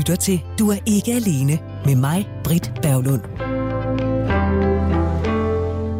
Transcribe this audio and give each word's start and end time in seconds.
lytter 0.00 0.16
til 0.16 0.40
Du 0.58 0.70
er 0.70 0.76
ikke 0.86 1.12
alene 1.12 1.58
med 1.84 1.96
mig, 1.96 2.28
Britt 2.44 2.72
Berglund. 2.82 3.20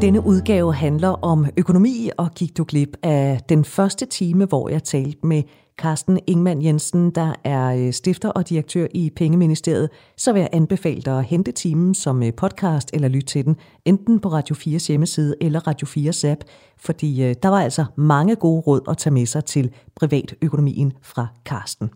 Denne 0.00 0.26
udgave 0.26 0.74
handler 0.74 1.08
om 1.08 1.46
økonomi, 1.56 2.10
og 2.18 2.30
gik 2.34 2.56
du 2.56 2.64
glip 2.68 2.96
af 3.02 3.40
den 3.48 3.64
første 3.64 4.06
time, 4.06 4.44
hvor 4.44 4.68
jeg 4.68 4.84
talte 4.84 5.26
med 5.26 5.42
Carsten 5.78 6.18
Ingman 6.26 6.62
Jensen, 6.62 7.10
der 7.10 7.34
er 7.44 7.86
øh, 7.86 7.92
stifter 7.92 8.28
og 8.28 8.48
direktør 8.48 8.86
i 8.94 9.10
Pengeministeriet, 9.16 9.88
så 10.16 10.32
vil 10.32 10.40
jeg 10.40 10.48
anbefale 10.52 11.02
dig 11.02 11.18
at 11.18 11.24
hente 11.24 11.52
timen 11.52 11.94
som 11.94 12.22
øh, 12.22 12.32
podcast 12.34 12.90
eller 12.92 13.08
lytte 13.08 13.26
til 13.26 13.44
den, 13.44 13.56
enten 13.84 14.20
på 14.20 14.28
Radio 14.28 14.56
4's 14.56 14.88
hjemmeside 14.88 15.34
eller 15.40 15.66
Radio 15.66 15.86
4's 15.86 16.26
app, 16.26 16.40
fordi 16.78 17.22
øh, 17.24 17.34
der 17.42 17.48
var 17.48 17.60
altså 17.60 17.84
mange 17.96 18.36
gode 18.36 18.60
råd 18.60 18.80
at 18.88 18.98
tage 18.98 19.14
med 19.14 19.26
sig 19.26 19.44
til 19.44 19.70
privatøkonomien 19.96 20.92
fra 21.02 21.26
Carsten. 21.44 21.90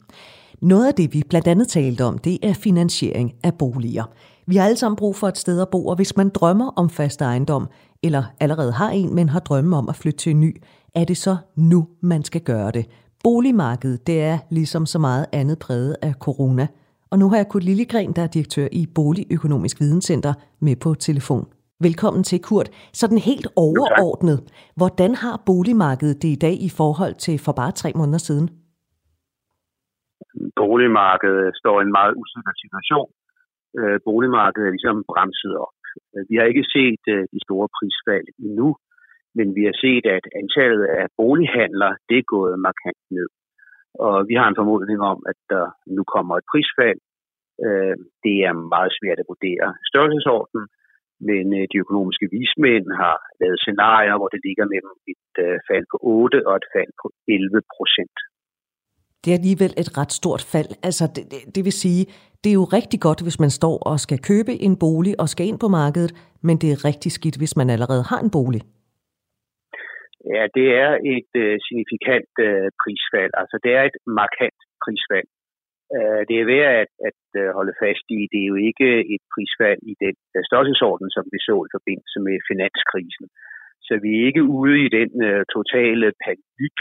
Noget 0.63 0.87
af 0.87 0.95
det, 0.95 1.15
vi 1.15 1.23
blandt 1.29 1.49
andet 1.49 1.69
talte 1.69 2.05
om, 2.05 2.19
det 2.19 2.39
er 2.43 2.53
finansiering 2.53 3.33
af 3.43 3.55
boliger. 3.55 4.05
Vi 4.47 4.57
har 4.57 4.65
alle 4.65 4.77
sammen 4.77 4.97
brug 4.97 5.17
for 5.17 5.29
et 5.29 5.39
sted 5.39 5.61
at 5.61 5.69
bo, 5.69 5.87
og 5.87 5.97
hvis 5.97 6.17
man 6.17 6.29
drømmer 6.29 6.71
om 6.77 6.91
fast 6.91 7.21
ejendom, 7.23 7.69
eller 8.03 8.25
allerede 8.41 8.73
har 8.73 8.91
en, 8.91 9.15
men 9.15 9.29
har 9.29 9.41
drømme 9.41 9.77
om 9.77 9.89
at 9.89 9.97
flytte 9.97 10.19
til 10.19 10.31
en 10.31 10.41
ny, 10.41 10.63
er 10.95 11.05
det 11.05 11.17
så 11.17 11.37
nu, 11.57 11.87
man 12.01 12.25
skal 12.25 12.41
gøre 12.41 12.71
det. 12.71 12.87
Boligmarkedet, 13.25 14.07
det 14.07 14.23
er 14.23 14.39
ligesom 14.51 14.87
så 14.87 14.99
meget 14.99 15.27
andet 15.33 15.59
præget 15.59 15.97
af 16.03 16.13
corona. 16.13 16.67
Og 17.11 17.19
nu 17.19 17.29
har 17.29 17.37
jeg 17.37 17.49
Kurt 17.49 17.65
Lillegren, 17.65 18.13
der 18.13 18.23
er 18.23 18.27
direktør 18.27 18.69
i 18.73 18.87
Boligøkonomisk 18.87 19.81
Videnscenter, 19.81 20.35
med 20.61 20.77
på 20.77 20.95
telefon. 20.95 21.47
Velkommen 21.81 22.25
til, 22.25 22.39
Kurt. 22.39 22.69
Sådan 22.93 23.19
helt 23.19 23.49
overordnet, 23.57 24.41
hvordan 24.77 25.15
har 25.15 25.43
boligmarkedet 25.47 26.23
det 26.23 26.29
i 26.29 26.35
dag 26.35 26.63
i 26.63 26.69
forhold 26.69 27.15
til 27.15 27.39
for 27.39 27.53
bare 27.53 27.73
tre 27.73 27.93
måneder 27.95 28.19
siden? 28.19 28.51
Boligmarkedet 30.63 31.57
står 31.61 31.77
i 31.79 31.87
en 31.87 31.97
meget 31.99 32.15
usikker 32.23 32.55
situation. 32.65 33.11
Øh, 33.79 33.99
boligmarkedet 34.09 34.67
er 34.67 34.75
ligesom 34.77 34.99
bremset 35.11 35.55
op. 35.67 35.79
Øh, 36.15 36.25
vi 36.31 36.35
har 36.39 36.47
ikke 36.53 36.67
set 36.77 37.05
øh, 37.15 37.23
de 37.35 37.41
store 37.47 37.69
prisfald 37.77 38.29
endnu, 38.47 38.69
men 39.37 39.47
vi 39.57 39.63
har 39.69 39.77
set, 39.85 40.05
at 40.17 40.25
antallet 40.41 40.85
af 40.99 41.05
bolighandler 41.21 41.93
det 42.09 42.19
er 42.19 42.33
gået 42.37 42.65
markant 42.69 43.03
ned. 43.17 43.29
Og 44.07 44.15
vi 44.29 44.35
har 44.41 44.47
en 44.49 44.59
formodning 44.61 45.01
om, 45.13 45.19
at 45.33 45.41
der 45.53 45.65
nu 45.97 46.03
kommer 46.15 46.35
et 46.37 46.49
prisfald. 46.53 47.01
Øh, 47.67 47.97
det 48.25 48.37
er 48.49 48.55
meget 48.75 48.93
svært 48.99 49.19
at 49.21 49.31
vurdere 49.33 49.69
størrelsesordenen, 49.91 50.67
men 51.29 51.45
øh, 51.59 51.65
de 51.73 51.83
økonomiske 51.85 52.27
vismænd 52.37 52.87
har 53.03 53.17
lavet 53.41 53.59
scenarier, 53.61 54.17
hvor 54.19 54.31
det 54.35 54.41
ligger 54.47 54.67
mellem 54.75 54.97
et 55.13 55.33
øh, 55.45 55.59
fald 55.69 55.87
på 55.93 55.99
8 56.03 56.47
og 56.49 56.55
et 56.61 56.69
fald 56.75 56.93
på 57.03 57.07
11 57.29 57.63
procent 57.77 58.19
det 59.25 59.31
er 59.31 59.39
alligevel 59.41 59.73
et 59.83 59.91
ret 59.99 60.13
stort 60.21 60.43
fald. 60.53 60.71
Altså, 60.89 61.05
det, 61.15 61.25
det, 61.33 61.41
det 61.55 61.63
vil 61.67 61.77
sige, 61.85 62.03
det 62.43 62.51
er 62.51 62.59
jo 62.63 62.67
rigtig 62.79 63.01
godt, 63.07 63.21
hvis 63.25 63.39
man 63.45 63.53
står 63.61 63.77
og 63.91 63.97
skal 64.07 64.21
købe 64.31 64.53
en 64.67 64.75
bolig 64.85 65.15
og 65.23 65.29
skal 65.29 65.47
ind 65.51 65.59
på 65.65 65.69
markedet, 65.81 66.13
men 66.47 66.57
det 66.63 66.69
er 66.71 66.85
rigtig 66.91 67.11
skidt, 67.19 67.37
hvis 67.41 67.57
man 67.61 67.69
allerede 67.75 68.05
har 68.11 68.21
en 68.27 68.35
bolig. 68.39 68.63
Ja, 70.35 70.45
det 70.59 70.69
er 70.85 70.93
et 71.15 71.33
øh, 71.45 71.55
signifikant 71.67 72.33
øh, 72.47 72.69
prisfald. 72.83 73.33
Altså, 73.41 73.57
det 73.65 73.73
er 73.79 73.83
et 73.91 73.99
markant 74.21 74.61
prisfald. 74.83 75.29
Øh, 75.97 76.21
det 76.29 76.37
er 76.39 76.51
værd 76.55 76.73
at, 76.83 76.93
at 77.09 77.23
øh, 77.41 77.49
holde 77.59 77.75
fast 77.83 78.07
i. 78.19 78.21
Det 78.33 78.41
er 78.43 78.51
jo 78.53 78.59
ikke 78.69 78.89
et 79.15 79.23
prisfald 79.33 79.81
i 79.93 79.95
den 80.05 80.17
uh, 80.37 80.43
størrelsesorden, 80.49 81.09
som 81.17 81.25
vi 81.33 81.39
så 81.49 81.57
i 81.67 81.75
forbindelse 81.77 82.19
med 82.27 82.37
finanskrisen. 82.51 83.27
Så 83.87 83.95
vi 84.05 84.11
er 84.15 84.27
ikke 84.31 84.45
ude 84.59 84.77
i 84.87 84.89
den 84.99 85.11
øh, 85.29 85.43
totale 85.57 86.09
panik, 86.25 86.77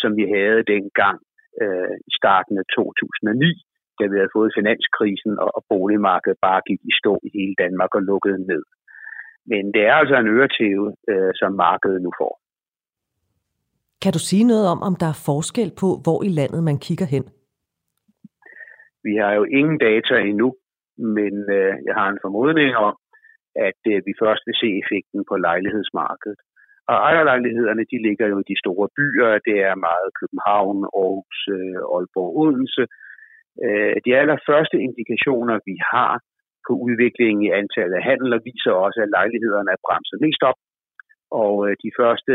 som 0.00 0.10
vi 0.18 0.24
havde 0.34 0.62
dengang 0.74 1.18
øh, 1.62 1.94
i 2.08 2.10
starten 2.20 2.54
af 2.62 2.66
2009, 2.76 3.50
da 3.98 4.04
vi 4.10 4.16
havde 4.20 4.36
fået 4.38 4.56
finanskrisen, 4.58 5.32
og, 5.42 5.50
og 5.56 5.62
boligmarkedet 5.72 6.38
bare 6.46 6.60
gik 6.68 6.80
i 6.90 6.92
stå 7.00 7.12
i 7.26 7.28
hele 7.38 7.54
Danmark 7.64 7.92
og 7.98 8.02
lukkede 8.10 8.40
ned. 8.52 8.62
Men 9.50 9.62
det 9.74 9.82
er 9.90 9.94
altså 10.00 10.16
en 10.18 10.28
øretæve, 10.34 10.88
øh, 11.12 11.32
som 11.40 11.50
markedet 11.66 12.00
nu 12.06 12.10
får. 12.20 12.32
Kan 14.02 14.12
du 14.16 14.20
sige 14.30 14.46
noget 14.52 14.66
om, 14.74 14.78
om 14.88 14.94
der 15.02 15.08
er 15.14 15.22
forskel 15.30 15.70
på, 15.82 15.88
hvor 16.04 16.18
i 16.28 16.30
landet 16.38 16.62
man 16.68 16.78
kigger 16.86 17.08
hen? 17.14 17.24
Vi 19.06 19.14
har 19.22 19.32
jo 19.38 19.44
ingen 19.58 19.78
data 19.88 20.14
endnu, 20.30 20.48
men 21.16 21.34
øh, 21.58 21.72
jeg 21.86 21.94
har 22.00 22.08
en 22.10 22.22
formodning 22.24 22.70
om, 22.88 22.94
at 23.68 23.80
øh, 23.92 23.98
vi 24.06 24.12
først 24.22 24.42
vil 24.46 24.56
se 24.62 24.68
effekten 24.82 25.20
på 25.30 25.34
lejlighedsmarkedet. 25.48 26.40
Og 26.90 26.96
ejerlejlighederne, 27.10 27.84
de 27.92 27.98
ligger 28.06 28.26
jo 28.32 28.36
i 28.40 28.48
de 28.50 28.60
store 28.62 28.86
byer. 28.98 29.30
Det 29.48 29.56
er 29.68 29.84
meget 29.88 30.08
København, 30.20 30.78
Aarhus, 31.00 31.38
øh, 31.56 31.80
Aalborg, 31.94 32.32
Odense. 32.40 32.84
Øh, 33.64 33.96
de 34.06 34.12
allerførste 34.20 34.76
indikationer, 34.88 35.56
vi 35.68 35.76
har 35.92 36.12
på 36.66 36.72
udviklingen 36.86 37.42
i 37.46 37.54
antallet 37.60 37.96
af 37.98 38.06
handler, 38.10 38.46
viser 38.50 38.72
også, 38.84 38.98
at 39.04 39.12
lejlighederne 39.18 39.70
er 39.74 39.84
bremset 39.86 40.18
mest 40.24 40.42
op. 40.50 40.58
Og 41.42 41.54
øh, 41.66 41.72
de 41.84 41.90
første 42.00 42.32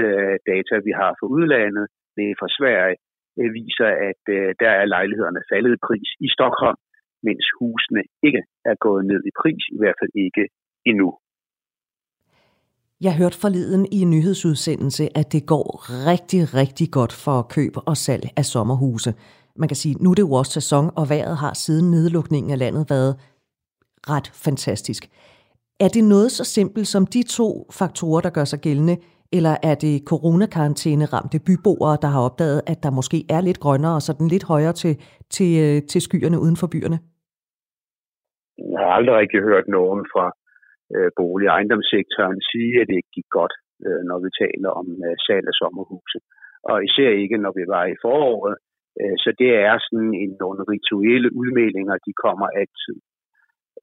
data, 0.51 0.75
vi 0.88 0.94
har 1.01 1.11
fra 1.19 1.28
udlandet, 1.35 1.85
det 2.16 2.25
er 2.28 2.40
fra 2.41 2.53
Sverige, 2.57 2.97
viser, 3.59 3.90
at 4.09 4.23
der 4.61 4.72
er 4.79 4.91
lejlighederne 4.95 5.41
faldet 5.51 5.73
i 5.78 5.84
pris 5.88 6.09
i 6.25 6.28
Stockholm, 6.35 6.79
mens 7.28 7.45
husene 7.59 8.03
ikke 8.28 8.41
er 8.72 8.75
gået 8.85 9.03
ned 9.11 9.22
i 9.29 9.34
pris, 9.41 9.63
i 9.75 9.78
hvert 9.81 9.97
fald 10.01 10.13
ikke 10.25 10.44
endnu. 10.91 11.09
Jeg 13.01 13.17
hørte 13.17 13.41
forleden 13.41 13.85
i 13.91 14.01
en 14.01 14.09
nyhedsudsendelse, 14.09 15.17
at 15.17 15.31
det 15.34 15.45
går 15.45 15.67
rigtig, 16.09 16.53
rigtig 16.53 16.91
godt 16.91 17.13
for 17.13 17.41
køb 17.56 17.73
og 17.85 17.97
salg 17.97 18.23
af 18.38 18.45
sommerhuse. 18.45 19.13
Man 19.56 19.69
kan 19.69 19.75
sige, 19.75 19.95
nu 20.03 20.09
er 20.12 20.16
det 20.16 20.22
jo 20.22 20.31
også 20.31 20.51
sæson, 20.51 20.85
og 20.95 21.09
vejret 21.09 21.38
har 21.38 21.53
siden 21.53 21.91
nedlukningen 21.91 22.51
af 22.51 22.59
landet 22.59 22.90
været 22.90 23.13
ret 24.09 24.28
fantastisk. 24.45 25.03
Er 25.79 25.88
det 25.88 26.03
noget 26.03 26.31
så 26.31 26.44
simpelt 26.44 26.88
som 26.88 27.06
de 27.06 27.23
to 27.23 27.67
faktorer, 27.79 28.22
der 28.22 28.29
gør 28.29 28.45
sig 28.45 28.59
gældende, 28.59 28.97
eller 29.34 29.56
er 29.63 29.75
det 29.75 30.03
coronakarantæne 30.06 31.06
ramte 31.06 31.40
byboere, 31.40 31.97
der 32.01 32.07
har 32.07 32.22
opdaget, 32.22 32.61
at 32.67 32.84
der 32.84 32.91
måske 32.91 33.25
er 33.29 33.41
lidt 33.41 33.59
grønnere 33.59 33.95
og 33.95 34.01
sådan 34.01 34.28
lidt 34.28 34.44
højere 34.44 34.73
til, 34.73 34.94
til, 35.29 35.51
øh, 35.66 35.88
til 35.91 36.01
skyerne 36.01 36.40
uden 36.40 36.57
for 36.57 36.67
byerne? 36.67 37.00
Jeg 38.57 38.79
har 38.79 38.91
aldrig 38.97 39.16
rigtig 39.16 39.40
hørt 39.40 39.67
nogen 39.67 40.06
fra 40.13 40.25
øh, 40.96 41.09
bolig- 41.19 41.50
og 41.50 41.56
ejendomssektoren 41.57 42.40
sige, 42.52 42.74
at 42.81 42.88
det 42.88 42.96
ikke 43.00 43.16
gik 43.18 43.29
godt, 43.40 43.56
øh, 43.85 44.02
når 44.09 44.18
vi 44.24 44.29
taler 44.44 44.69
om 44.79 44.88
øh, 45.06 45.16
salg 45.25 45.46
af 45.52 45.56
sommerhuse. 45.62 46.19
Og 46.69 46.78
især 46.88 47.09
ikke, 47.24 47.38
når 47.46 47.53
vi 47.59 47.63
var 47.75 47.85
i 47.94 48.02
foråret. 48.06 48.56
Øh, 49.00 49.16
så 49.24 49.29
det 49.41 49.52
er 49.69 49.75
sådan 49.88 50.13
en, 50.24 50.31
nogle 50.44 50.62
rituelle 50.74 51.29
udmeldinger, 51.40 51.96
de 52.07 52.13
kommer 52.25 52.47
altid. 52.62 52.97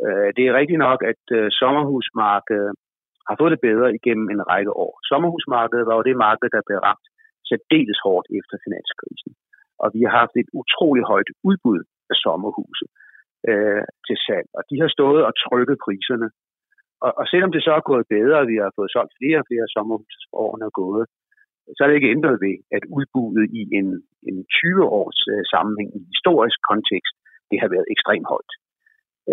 Øh, 0.04 0.28
det 0.36 0.44
er 0.44 0.58
rigtigt 0.60 0.82
nok, 0.88 1.00
at 1.12 1.22
øh, 1.38 1.46
sommerhusmarkedet 1.60 2.72
har 3.28 3.36
fået 3.40 3.52
det 3.54 3.66
bedre 3.68 3.88
igennem 3.98 4.26
en 4.34 4.42
række 4.52 4.72
år. 4.84 4.92
Sommerhusmarkedet 5.10 5.84
var 5.88 5.94
jo 5.98 6.02
det 6.08 6.16
marked, 6.26 6.48
der 6.56 6.62
blev 6.68 6.78
ramt 6.88 7.06
særdeles 7.50 7.98
hårdt 8.06 8.26
efter 8.38 8.56
finanskrisen. 8.64 9.32
Og 9.82 9.88
vi 9.94 10.00
har 10.06 10.14
haft 10.22 10.34
et 10.42 10.50
utroligt 10.60 11.08
højt 11.12 11.30
udbud 11.48 11.80
af 12.12 12.16
sommerhuse 12.24 12.86
øh, 13.50 13.84
til 14.06 14.16
salg. 14.26 14.48
Og 14.58 14.62
de 14.70 14.76
har 14.82 14.90
stået 14.96 15.22
og 15.28 15.32
trykket 15.44 15.76
priserne 15.84 16.28
og, 17.04 17.12
og 17.20 17.24
selvom 17.32 17.52
det 17.52 17.62
så 17.64 17.72
er 17.78 17.90
gået 17.90 18.06
bedre, 18.16 18.38
og 18.42 18.48
vi 18.52 18.56
har 18.62 18.72
fået 18.78 18.92
solgt 18.94 19.18
flere 19.20 19.38
og 19.42 19.48
flere 19.50 19.66
sommerhus 19.76 20.16
årene 20.44 20.64
er 20.70 20.78
gået, 20.82 21.04
så 21.76 21.80
er 21.82 21.88
det 21.88 21.98
ikke 21.98 22.14
ændret 22.16 22.36
ved, 22.46 22.56
at 22.76 22.82
udbuddet 22.96 23.46
i 23.60 23.62
en, 23.78 23.88
en 24.28 24.36
20-års 24.56 25.20
øh, 25.32 25.42
sammenhæng 25.52 25.90
i 25.98 26.00
historisk 26.12 26.58
kontekst, 26.70 27.14
det 27.50 27.58
har 27.62 27.70
været 27.74 27.92
ekstremt 27.94 28.28
højt. 28.32 28.52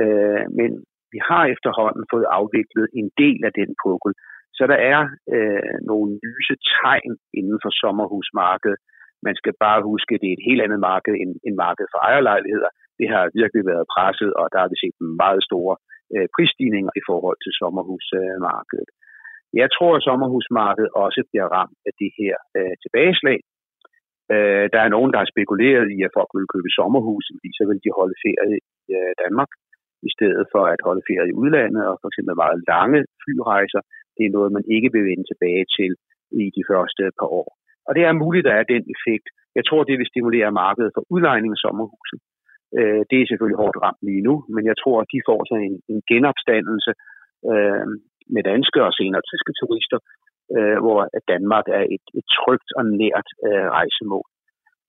Øh, 0.01 0.43
men 0.59 0.71
vi 1.13 1.19
har 1.29 1.43
efterhånden 1.53 2.05
fået 2.13 2.27
afviklet 2.39 2.87
en 2.99 3.07
del 3.21 3.39
af 3.47 3.53
den 3.59 3.69
pukkel, 3.83 4.11
så 4.57 4.63
der 4.71 4.79
er 4.93 5.01
øh, 5.35 5.75
nogle 5.91 6.09
lyse 6.25 6.55
tegn 6.75 7.13
inden 7.39 7.57
for 7.63 7.71
sommerhusmarkedet. 7.81 8.79
Man 9.27 9.35
skal 9.39 9.53
bare 9.65 9.87
huske, 9.91 10.11
at 10.15 10.21
det 10.21 10.29
er 10.29 10.37
et 10.37 10.47
helt 10.49 10.61
andet 10.65 10.81
marked 10.91 11.13
end, 11.21 11.31
end 11.45 11.55
markedet 11.65 11.89
for 11.93 11.99
ejerlejligheder. 12.09 12.71
Det 12.99 13.07
har 13.13 13.23
virkelig 13.41 13.63
været 13.71 13.91
presset, 13.95 14.31
og 14.39 14.45
der 14.51 14.59
har 14.61 14.69
vi 14.71 14.77
set 14.83 14.97
meget 15.23 15.41
store 15.49 15.75
øh, 15.81 15.94
Øh, 16.13 16.27
prisstigninger 16.35 16.93
i 17.01 17.03
forhold 17.09 17.37
til 17.41 17.53
sommerhusmarkedet. 17.61 18.89
Jeg 19.61 19.69
tror, 19.75 19.91
at 19.95 20.05
sommerhusmarkedet 20.09 20.91
også 21.05 21.21
bliver 21.29 21.47
ramt 21.57 21.79
af 21.89 21.93
det 22.01 22.11
her 22.19 22.35
øh, 22.57 22.75
tilbageslag. 22.83 23.39
Øh, 24.33 24.65
der 24.73 24.81
er 24.83 24.93
nogen, 24.95 25.11
der 25.11 25.19
har 25.21 25.33
spekuleret 25.33 25.87
i, 25.95 25.97
at 26.07 26.15
folk 26.17 26.31
vil 26.37 26.51
købe 26.53 26.69
sommerhus, 26.79 27.25
fordi 27.35 27.49
så 27.57 27.63
vil 27.69 27.79
de 27.85 27.91
holde 27.99 28.17
ferie 28.25 28.57
i 28.61 28.93
øh, 28.97 29.11
Danmark, 29.23 29.51
i 30.07 30.09
stedet 30.15 30.45
for 30.53 30.63
at 30.73 30.79
holde 30.87 31.07
ferie 31.09 31.31
i 31.31 31.37
udlandet, 31.41 31.83
og 31.89 31.95
for 32.01 32.07
eksempel 32.09 32.35
meget 32.43 32.59
lange 32.71 32.99
flyrejser. 33.23 33.81
Det 34.15 34.23
er 34.25 34.35
noget, 34.37 34.55
man 34.57 34.65
ikke 34.75 34.89
vil 34.95 35.07
vende 35.09 35.25
tilbage 35.31 35.65
til 35.77 35.91
i 36.43 36.45
de 36.57 36.63
første 36.71 37.03
par 37.19 37.29
år. 37.41 37.49
Og 37.87 37.91
det 37.95 38.03
er 38.03 38.21
muligt, 38.23 38.43
at 38.45 38.49
der 38.49 38.55
er 38.59 38.71
den 38.75 38.83
effekt. 38.95 39.27
Jeg 39.57 39.63
tror, 39.65 39.81
det 39.83 39.95
vil 39.99 40.11
stimulere 40.13 40.57
markedet 40.63 40.91
for 40.95 41.03
udlejning 41.13 41.51
af 41.55 41.61
sommerhuset. 41.65 42.19
Øh, 42.79 43.01
det 43.09 43.17
er 43.17 43.27
selvfølgelig 43.27 43.61
hårdt 43.63 43.77
ramt 43.83 44.03
lige 44.09 44.25
nu, 44.27 44.35
men 44.55 44.63
jeg 44.71 44.77
tror, 44.81 44.97
at 45.01 45.11
de 45.13 45.27
får 45.29 45.39
sig 45.49 45.59
en, 45.67 45.75
en 45.91 45.99
genopstandelse 46.11 46.91
øh, 47.51 47.85
med 48.33 48.43
danske 48.51 48.79
og 48.87 48.93
senere 48.99 49.27
tyske 49.31 49.53
turister, 49.59 49.99
øh, 50.55 50.77
hvor 50.83 50.99
Danmark 51.33 51.65
er 51.79 51.83
et, 51.95 52.05
et 52.19 52.25
trygt 52.37 52.69
og 52.77 52.83
nært 53.01 53.27
øh, 53.47 53.67
rejsemål. 53.79 54.27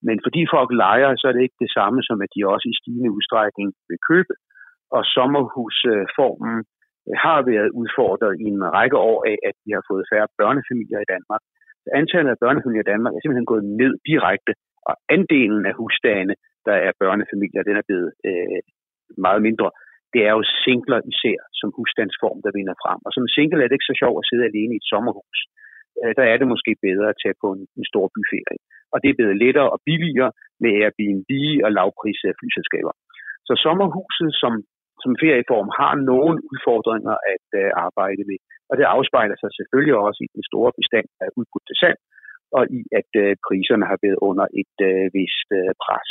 Men 0.06 0.16
fordi 0.24 0.42
folk 0.54 0.70
leger, 0.84 1.10
så 1.16 1.24
er 1.28 1.34
det 1.34 1.42
ikke 1.46 1.62
det 1.64 1.72
samme 1.78 1.98
som, 2.08 2.18
at 2.24 2.32
de 2.34 2.40
også 2.54 2.66
i 2.68 2.78
stigende 2.80 3.10
udstrækning 3.16 3.68
vil 3.88 4.00
købe. 4.10 4.34
Og 4.96 5.02
sommerhusformen 5.16 6.56
øh, 7.08 7.14
har 7.24 7.40
været 7.50 7.70
udfordret 7.80 8.32
i 8.44 8.46
en 8.54 8.62
række 8.76 8.98
år 9.10 9.18
af, 9.30 9.36
at 9.48 9.56
vi 9.64 9.70
har 9.76 9.84
fået 9.90 10.08
færre 10.12 10.28
børnefamilier 10.40 11.00
i 11.02 11.10
Danmark. 11.14 11.42
Antallet 12.00 12.30
af 12.34 12.42
børnefamilier 12.44 12.84
i 12.84 12.90
Danmark 12.92 13.12
er 13.12 13.20
simpelthen 13.22 13.52
gået 13.52 13.64
ned 13.82 13.92
direkte, 14.10 14.52
og 14.88 14.94
andelen 15.16 15.64
af 15.70 15.74
husstande, 15.80 16.34
der 16.66 16.76
er 16.86 16.92
børnefamilier, 17.02 17.62
den 17.68 17.76
er 17.80 17.86
blevet 17.88 18.10
øh, 18.28 18.60
meget 19.26 19.40
mindre. 19.48 19.68
Det 20.14 20.20
er 20.28 20.32
jo 20.38 20.42
singler 20.64 21.00
især 21.12 21.38
som 21.60 21.68
husstandsform, 21.78 22.38
der 22.44 22.56
vinder 22.58 22.76
frem. 22.82 23.00
Og 23.06 23.10
som 23.16 23.24
single 23.36 23.60
er 23.62 23.68
det 23.68 23.76
ikke 23.76 23.90
så 23.92 23.96
sjovt 24.02 24.18
at 24.20 24.28
sidde 24.28 24.48
alene 24.50 24.72
i 24.74 24.80
et 24.82 24.90
sommerhus. 24.92 25.38
Øh, 26.00 26.12
der 26.18 26.24
er 26.30 26.36
det 26.38 26.52
måske 26.52 26.72
bedre 26.86 27.06
at 27.12 27.20
tage 27.22 27.36
på 27.42 27.48
en, 27.56 27.62
en 27.78 27.86
stor 27.92 28.06
byferie. 28.14 28.60
Og 28.92 28.98
det 29.02 29.08
er 29.10 29.18
blevet 29.18 29.40
lettere 29.44 29.68
og 29.74 29.78
billigere 29.88 30.30
med 30.62 30.70
Airbnb 30.80 31.30
og 31.64 31.70
lavpris 31.76 32.20
flyselskaber. 32.40 32.94
Så 33.48 33.52
sommerhuset 33.66 34.30
som 34.42 34.52
som 35.06 35.14
ferieform 35.22 35.68
har 35.80 35.94
nogle 36.10 36.36
udfordringer 36.52 37.14
at 37.34 37.46
øh, 37.60 37.68
arbejde 37.86 38.22
med. 38.30 38.38
Og 38.70 38.74
det 38.78 38.86
afspejler 38.96 39.36
sig 39.38 39.50
selvfølgelig 39.58 39.96
også 40.06 40.20
i 40.26 40.32
den 40.36 40.44
store 40.50 40.70
bestand 40.78 41.08
af 41.22 41.28
udbud 41.38 41.62
til 41.66 41.76
salg, 41.82 41.98
og 42.56 42.62
i 42.78 42.80
at 43.00 43.10
øh, 43.22 43.30
priserne 43.46 43.86
har 43.90 43.98
været 44.04 44.18
under 44.28 44.46
et 44.62 44.76
øh, 44.88 45.04
vist 45.16 45.48
øh, 45.60 45.72
pres. 45.84 46.10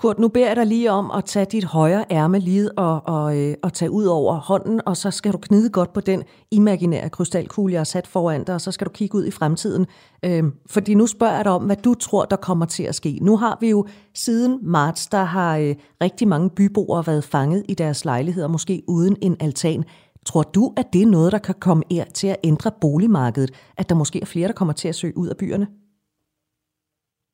Kurt, 0.00 0.18
nu 0.18 0.28
beder 0.28 0.46
jeg 0.46 0.56
dig 0.56 0.66
lige 0.66 0.90
om 0.90 1.10
at 1.18 1.24
tage 1.24 1.46
dit 1.54 1.64
højre 1.64 2.04
ærme 2.10 2.38
lige 2.38 2.68
og, 2.78 2.96
og, 3.16 3.26
øh, 3.38 3.54
og 3.62 3.72
tage 3.72 3.90
ud 3.90 4.06
over 4.18 4.34
hånden, 4.50 4.80
og 4.86 4.96
så 4.96 5.10
skal 5.10 5.32
du 5.32 5.38
knide 5.38 5.70
godt 5.70 5.92
på 5.92 6.00
den 6.00 6.20
imaginære 6.52 7.08
krystalkugle, 7.10 7.72
jeg 7.72 7.80
har 7.80 7.84
sat 7.94 8.06
foran 8.06 8.44
dig, 8.44 8.54
og 8.54 8.60
så 8.60 8.72
skal 8.72 8.86
du 8.86 8.92
kigge 8.98 9.18
ud 9.18 9.24
i 9.26 9.30
fremtiden. 9.30 9.84
Øh, 10.26 10.44
fordi 10.74 10.94
nu 10.94 11.06
spørger 11.06 11.36
jeg 11.36 11.44
dig 11.44 11.52
om, 11.52 11.64
hvad 11.66 11.76
du 11.76 11.94
tror, 11.94 12.24
der 12.24 12.36
kommer 12.36 12.66
til 12.66 12.84
at 12.90 12.94
ske. 12.94 13.12
Nu 13.28 13.36
har 13.36 13.58
vi 13.60 13.68
jo 13.70 13.86
siden 14.14 14.52
marts, 14.62 15.06
der 15.06 15.24
har 15.36 15.58
øh, 15.58 15.74
rigtig 16.04 16.28
mange 16.28 16.50
byboere 16.56 17.02
været 17.06 17.24
fanget 17.32 17.62
i 17.68 17.74
deres 17.74 18.04
lejligheder, 18.04 18.48
måske 18.48 18.82
uden 18.88 19.16
en 19.22 19.36
altan. 19.40 19.84
Tror 20.26 20.42
du, 20.42 20.62
at 20.80 20.86
det 20.92 21.02
er 21.02 21.10
noget, 21.16 21.32
der 21.32 21.38
kan 21.38 21.54
komme 21.60 21.82
er 21.98 22.04
til 22.04 22.28
at 22.28 22.36
ændre 22.44 22.70
boligmarkedet? 22.80 23.50
At 23.78 23.88
der 23.88 23.94
måske 23.94 24.18
er 24.20 24.30
flere, 24.32 24.48
der 24.48 24.54
kommer 24.60 24.74
til 24.74 24.88
at 24.88 24.94
søge 24.94 25.18
ud 25.22 25.28
af 25.28 25.36
byerne? 25.40 25.66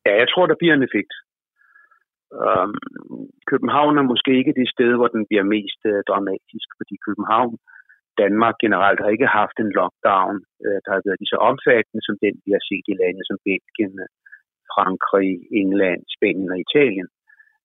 Ja, 0.06 0.12
jeg 0.22 0.28
tror, 0.32 0.46
der 0.46 0.56
bliver 0.60 0.74
en 0.74 0.82
effekt. 0.82 1.12
Øhm, 2.44 2.76
København 3.50 3.94
er 4.00 4.10
måske 4.12 4.32
ikke 4.40 4.58
det 4.60 4.68
sted, 4.74 4.90
hvor 4.96 5.08
den 5.14 5.22
bliver 5.28 5.46
mest 5.54 5.80
øh, 5.90 6.00
dramatisk, 6.10 6.68
fordi 6.78 6.94
København, 7.06 7.54
Danmark 8.22 8.56
generelt 8.64 9.00
har 9.02 9.10
ikke 9.16 9.36
haft 9.40 9.56
en 9.60 9.70
lockdown, 9.78 10.36
øh, 10.64 10.78
der 10.84 10.90
har 10.94 11.02
været 11.06 11.20
lige 11.20 11.34
så 11.34 11.38
omfattende 11.50 12.02
som 12.06 12.16
den, 12.24 12.34
vi 12.44 12.50
har 12.56 12.64
set 12.70 12.86
i 12.92 12.98
lande 13.02 13.22
som 13.28 13.38
Belgien, 13.46 13.94
øh, 14.04 14.10
Frankrig, 14.72 15.32
England, 15.60 16.00
Spanien 16.14 16.50
og 16.54 16.60
Italien. 16.66 17.08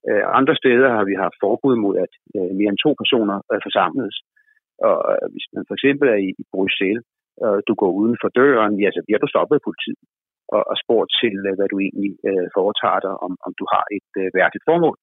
Øh, 0.10 0.24
andre 0.40 0.56
steder 0.62 0.90
har 0.98 1.06
vi 1.10 1.16
haft 1.24 1.42
forbud 1.44 1.76
mod, 1.86 1.96
at 2.06 2.14
øh, 2.38 2.52
mere 2.60 2.72
end 2.74 2.84
to 2.86 2.92
personer 3.02 3.38
øh, 3.52 3.60
forsamles. 3.68 4.16
Og 4.88 4.98
øh, 5.12 5.26
hvis 5.34 5.48
man 5.54 5.64
for 5.68 5.76
eksempel 5.78 6.08
er 6.16 6.20
i, 6.28 6.30
i 6.42 6.44
Bruxelles, 6.54 7.06
og 7.46 7.54
du 7.68 7.74
går 7.82 7.92
uden 8.00 8.18
for 8.22 8.30
døren, 8.40 8.74
ja, 8.84 8.90
så 8.96 9.02
bliver 9.06 9.20
du 9.22 9.28
stoppet 9.34 9.56
af 9.58 9.66
politiet 9.68 10.02
og, 10.56 10.62
og 10.72 10.76
spurgt 10.84 11.12
til, 11.22 11.36
øh, 11.48 11.54
hvad 11.58 11.68
du 11.74 11.78
egentlig 11.88 12.14
øh, 12.30 12.48
foretager 12.58 13.02
dig, 13.06 13.14
om, 13.26 13.34
om 13.48 13.52
du 13.60 13.66
har 13.74 13.86
et 13.98 14.10
øh, 14.22 14.28
værdigt 14.38 14.68
formål 14.70 14.98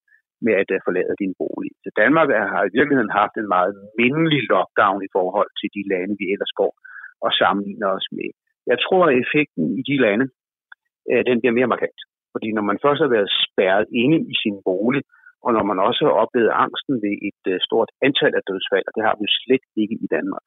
med 0.46 0.54
at 0.62 0.68
øh, 0.74 0.80
forlade 0.86 1.20
din 1.22 1.34
bolig. 1.40 1.72
Så 1.84 1.90
Danmark 2.02 2.28
er, 2.38 2.44
har 2.54 2.62
i 2.64 2.74
virkeligheden 2.78 3.18
haft 3.20 3.34
en 3.36 3.48
meget 3.56 3.74
mindelig 4.00 4.40
lockdown 4.52 5.00
i 5.06 5.12
forhold 5.16 5.50
til 5.60 5.68
de 5.76 5.82
lande, 5.92 6.14
vi 6.20 6.26
ellers 6.34 6.54
går 6.60 6.72
og 7.26 7.30
sammenligner 7.40 7.88
os 7.98 8.08
med. 8.18 8.30
Jeg 8.72 8.78
tror, 8.84 9.02
at 9.06 9.16
effekten 9.22 9.64
i 9.80 9.82
de 9.90 9.96
lande, 10.06 10.26
øh, 11.10 11.22
den 11.28 11.36
bliver 11.40 11.58
mere 11.58 11.72
markant. 11.74 12.00
Fordi 12.34 12.48
når 12.56 12.64
man 12.70 12.78
først 12.84 13.00
har 13.04 13.10
været 13.16 13.30
spærret 13.44 13.86
inde 14.02 14.18
i 14.32 14.34
sin 14.42 14.56
bolig, 14.68 15.02
og 15.44 15.50
når 15.56 15.64
man 15.70 15.78
også 15.88 16.00
har 16.06 16.14
oplevet 16.22 16.58
angsten 16.64 16.94
ved 17.04 17.14
et 17.28 17.42
øh, 17.52 17.58
stort 17.66 17.90
antal 18.06 18.32
af 18.38 18.42
dødsfald, 18.48 18.84
og 18.88 18.92
det 18.96 19.02
har 19.08 19.16
vi 19.20 19.26
slet 19.42 19.64
ikke 19.82 19.96
i 20.04 20.08
Danmark, 20.16 20.46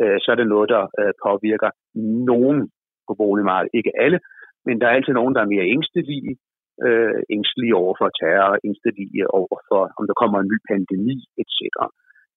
øh, 0.00 0.16
så 0.22 0.28
er 0.32 0.38
det 0.38 0.48
noget, 0.54 0.68
der 0.74 0.82
øh, 1.00 1.12
påvirker 1.26 1.70
nogen 2.30 2.58
på 3.08 3.14
boligmarkedet. 3.22 3.76
Ikke 3.78 3.92
alle, 4.04 4.18
men 4.66 4.74
der 4.80 4.86
er 4.86 4.96
altid 4.96 5.14
nogen, 5.16 5.34
der 5.34 5.42
er 5.42 5.52
mere 5.54 5.70
ængstelige, 5.74 6.32
øh, 6.86 7.18
ængstelige 7.34 7.78
over 7.82 7.94
for 8.00 8.08
terror, 8.20 8.54
ængstelige 8.66 9.24
over 9.40 9.56
for, 9.68 9.82
om 9.98 10.04
der 10.08 10.16
kommer 10.22 10.38
en 10.40 10.50
ny 10.52 10.58
pandemi, 10.70 11.16
etc. 11.42 11.60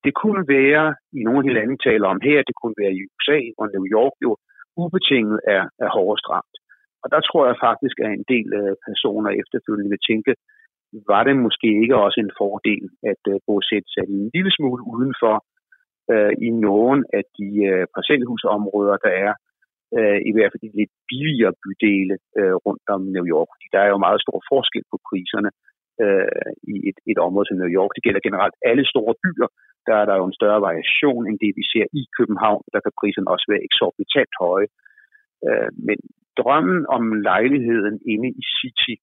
Det 0.05 0.13
kunne 0.21 0.43
være, 0.57 0.85
i 1.17 1.19
nogle 1.25 1.39
af 1.39 1.45
de 1.47 1.57
lande 1.59 1.77
taler 1.87 2.07
om 2.13 2.19
her, 2.27 2.37
det 2.49 2.55
kunne 2.61 2.77
være 2.81 2.93
i 2.97 3.03
USA 3.13 3.39
og 3.59 3.65
New 3.73 3.85
York 3.97 4.15
jo, 4.25 4.31
ubetinget 4.83 5.39
er, 5.55 5.63
er 5.83 5.89
hårdest 5.97 6.25
ramt. 6.33 6.55
Og 7.03 7.07
der 7.13 7.21
tror 7.27 7.43
jeg 7.49 7.57
faktisk, 7.67 7.95
at 8.03 8.09
en 8.11 8.25
del 8.33 8.47
øh, 8.59 8.73
personer 8.87 9.31
efterfølgende 9.41 9.93
vil 9.93 10.07
tænke, 10.09 10.33
var 11.11 11.23
det 11.23 11.35
måske 11.45 11.69
ikke 11.83 11.95
også 12.05 12.19
en 12.19 12.31
fordel 12.41 12.85
at 13.11 13.23
uh, 13.31 13.37
bosætte 13.47 13.89
sig 13.93 14.03
en 14.07 14.29
lille 14.35 14.51
smule 14.57 14.81
udenfor 14.93 15.35
uh, 16.13 16.31
i 16.47 16.49
nogle 16.67 16.99
af 17.17 17.23
de 17.37 17.49
uh, 17.71 17.83
parcelhusområder, 17.95 18.97
der 19.05 19.13
er, 19.25 19.33
øh, 19.97 20.19
i 20.29 20.31
hvert 20.33 20.51
fald 20.51 20.63
de 20.65 20.79
lidt 20.81 20.93
billigere 21.09 21.53
bydele 21.63 22.15
øh, 22.39 22.55
rundt 22.65 22.85
om 22.95 23.01
New 23.15 23.25
York. 23.33 23.49
Fordi 23.53 23.67
der 23.75 23.81
er 23.83 23.89
jo 23.93 24.05
meget 24.07 24.23
stor 24.25 24.39
forskel 24.51 24.83
på 24.91 24.97
priserne 25.09 25.51
øh, 26.03 26.51
i 26.73 26.75
et, 26.89 26.97
et 27.11 27.19
område 27.27 27.47
som 27.47 27.57
New 27.61 27.73
York. 27.79 27.91
Det 27.95 28.05
gælder 28.05 28.27
generelt 28.27 28.55
alle 28.69 28.85
store 28.93 29.13
byer. 29.23 29.49
Der 29.87 29.95
er 30.01 30.05
der 30.07 30.15
jo 30.19 30.25
en 30.27 30.39
større 30.39 30.61
variation 30.67 31.23
end 31.27 31.37
det, 31.43 31.51
vi 31.59 31.63
ser 31.73 31.85
i 32.01 32.03
København. 32.17 32.63
Der 32.73 32.81
kan 32.83 32.97
priserne 32.99 33.31
også 33.33 33.45
være 33.51 33.65
eksorbitant 33.69 34.33
høje. 34.43 34.69
Øh, 35.47 35.69
men 35.87 35.97
drømmen 36.39 36.81
om 36.95 37.03
lejligheden 37.29 37.95
inde 38.13 38.29
i 38.41 38.43
City 38.57 38.95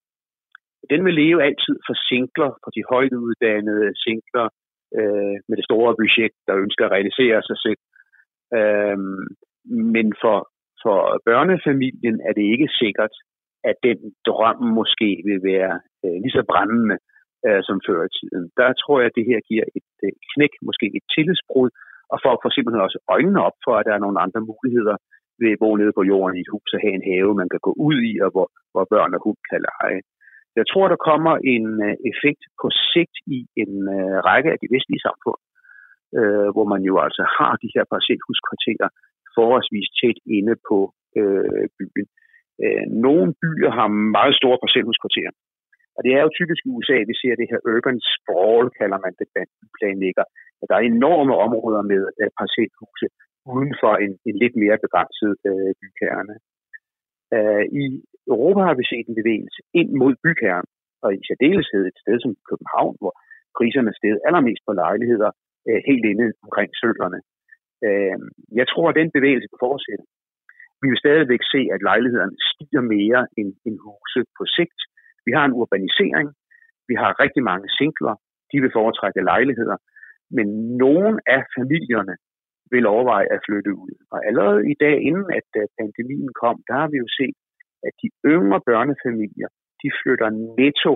den 0.90 1.00
vil 1.06 1.14
leve 1.14 1.44
altid 1.48 1.76
for 1.86 1.94
singler, 2.08 2.50
for 2.62 2.70
de 2.76 2.82
højt 2.92 3.14
uddannede 3.26 3.88
singler 4.04 4.46
øh, 4.98 5.36
med 5.48 5.56
det 5.56 5.64
store 5.70 5.92
budget, 6.00 6.32
der 6.46 6.54
ønsker 6.64 6.84
at 6.84 6.94
realisere 6.96 7.38
sig 7.48 7.58
selv. 7.64 7.80
Øh, 8.58 8.98
men 9.96 10.06
for, 10.22 10.36
for 10.82 10.98
børnefamilien 11.28 12.16
er 12.28 12.32
det 12.38 12.46
ikke 12.54 12.68
sikkert, 12.82 13.14
at 13.70 13.76
den 13.88 13.98
drøm 14.28 14.60
måske 14.80 15.10
vil 15.28 15.40
være 15.52 15.74
øh, 16.04 16.16
lige 16.22 16.36
så 16.38 16.44
brændende 16.50 16.96
øh, 17.46 17.60
som 17.68 17.78
før 17.86 18.00
i 18.08 18.14
tiden. 18.18 18.44
Der 18.60 18.68
tror 18.80 18.96
jeg, 18.98 19.08
at 19.10 19.18
det 19.18 19.26
her 19.30 19.40
giver 19.50 19.66
et 19.78 19.90
øh, 20.06 20.12
knæk, 20.32 20.52
måske 20.68 20.86
et 20.98 21.06
tillidsbrud, 21.14 21.70
og 22.12 22.18
folk 22.26 22.38
får 22.40 22.52
simpelthen 22.52 22.86
også 22.86 22.98
øjnene 23.14 23.40
op 23.48 23.56
for, 23.64 23.74
at 23.76 23.86
der 23.86 23.94
er 23.94 24.04
nogle 24.04 24.22
andre 24.24 24.40
muligheder 24.50 24.96
ved 25.40 25.50
at 25.52 25.60
bo 25.62 25.70
nede 25.76 25.92
på 25.98 26.02
jorden 26.10 26.36
i 26.36 26.42
et 26.44 26.52
hus 26.54 26.70
og 26.74 26.80
have 26.84 26.96
en 26.98 27.08
have, 27.12 27.40
man 27.42 27.50
kan 27.52 27.62
gå 27.68 27.72
ud 27.88 27.98
i, 28.10 28.12
og 28.24 28.30
hvor, 28.34 28.48
hvor 28.72 28.84
børn 28.92 29.14
og 29.16 29.20
hund 29.24 29.40
kan 29.50 29.60
lege. 29.68 30.00
Jeg 30.60 30.66
tror, 30.70 30.86
der 30.88 31.06
kommer 31.10 31.34
en 31.54 31.66
øh, 31.88 31.96
effekt 32.10 32.42
på 32.60 32.66
sigt 32.92 33.16
i 33.36 33.38
en 33.62 33.74
øh, 33.96 34.16
række 34.28 34.50
af 34.54 34.58
de 34.62 34.72
vestlige 34.74 35.04
samfund, 35.08 35.40
øh, 36.18 36.48
hvor 36.54 36.66
man 36.72 36.82
jo 36.88 36.94
altså 37.06 37.24
har 37.36 37.52
de 37.62 37.72
her 37.74 37.84
parcelhuskvarterer 37.92 38.88
forholdsvis 39.38 39.88
tæt 40.00 40.18
inde 40.38 40.54
på 40.68 40.78
øh, 41.20 41.64
byen. 41.78 42.06
Øh, 42.62 42.84
nogle 43.06 43.28
byer 43.42 43.70
har 43.78 43.88
meget 44.16 44.34
store 44.40 44.58
parcelhuskvarterer, 44.62 45.32
og 45.98 46.00
det 46.04 46.12
er 46.14 46.22
jo 46.24 46.36
typisk 46.38 46.60
i 46.64 46.72
USA, 46.76 46.98
vi 47.10 47.14
ser 47.22 47.34
det 47.40 47.50
her 47.50 47.60
urban 47.72 47.98
sprawl, 48.14 48.66
kalder 48.80 48.98
man 49.04 49.14
det, 49.18 49.28
planlægger. 49.78 50.24
At 50.60 50.66
der 50.68 50.76
er 50.76 50.92
enorme 50.96 51.34
områder 51.46 51.82
med 51.92 52.02
øh, 52.20 52.30
parcelhuse 52.38 53.06
uden 53.54 53.72
for 53.82 53.92
en, 54.04 54.12
en 54.28 54.36
lidt 54.42 54.56
mere 54.62 54.78
begrænset 54.84 55.32
øh, 55.50 55.70
bykerne. 55.82 56.34
Øh, 57.36 57.64
I 57.82 57.84
Europa 58.32 58.60
har 58.68 58.76
vi 58.80 58.84
set 58.92 59.06
en 59.08 59.18
bevægelse 59.20 59.60
ind 59.80 59.90
mod 60.02 60.12
bykernen, 60.24 60.70
og 61.04 61.10
i 61.18 61.20
særdeleshed 61.28 61.82
et 61.86 61.98
sted 62.02 62.16
som 62.20 62.32
København, 62.48 62.94
hvor 63.00 63.12
priserne 63.56 63.92
steg 63.98 64.14
allermest 64.28 64.62
på 64.66 64.72
lejligheder 64.82 65.30
øh, 65.68 65.80
helt 65.88 66.04
inde 66.12 66.26
omkring 66.46 66.70
søerne. 66.80 67.20
Øh, 67.86 68.16
jeg 68.60 68.66
tror, 68.72 68.86
at 68.88 68.98
den 69.00 69.10
bevægelse 69.16 69.48
kan 69.50 69.64
fortsætte. 69.68 70.04
Vi 70.82 70.86
vil 70.90 71.02
stadigvæk 71.04 71.42
se, 71.54 71.60
at 71.74 71.80
lejlighederne 71.88 72.36
stiger 72.50 72.82
mere 72.96 73.20
end, 73.38 73.50
end 73.66 73.76
huse 73.84 74.20
på 74.38 74.44
sigt. 74.56 74.78
Vi 75.26 75.32
har 75.36 75.44
en 75.46 75.56
urbanisering. 75.60 76.28
Vi 76.88 76.94
har 77.02 77.20
rigtig 77.24 77.42
mange 77.50 77.68
singler. 77.78 78.14
De 78.52 78.56
vil 78.62 78.76
foretrække 78.78 79.20
lejligheder. 79.32 79.76
Men 80.36 80.46
nogle 80.84 81.12
af 81.34 81.42
familierne 81.56 82.14
vil 82.72 82.84
overveje 82.94 83.28
at 83.34 83.40
flytte 83.46 83.72
ud. 83.84 83.94
Og 84.12 84.18
allerede 84.28 84.60
i 84.72 84.76
dag, 84.84 84.96
inden 85.08 85.26
at 85.38 85.48
pandemien 85.78 86.32
kom, 86.42 86.56
der 86.68 86.74
har 86.80 86.88
vi 86.92 86.96
jo 87.04 87.08
set, 87.18 87.36
at 87.86 87.92
de 88.02 88.08
yngre 88.34 88.60
børnefamilier, 88.70 89.50
de 89.82 89.88
flytter 90.00 90.28
netto 90.60 90.92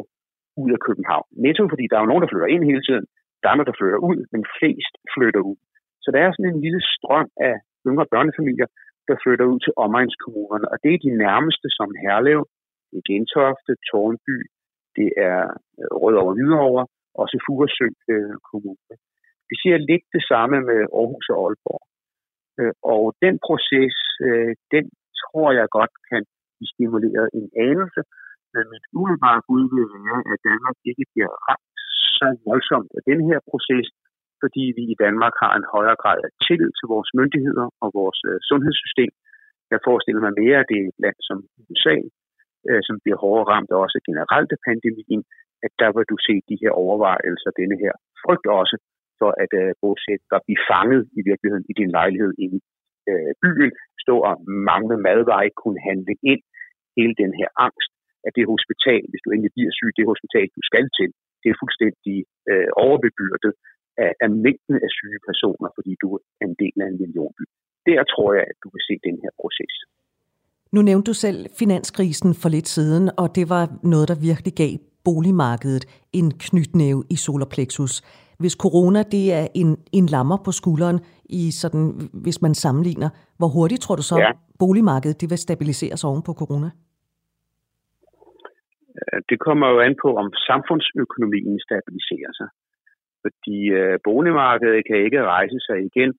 ud 0.62 0.71
af 0.77 0.81
København. 0.87 1.29
Netto, 1.47 1.62
fordi 1.73 1.85
der 1.87 1.97
er 1.97 2.03
jo 2.05 2.11
nogen, 2.11 2.23
der 2.23 2.33
flytter 2.33 2.51
ind 2.55 2.65
hele 2.71 2.83
tiden, 2.89 3.07
der 3.41 3.47
er 3.47 3.53
andre, 3.53 3.69
der 3.71 3.79
flytter 3.81 4.01
ud, 4.11 4.19
men 4.33 4.43
flest 4.59 4.95
flytter 5.15 5.43
ud. 5.51 5.59
Så 6.02 6.09
der 6.14 6.21
er 6.23 6.30
sådan 6.32 6.52
en 6.54 6.64
lille 6.66 6.82
strøm 6.94 7.28
af 7.49 7.54
yngre 7.88 8.06
børnefamilier, 8.12 8.68
der 9.09 9.16
flytter 9.23 9.47
ud 9.52 9.61
til 9.62 9.73
omegnskommunerne, 9.85 10.66
og 10.73 10.76
det 10.82 10.90
er 10.92 11.04
de 11.06 11.12
nærmeste 11.25 11.68
som 11.78 11.88
Herlev, 12.02 12.40
det 12.90 12.97
er 13.00 13.09
Gentofte, 13.11 13.73
Tornby, 13.88 14.37
det 14.99 15.09
er 15.30 15.40
øh, 15.80 15.90
Rødovre 16.02 16.35
Hvidovre, 16.37 16.85
også 17.23 17.37
Furesø 17.47 17.88
øh, 18.12 18.35
Kommune. 18.49 18.94
Vi 19.50 19.54
ser 19.62 19.76
lidt 19.90 20.06
det 20.16 20.25
samme 20.30 20.56
med 20.68 20.80
Aarhus 20.99 21.26
og 21.32 21.38
Aalborg. 21.42 21.82
Øh, 22.61 22.75
og 22.92 23.02
den 23.25 23.35
proces, 23.47 23.97
øh, 24.26 24.52
den 24.75 24.85
tror 25.23 25.49
jeg 25.59 25.66
godt 25.78 25.94
kan 26.11 26.23
blive 26.56 26.73
stimuleret 26.75 27.28
en 27.38 27.49
anelse, 27.66 28.02
Men 28.54 28.64
mit 28.75 28.87
umiddelbare 28.99 29.40
bud 29.47 29.64
vil 29.75 29.88
være, 29.99 30.18
at 30.32 30.38
Danmark 30.49 30.76
ikke 30.90 31.04
bliver 31.12 31.32
ramt 31.47 31.78
så 32.18 32.26
voldsomt 32.49 32.90
af 32.99 33.02
den 33.11 33.21
her 33.28 33.38
proces, 33.50 33.87
fordi 34.43 34.65
vi 34.79 34.85
i 34.95 35.01
Danmark 35.05 35.35
har 35.43 35.53
en 35.57 35.67
højere 35.75 35.99
grad 36.03 36.19
af 36.27 36.33
tillid 36.47 36.71
til 36.79 36.87
vores 36.95 37.11
myndigheder 37.19 37.67
og 37.85 37.89
vores 38.01 38.21
øh, 38.31 38.37
sundhedssystem. 38.49 39.13
Jeg 39.73 39.81
forestiller 39.89 40.23
mig 40.27 40.35
mere, 40.43 40.59
at 40.63 40.69
det 40.71 40.79
er 40.81 40.89
et 40.93 41.01
land 41.05 41.19
som 41.29 41.39
USA, 41.71 41.97
øh, 42.69 42.83
som 42.89 42.97
bliver 43.03 43.19
hårdere 43.25 43.49
ramt 43.53 43.73
også 43.85 43.99
generelt 44.09 44.51
af 44.57 44.61
pandemien, 44.69 45.23
at 45.67 45.73
der 45.83 45.91
vil 45.95 46.07
du 46.13 46.17
se 46.27 46.35
de 46.51 46.57
her 46.63 46.73
overvejelser, 46.85 47.51
denne 47.61 47.77
her 47.83 47.93
frygt 48.25 48.47
også 48.61 48.77
for 49.21 49.31
at 49.45 49.53
øh, 49.63 49.71
bosætte 49.83 50.27
dig, 50.33 50.41
blive 50.47 50.63
fanget 50.71 51.03
i 51.19 51.21
virkeligheden 51.31 51.67
i 51.71 51.75
din 51.81 51.91
lejlighed 51.99 52.33
i 52.47 52.49
øh, 53.11 53.33
byen, 53.43 53.73
stå 54.05 54.15
og 54.29 54.35
mangle 54.71 54.97
madveje, 55.07 55.51
kunne 55.63 55.81
handle 55.89 56.15
ind, 56.33 56.43
hele 56.99 57.15
den 57.23 57.33
her 57.41 57.49
angst, 57.67 57.93
at 58.27 58.33
det 58.37 58.53
hospital, 58.55 59.03
hvis 59.11 59.23
du 59.25 59.29
endelig 59.31 59.53
bliver 59.57 59.73
syg, 59.79 59.91
det 59.99 60.11
hospital, 60.13 60.47
du 60.59 60.63
skal 60.71 60.87
til, 60.99 61.11
det 61.43 61.49
er 61.51 61.61
fuldstændig 61.63 62.17
øh, 62.51 62.69
overbebyrdet 62.85 63.53
af, 64.05 64.13
af 64.25 64.31
mængden 64.45 64.77
af 64.87 64.91
syge 64.99 65.21
personer, 65.29 65.69
fordi 65.77 65.93
du 66.03 66.09
er 66.41 66.47
en 66.51 66.57
del 66.63 66.77
af 66.83 66.89
en 66.93 66.99
millionby. 67.03 67.45
Der 67.89 68.01
tror 68.13 68.29
jeg, 68.37 68.45
at 68.51 68.57
du 68.63 68.69
vil 68.75 68.83
se 68.89 68.95
den 69.09 69.17
her 69.23 69.33
proces. 69.43 69.75
Nu 70.75 70.83
nævnte 70.83 71.09
du 71.11 71.15
selv 71.15 71.39
finanskrisen 71.59 72.35
for 72.43 72.49
lidt 72.49 72.69
siden, 72.69 73.11
og 73.19 73.27
det 73.37 73.47
var 73.55 73.65
noget, 73.93 74.09
der 74.09 74.27
virkelig 74.29 74.55
gav 74.63 74.73
boligmarkedet 75.05 75.85
en 76.13 76.29
knytnæve 76.47 77.03
i 77.11 77.17
solarplexus. 77.17 77.95
Hvis 78.43 78.55
corona 78.65 79.03
det 79.15 79.25
er 79.33 79.47
en, 79.55 79.69
en 79.93 80.07
lammer 80.07 80.39
på 80.45 80.51
skulderen, 80.61 80.99
i 81.41 81.51
sådan, 81.63 81.87
hvis 82.25 82.43
man 82.43 82.55
sammenligner, 82.55 83.11
hvor 83.39 83.51
hurtigt 83.57 83.81
tror 83.83 83.97
du 83.97 84.03
så, 84.03 84.17
ja. 84.19 84.31
boligmarkedet 84.59 85.21
det 85.21 85.31
vil 85.31 85.39
stabiliseres 85.39 86.05
oven 86.05 86.23
på 86.29 86.33
corona? 86.41 86.71
Det 89.31 89.39
kommer 89.47 89.67
jo 89.73 89.79
an 89.87 89.95
på, 90.03 90.09
om 90.23 90.29
samfundsøkonomien 90.49 91.59
stabiliserer 91.67 92.33
sig. 92.39 92.49
Fordi 93.25 93.59
øh, 93.79 93.99
boligmarkedet 94.09 94.87
kan 94.88 94.99
ikke 95.07 95.23
rejse 95.35 95.59
sig 95.67 95.79
igen, 95.91 96.11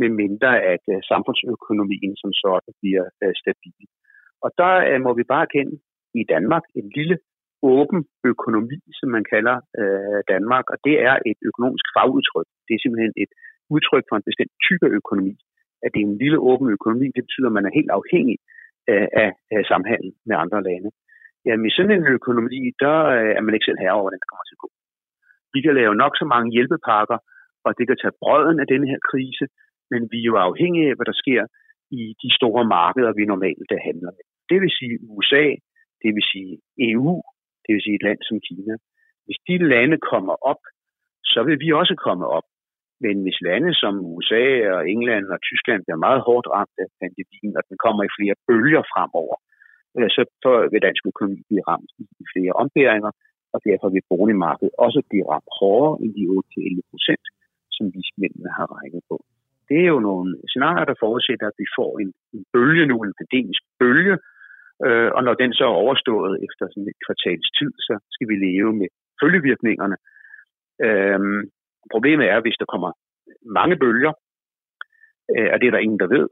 med 0.00 0.08
mindre 0.22 0.50
at 0.72 0.84
øh, 0.94 1.00
samfundsøkonomien 1.10 2.12
som 2.22 2.30
sådan 2.42 2.72
bliver 2.80 3.04
øh, 3.22 3.34
stabil. 3.42 3.86
Og 4.44 4.50
der 4.60 4.72
øh, 4.88 5.00
må 5.06 5.10
vi 5.18 5.24
bare 5.34 5.46
kende 5.54 5.74
i 6.20 6.22
Danmark 6.32 6.64
en 6.80 6.86
lille 6.98 7.16
åben 7.62 8.00
økonomi, 8.32 8.78
som 8.98 9.08
man 9.16 9.24
kalder 9.32 9.56
øh, 9.80 10.20
Danmark, 10.32 10.66
og 10.72 10.78
det 10.86 10.96
er 11.08 11.14
et 11.30 11.38
økonomisk 11.50 11.86
fagudtryk. 11.96 12.48
Det 12.66 12.72
er 12.74 12.82
simpelthen 12.82 13.14
et 13.24 13.32
udtryk 13.74 14.04
for 14.08 14.16
en 14.16 14.28
bestemt 14.28 14.54
type 14.66 14.86
økonomi. 14.98 15.34
At 15.84 15.90
det 15.92 16.00
er 16.00 16.08
en 16.10 16.20
lille 16.22 16.38
åben 16.50 16.68
økonomi, 16.76 17.06
det 17.16 17.24
betyder, 17.26 17.48
at 17.50 17.56
man 17.58 17.66
er 17.68 17.76
helt 17.78 17.92
afhængig 17.98 18.38
øh, 18.90 19.08
af, 19.22 19.30
af 19.56 19.62
samhandel 19.70 20.10
med 20.28 20.36
andre 20.42 20.60
lande. 20.68 20.90
Jamen 21.46 21.66
i 21.66 21.74
sådan 21.76 21.96
en 21.96 22.06
økonomi, 22.18 22.60
der 22.84 22.96
øh, 23.18 23.32
er 23.38 23.42
man 23.44 23.54
ikke 23.54 23.68
selv 23.68 23.80
herre 23.82 23.96
over, 23.96 24.04
hvordan 24.04 24.22
det 24.22 24.30
kommer 24.30 24.46
til 24.46 24.56
at 24.58 24.62
gå. 24.64 24.68
Vi 25.54 25.60
kan 25.64 25.74
lave 25.80 25.94
nok 26.02 26.12
så 26.20 26.26
mange 26.34 26.48
hjælpepakker, 26.56 27.18
og 27.64 27.70
det 27.78 27.84
kan 27.88 27.98
tage 28.02 28.18
brøden 28.22 28.58
af 28.62 28.66
denne 28.72 28.86
her 28.92 29.00
krise, 29.10 29.44
men 29.90 30.00
vi 30.12 30.18
er 30.20 30.30
jo 30.30 30.36
afhængige 30.48 30.88
af, 30.90 30.96
hvad 30.96 31.06
der 31.10 31.20
sker 31.22 31.42
i 32.00 32.02
de 32.22 32.30
store 32.38 32.64
markeder, 32.76 33.12
vi 33.18 33.24
normalt 33.32 33.70
handler 33.88 34.10
med. 34.16 34.24
Det 34.50 34.58
vil 34.62 34.72
sige 34.78 34.94
USA, 35.14 35.44
det 36.02 36.10
vil 36.16 36.24
sige 36.32 36.52
EU, 36.88 37.14
det 37.64 37.70
vil 37.74 37.82
sige 37.84 37.96
et 37.98 38.06
land 38.08 38.20
som 38.28 38.38
Kina. 38.48 38.74
Hvis 39.26 39.40
de 39.48 39.54
lande 39.74 39.98
kommer 40.12 40.34
op, 40.50 40.62
så 41.32 41.40
vil 41.46 41.58
vi 41.64 41.68
også 41.80 41.94
komme 42.06 42.26
op. 42.38 42.46
Men 43.04 43.16
hvis 43.24 43.38
lande 43.48 43.72
som 43.82 43.94
USA 44.12 44.44
og 44.74 44.80
England 44.94 45.26
og 45.34 45.38
Tyskland 45.48 45.80
bliver 45.84 46.04
meget 46.06 46.20
hårdt 46.26 46.46
ramt 46.56 46.76
af 46.84 46.88
pandemien, 47.00 47.52
og 47.58 47.62
den 47.68 47.76
kommer 47.84 48.02
i 48.04 48.14
flere 48.18 48.36
bølger 48.48 48.82
fremover, 48.92 49.36
øh, 49.96 50.08
så 50.16 50.22
vil 50.72 50.84
dansk 50.86 51.02
økonomi 51.12 51.40
blive 51.48 51.66
ramt 51.70 51.90
i 52.22 52.24
flere 52.32 52.52
ombæringer, 52.62 53.10
og 53.54 53.58
derfor 53.68 53.88
vil 53.94 54.08
boligmarkedet 54.12 54.74
også 54.86 55.00
blive 55.10 55.28
ramt 55.32 55.50
hårdere 55.58 55.94
end 56.02 56.10
de 56.18 56.24
8-11 56.26 56.90
procent, 56.90 57.24
som 57.76 57.84
vismændene 57.96 58.50
har 58.58 58.66
regnet 58.76 59.02
på. 59.10 59.16
Det 59.68 59.78
er 59.84 59.90
jo 59.94 60.00
nogle 60.10 60.28
scenarier, 60.50 60.86
der 60.90 61.02
forudsætter, 61.04 61.46
at 61.48 61.58
vi 61.62 61.66
får 61.78 61.92
en, 62.02 62.10
en 62.36 62.44
bølge 62.54 62.84
nu, 62.90 62.96
en 63.00 63.18
pandemisk 63.20 63.62
bølge, 63.80 64.16
øh, 64.86 65.10
og 65.16 65.20
når 65.26 65.34
den 65.42 65.52
så 65.58 65.64
er 65.64 65.80
overstået 65.84 66.34
efter 66.46 66.64
sådan 66.68 66.90
et 66.92 67.02
kvartals 67.06 67.48
tid, 67.58 67.72
så 67.86 67.94
skal 68.14 68.28
vi 68.30 68.36
leve 68.48 68.72
med 68.80 68.88
følgevirkningerne. 69.20 69.96
Øh, 70.86 71.20
problemet 71.94 72.26
er, 72.32 72.38
hvis 72.40 72.60
der 72.60 72.68
kommer 72.72 72.90
mange 73.58 73.76
bølger, 73.82 74.12
øh, 75.34 75.48
og 75.52 75.56
det 75.58 75.66
er 75.66 75.74
der 75.74 75.86
ingen, 75.86 76.00
der 76.02 76.14
ved. 76.16 76.26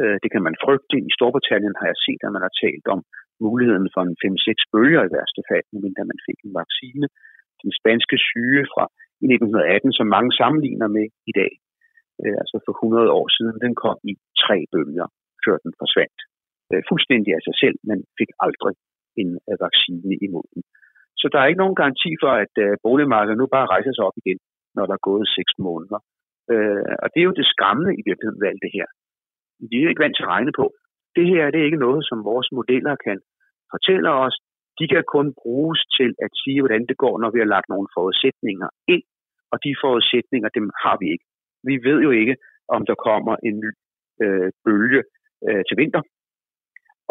Øh, 0.00 0.16
det 0.22 0.30
kan 0.32 0.42
man 0.46 0.60
frygte. 0.64 0.96
I 1.08 1.10
Storbritannien 1.16 1.74
har 1.80 1.86
jeg 1.92 1.98
set, 2.06 2.20
at 2.26 2.32
man 2.36 2.46
har 2.46 2.54
talt 2.64 2.86
om 2.94 3.00
muligheden 3.46 3.88
for 3.94 4.02
en 4.04 4.16
5-6 4.24 4.72
bølger 4.72 5.02
i 5.04 5.12
værste 5.16 5.42
fald, 5.48 5.66
medmindre 5.72 6.10
man 6.12 6.20
fik 6.26 6.38
en 6.46 6.54
vaccine. 6.60 7.06
Den 7.62 7.72
spanske 7.80 8.16
syge 8.28 8.62
fra 8.72 8.84
1918, 9.20 9.92
som 9.98 10.06
mange 10.16 10.32
sammenligner 10.40 10.88
med 10.96 11.06
i 11.30 11.32
dag, 11.40 11.52
øh, 12.22 12.36
altså 12.42 12.56
for 12.66 12.72
100 12.72 13.10
år 13.18 13.26
siden, 13.36 13.56
den 13.64 13.74
kom 13.84 13.98
i 14.10 14.14
tre 14.44 14.58
bølger, 14.72 15.06
før 15.44 15.56
den 15.64 15.72
forsvandt. 15.80 16.18
Øh, 16.70 16.82
fuldstændig 16.90 17.30
af 17.36 17.42
sig 17.48 17.56
selv, 17.62 17.76
men 17.88 17.98
fik 18.18 18.30
aldrig 18.46 18.74
en 19.22 19.30
øh, 19.48 19.56
vaccine 19.64 20.14
imod 20.26 20.46
den. 20.54 20.62
Så 21.20 21.26
der 21.32 21.38
er 21.40 21.46
ikke 21.48 21.62
nogen 21.64 21.80
garanti 21.82 22.10
for, 22.22 22.32
at 22.44 22.54
øh, 22.64 22.72
boligmarkedet 22.86 23.38
nu 23.38 23.46
bare 23.56 23.70
rejser 23.74 23.92
sig 23.94 24.04
op 24.08 24.16
igen, 24.22 24.38
når 24.76 24.84
der 24.86 24.94
er 24.96 25.08
gået 25.10 25.26
seks 25.38 25.52
måneder. 25.66 26.00
Øh, 26.52 26.92
og 27.02 27.08
det 27.12 27.20
er 27.20 27.28
jo 27.28 27.38
det 27.40 27.46
skræmmende 27.52 27.92
i 28.00 28.02
virkeligheden 28.08 28.40
ved 28.40 28.50
alt 28.52 28.64
det 28.66 28.72
her. 28.78 28.88
Vi 29.70 29.76
er 29.78 29.88
ikke 29.90 30.04
vant 30.04 30.16
til 30.16 30.26
at 30.26 30.32
regne 30.36 30.52
på. 30.60 30.66
Det 31.16 31.26
her 31.32 31.50
det 31.50 31.58
er 31.60 31.68
ikke 31.68 31.84
noget, 31.86 32.02
som 32.08 32.18
vores 32.30 32.48
modeller 32.58 32.94
kan 33.06 33.18
fortæller 33.74 34.12
os. 34.26 34.36
De 34.78 34.84
kan 34.92 35.04
kun 35.16 35.26
bruges 35.42 35.80
til 35.98 36.10
at 36.26 36.30
sige, 36.42 36.60
hvordan 36.62 36.84
det 36.90 36.96
går, 37.04 37.14
når 37.22 37.30
vi 37.34 37.38
har 37.42 37.50
lagt 37.54 37.68
nogle 37.68 37.88
forudsætninger 37.96 38.68
ind. 38.94 39.04
Og 39.52 39.58
de 39.64 39.80
forudsætninger, 39.84 40.48
dem 40.58 40.66
har 40.84 40.96
vi 41.00 41.06
ikke. 41.14 41.26
Vi 41.70 41.74
ved 41.86 41.98
jo 42.06 42.10
ikke, 42.20 42.34
om 42.76 42.80
der 42.90 42.96
kommer 43.08 43.34
en 43.48 43.54
ny 43.64 43.70
øh, 44.24 44.48
bølge 44.64 45.02
øh, 45.46 45.62
til 45.68 45.76
vinter, 45.80 46.02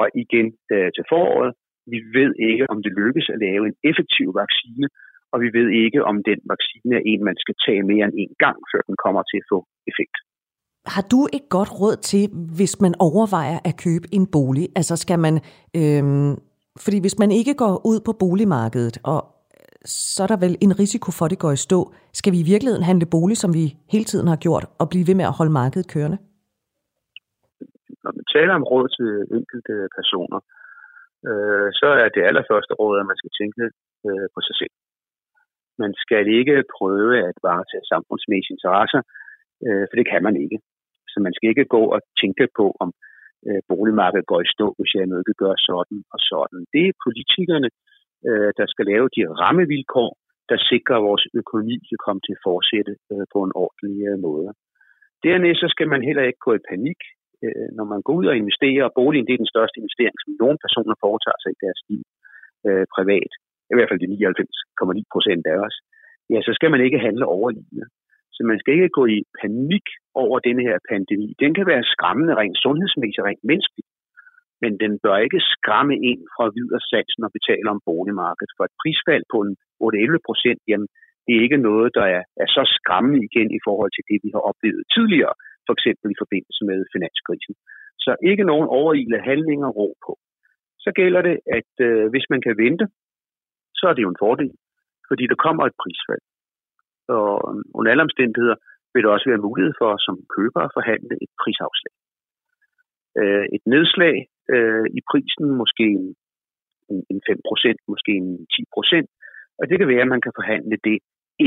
og 0.02 0.06
igen 0.24 0.48
øh, 0.74 0.90
til 0.96 1.04
foråret. 1.12 1.52
Vi 1.94 2.00
ved 2.18 2.32
ikke, 2.50 2.64
om 2.74 2.78
det 2.84 2.92
lykkes 3.02 3.28
at 3.34 3.40
lave 3.46 3.64
en 3.70 3.76
effektiv 3.90 4.28
vaccine, 4.42 4.88
og 5.32 5.38
vi 5.44 5.50
ved 5.58 5.68
ikke, 5.84 6.00
om 6.12 6.16
den 6.30 6.40
vaccine 6.54 6.94
er 7.00 7.04
en, 7.12 7.22
man 7.30 7.38
skal 7.44 7.56
tage 7.66 7.84
mere 7.92 8.06
end 8.08 8.18
en 8.24 8.34
gang, 8.44 8.58
før 8.72 8.82
den 8.90 8.96
kommer 9.06 9.22
til 9.32 9.38
at 9.44 9.50
få 9.54 9.60
effekt. 9.92 10.18
Har 10.96 11.06
du 11.14 11.22
et 11.38 11.46
godt 11.56 11.72
råd 11.80 11.98
til, 12.10 12.24
hvis 12.58 12.74
man 12.86 12.94
overvejer 13.08 13.60
at 13.70 13.76
købe 13.86 14.06
en 14.18 14.26
bolig? 14.36 14.66
Altså 14.80 14.96
skal 15.04 15.20
man, 15.26 15.36
øh, 15.80 16.04
fordi 16.84 16.98
hvis 17.02 17.20
man 17.20 17.32
ikke 17.32 17.54
går 17.64 17.74
ud 17.86 18.00
på 18.08 18.12
boligmarkedet, 18.24 18.98
og 19.14 19.20
øh, 19.58 19.82
så 20.16 20.24
er 20.24 20.28
der 20.28 20.40
vel 20.46 20.56
en 20.66 20.80
risiko 20.80 21.10
for, 21.18 21.26
at 21.26 21.32
det 21.32 21.44
går 21.46 21.52
i 21.52 21.66
stå. 21.68 21.80
Skal 22.20 22.34
vi 22.34 22.40
i 22.42 22.50
virkeligheden 22.52 22.90
handle 22.92 23.08
bolig, 23.16 23.38
som 23.38 23.52
vi 23.54 23.66
hele 23.94 24.08
tiden 24.12 24.28
har 24.28 24.40
gjort, 24.46 24.66
og 24.82 24.86
blive 24.92 25.08
ved 25.10 25.16
med 25.20 25.26
at 25.30 25.38
holde 25.40 25.58
markedet 25.62 25.92
kørende? 25.94 26.18
Når 28.04 28.12
man 28.18 28.26
taler 28.36 28.54
om 28.60 28.68
råd 28.72 28.88
til 28.98 29.10
enkelte 29.38 29.74
personer, 29.98 30.40
øh, 31.30 31.68
så 31.80 31.88
er 32.04 32.08
det 32.16 32.28
allerførste 32.30 32.74
råd, 32.82 32.96
at 33.02 33.10
man 33.12 33.20
skal 33.22 33.34
tænke 33.40 33.64
øh, 34.08 34.28
på 34.34 34.40
sig 34.48 34.56
selv. 34.62 34.74
Man 35.84 35.94
skal 36.04 36.24
ikke 36.40 36.58
prøve 36.78 37.14
at 37.30 37.36
varetage 37.48 37.86
samfundsmæssige 37.94 38.56
interesser, 38.56 39.02
øh, 39.66 39.84
for 39.88 39.96
det 40.00 40.08
kan 40.12 40.24
man 40.28 40.36
ikke. 40.44 40.58
Så 41.12 41.18
man 41.26 41.34
skal 41.36 41.50
ikke 41.50 41.66
gå 41.76 41.82
og 41.96 42.00
tænke 42.22 42.46
på, 42.60 42.66
om 42.84 42.90
øh, 43.48 43.62
boligmarkedet 43.72 44.30
går 44.32 44.42
i 44.42 44.52
stå, 44.56 44.68
hvis 44.78 44.92
jeg 44.94 45.06
nu 45.10 45.16
ikke 45.22 45.42
gør 45.44 45.56
sådan 45.70 46.00
og 46.14 46.20
sådan. 46.30 46.62
Det 46.74 46.84
er 46.88 47.02
politikerne, 47.06 47.70
øh, 48.28 48.50
der 48.60 48.66
skal 48.74 48.86
lave 48.92 49.08
de 49.16 49.22
rammevilkår, 49.42 50.12
der 50.52 50.58
sikrer, 50.72 50.98
at 50.98 51.08
vores 51.10 51.26
økonomi 51.42 51.78
kan 51.90 52.00
komme 52.06 52.22
til 52.24 52.34
at 52.38 52.44
fortsætte 52.50 52.94
øh, 53.12 53.26
på 53.34 53.40
en 53.46 53.54
ordentlig 53.64 53.96
øh, 54.10 54.18
måde. 54.28 54.50
Dernæst 55.26 55.60
så 55.64 55.68
skal 55.74 55.88
man 55.94 56.02
heller 56.08 56.24
ikke 56.30 56.46
gå 56.48 56.52
i 56.56 56.68
panik, 56.72 57.00
øh, 57.44 57.68
når 57.78 57.86
man 57.92 58.02
går 58.06 58.14
ud 58.20 58.28
og 58.32 58.36
investerer, 58.42 58.84
og 58.88 58.96
boligen 59.00 59.26
det 59.28 59.34
er 59.34 59.44
den 59.44 59.54
største 59.56 59.78
investering, 59.82 60.16
som 60.20 60.32
nogle 60.44 60.58
personer 60.66 60.96
foretager 61.06 61.40
sig 61.42 61.52
i 61.54 61.62
deres 61.66 61.82
liv 61.90 62.04
øh, 62.68 62.86
privat 62.96 63.32
i 63.72 63.74
hvert 63.76 63.90
fald 63.90 64.04
de 64.04 64.10
99,9 64.14 65.14
procent 65.14 65.44
af 65.54 65.58
os, 65.66 65.76
ja, 66.34 66.40
så 66.48 66.52
skal 66.58 66.70
man 66.74 66.82
ikke 66.86 67.06
handle 67.08 67.26
overliggende. 67.36 67.86
Så 68.42 68.46
man 68.52 68.62
skal 68.62 68.74
ikke 68.74 68.98
gå 69.00 69.04
i 69.18 69.20
panik 69.42 69.88
over 70.24 70.38
denne 70.48 70.64
her 70.68 70.78
pandemi. 70.92 71.28
Den 71.44 71.52
kan 71.58 71.66
være 71.72 71.90
skræmmende 71.94 72.34
rent 72.42 72.58
sundhedsmæssigt, 72.66 73.26
rent 73.28 73.44
menneskeligt, 73.50 73.90
men 74.62 74.72
den 74.84 74.92
bør 75.04 75.18
ikke 75.26 75.42
skræmme 75.54 75.96
ind 76.10 76.22
fra 76.36 76.46
videre 76.58 76.84
sats, 76.92 77.12
når 77.22 77.30
vi 77.36 77.40
taler 77.50 77.70
om 77.76 77.82
boligmarkedet. 77.90 78.56
For 78.58 78.64
et 78.66 78.78
prisfald 78.82 79.24
på 79.34 79.38
en 79.46 79.54
8-11 79.84 80.28
procent, 80.28 80.60
jamen, 80.70 80.90
det 81.26 81.32
er 81.34 81.46
ikke 81.48 81.66
noget, 81.70 81.90
der 82.00 82.06
er, 82.16 82.24
er 82.44 82.50
så 82.58 82.64
skræmmende 82.78 83.22
igen 83.30 83.50
i 83.58 83.62
forhold 83.68 83.92
til 83.94 84.08
det, 84.10 84.18
vi 84.26 84.30
har 84.36 84.44
oplevet 84.50 84.84
tidligere, 84.96 85.36
for 85.66 85.74
eksempel 85.78 86.08
i 86.12 86.22
forbindelse 86.24 86.62
med 86.70 86.80
finanskrisen. 86.94 87.54
Så 88.06 88.12
ikke 88.30 88.50
nogen 88.52 88.68
overile 88.80 89.20
handlinger 89.30 89.70
ro 89.80 89.90
på. 90.06 90.14
Så 90.84 90.90
gælder 91.00 91.22
det, 91.30 91.36
at 91.58 91.72
øh, 91.88 92.04
hvis 92.12 92.26
man 92.34 92.42
kan 92.46 92.56
vente, 92.66 92.86
så 93.80 93.84
er 93.90 93.94
det 93.94 94.06
jo 94.06 94.14
en 94.14 94.24
fordel, 94.26 94.52
fordi 95.10 95.24
der 95.32 95.38
kommer 95.46 95.64
et 95.66 95.80
prisfald. 95.82 96.24
Og 97.18 97.32
under 97.78 97.90
alle 97.92 98.08
omstændigheder 98.08 98.58
vil 98.94 99.04
der 99.04 99.10
også 99.16 99.30
være 99.32 99.46
mulighed 99.48 99.74
for 99.82 99.90
som 100.06 100.16
køber 100.36 100.62
at 100.64 100.76
forhandle 100.78 101.16
et 101.26 101.32
prisafslag. 101.42 101.96
Øh, 103.20 103.46
et 103.56 103.64
nedslag 103.74 104.16
øh, 104.54 104.86
i 104.98 105.00
prisen, 105.12 105.46
måske 105.62 105.86
en 106.00 106.08
en 107.12 107.20
5%, 107.30 107.94
måske 107.94 108.12
en 108.22 108.30
10%, 108.54 109.06
Og 109.60 109.64
det 109.70 109.76
kan 109.78 109.88
være, 109.94 110.06
at 110.06 110.14
man 110.16 110.26
kan 110.26 110.38
forhandle 110.40 110.78
det, 110.90 110.98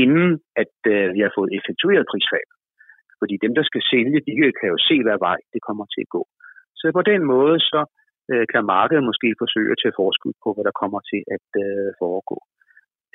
inden 0.03 0.29
at 0.61 0.75
øh, 0.93 1.05
vi 1.15 1.19
har 1.25 1.31
fået 1.37 1.51
effektueret 1.57 2.09
prisfald. 2.11 2.49
Fordi 3.19 3.35
dem, 3.45 3.53
der 3.57 3.63
skal 3.69 3.83
sælge, 3.91 4.25
de 4.27 4.33
kan 4.59 4.69
jo 4.73 4.79
se, 4.89 4.95
hvad 5.05 5.17
vej 5.27 5.39
det 5.53 5.61
kommer 5.67 5.85
til 5.93 6.01
at 6.05 6.13
gå. 6.17 6.23
Så 6.79 6.83
på 6.99 7.03
den 7.11 7.21
måde, 7.33 7.57
så 7.71 7.81
øh, 8.31 8.45
kan 8.51 8.63
markedet 8.75 9.03
måske 9.09 9.29
forsøge 9.43 9.71
at 9.73 9.79
tage 9.81 9.97
forskud 10.01 10.33
på, 10.43 10.49
hvad 10.53 10.65
der 10.69 10.79
kommer 10.81 10.99
til 11.11 11.21
at 11.35 11.47
øh, 11.65 11.89
foregå. 12.01 12.37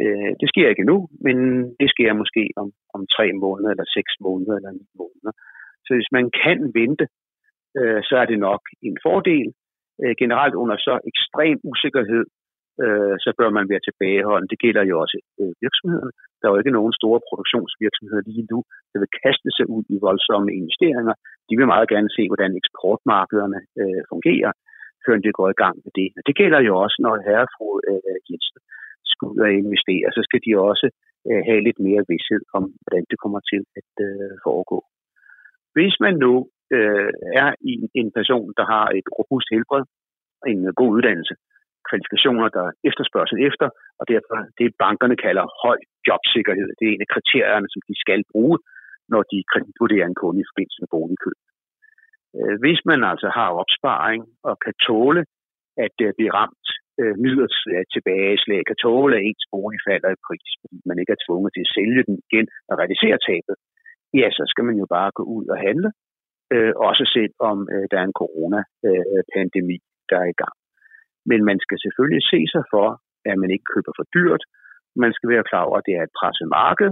Øh, 0.03 0.31
det 0.41 0.49
sker 0.53 0.69
ikke 0.69 0.91
nu, 0.93 0.97
men 1.27 1.37
det 1.81 1.89
sker 1.95 2.21
måske 2.23 2.43
om, 2.63 2.69
om 2.97 3.03
tre 3.17 3.27
måneder, 3.45 3.71
eller 3.71 3.87
seks 3.97 4.13
måneder, 4.27 4.55
eller 4.57 4.73
ni 4.81 4.87
måneder. 5.03 5.33
Så 5.85 5.91
hvis 5.97 6.11
man 6.17 6.27
kan 6.43 6.59
vente, 6.81 7.07
øh, 7.79 8.01
så 8.09 8.15
er 8.23 8.27
det 8.33 8.39
nok 8.49 8.63
en 8.89 8.97
fordel. 9.07 9.49
Øh, 10.03 10.15
generelt 10.23 10.55
under 10.63 10.77
så 10.87 10.95
ekstrem 11.11 11.59
usikkerhed, 11.73 12.25
øh, 12.83 13.17
så 13.25 13.31
bør 13.39 13.51
man 13.57 13.67
være 13.73 13.87
tilbageholden. 13.89 14.51
Det 14.53 14.63
gælder 14.65 14.85
jo 14.91 14.95
også 15.05 15.19
øh, 15.41 15.53
virksomhederne. 15.65 16.13
Der 16.39 16.45
er 16.47 16.53
jo 16.53 16.61
ikke 16.63 16.79
nogen 16.79 16.95
store 17.01 17.21
produktionsvirksomheder 17.29 18.23
lige 18.31 18.47
nu, 18.53 18.59
der 18.93 18.99
vil 19.03 19.15
kaste 19.25 19.49
sig 19.57 19.67
ud 19.77 19.85
i 19.95 19.99
voldsomme 20.07 20.51
investeringer. 20.61 21.15
De 21.49 21.55
vil 21.59 21.73
meget 21.75 21.89
gerne 21.95 22.11
se, 22.17 22.23
hvordan 22.31 22.53
eksportmarkederne 22.61 23.61
øh, 23.81 24.03
fungerer, 24.13 24.53
før 25.05 25.15
de 25.25 25.39
går 25.39 25.49
i 25.51 25.61
gang 25.63 25.77
med 25.85 25.93
det. 26.01 26.09
Og 26.19 26.23
det 26.27 26.35
gælder 26.41 26.61
jo 26.69 26.73
også, 26.85 26.97
når 27.05 27.15
herrefru 27.29 27.69
øh, 27.91 28.19
Jensen 28.29 28.61
skal 29.15 29.27
ud 29.33 29.41
og 29.47 29.53
investere, 29.63 30.09
så 30.17 30.21
skal 30.27 30.41
de 30.47 30.53
også 30.71 30.87
øh, 31.29 31.43
have 31.49 31.61
lidt 31.67 31.81
mere 31.87 32.03
vidshed 32.11 32.43
om, 32.59 32.65
hvordan 32.83 33.05
det 33.11 33.19
kommer 33.23 33.41
til 33.51 33.63
at 33.81 33.93
øh, 34.09 34.33
foregå. 34.47 34.79
Hvis 35.77 35.95
man 36.05 36.15
nu 36.25 36.33
øh, 36.77 37.13
er 37.43 37.51
i 37.71 37.73
en 38.01 38.11
person, 38.19 38.47
der 38.59 38.67
har 38.75 38.87
et 38.99 39.09
robust 39.19 39.49
helbred, 39.55 39.85
en 40.53 40.61
øh, 40.69 40.73
god 40.81 40.91
uddannelse, 40.97 41.35
kvalifikationer, 41.89 42.49
der 42.57 42.67
efterspørgsel 42.89 43.39
efter, 43.49 43.67
og 44.01 44.05
derfor 44.13 44.37
det 44.59 44.69
bankerne 44.85 45.17
kalder 45.27 45.45
høj 45.65 45.79
jobsikkerhed. 46.09 46.69
Det 46.79 46.85
er 46.87 46.95
en 46.95 47.07
af 47.07 47.13
kriterierne, 47.15 47.69
som 47.73 47.81
de 47.89 47.95
skal 48.05 48.23
bruge, 48.33 48.57
når 49.13 49.23
de 49.33 49.39
kreditvurderer 49.51 50.07
en 50.07 50.21
kunde 50.23 50.41
i 50.41 50.49
forbindelse 50.51 50.81
med 50.83 50.93
boligkøb. 50.97 51.39
Øh, 52.37 52.57
hvis 52.63 52.81
man 52.91 53.01
altså 53.13 53.29
har 53.39 53.49
opsparing 53.63 54.23
og 54.49 54.55
kan 54.65 54.75
tåle 54.89 55.23
at 55.87 55.97
øh, 56.07 56.13
blive 56.17 56.35
ramt 56.41 56.69
øh, 57.01 57.15
midlertidigt 57.25 57.93
tilbageslag, 57.95 58.61
kan 58.69 58.79
tåle, 58.85 59.15
at 59.17 59.25
ens 59.29 59.45
bolig 59.53 59.81
falder 59.89 60.11
i 60.13 60.23
pris, 60.27 60.51
fordi 60.63 60.79
man 60.89 60.99
ikke 61.01 61.15
er 61.17 61.25
tvunget 61.27 61.51
til 61.53 61.65
at 61.67 61.73
sælge 61.77 62.03
den 62.09 62.17
igen 62.25 62.47
og 62.71 62.75
realisere 62.81 63.19
tabet, 63.29 63.57
ja, 64.21 64.27
så 64.39 64.43
skal 64.53 64.65
man 64.69 64.77
jo 64.83 64.87
bare 64.97 65.11
gå 65.19 65.23
ud 65.37 65.47
og 65.55 65.59
handle, 65.67 65.91
øh, 66.55 66.73
også 66.89 67.05
set 67.15 67.33
om 67.51 67.59
øh, 67.73 67.85
der 67.91 67.99
er 68.01 68.07
en 68.09 68.19
coronapandemi, 68.23 69.79
der 70.11 70.17
er 70.25 70.29
i 70.31 70.41
gang. 70.43 70.57
Men 71.31 71.41
man 71.51 71.59
skal 71.65 71.79
selvfølgelig 71.85 72.25
se 72.33 72.41
sig 72.55 72.65
for, 72.75 72.89
at 73.31 73.37
man 73.43 73.51
ikke 73.55 73.71
køber 73.75 73.93
for 73.99 74.07
dyrt. 74.17 74.43
Man 75.05 75.13
skal 75.17 75.29
være 75.35 75.49
klar 75.51 75.65
over, 75.69 75.79
at 75.79 75.87
det 75.89 75.95
er 75.97 76.05
et 76.07 76.17
presset 76.21 76.49
marked. 76.61 76.91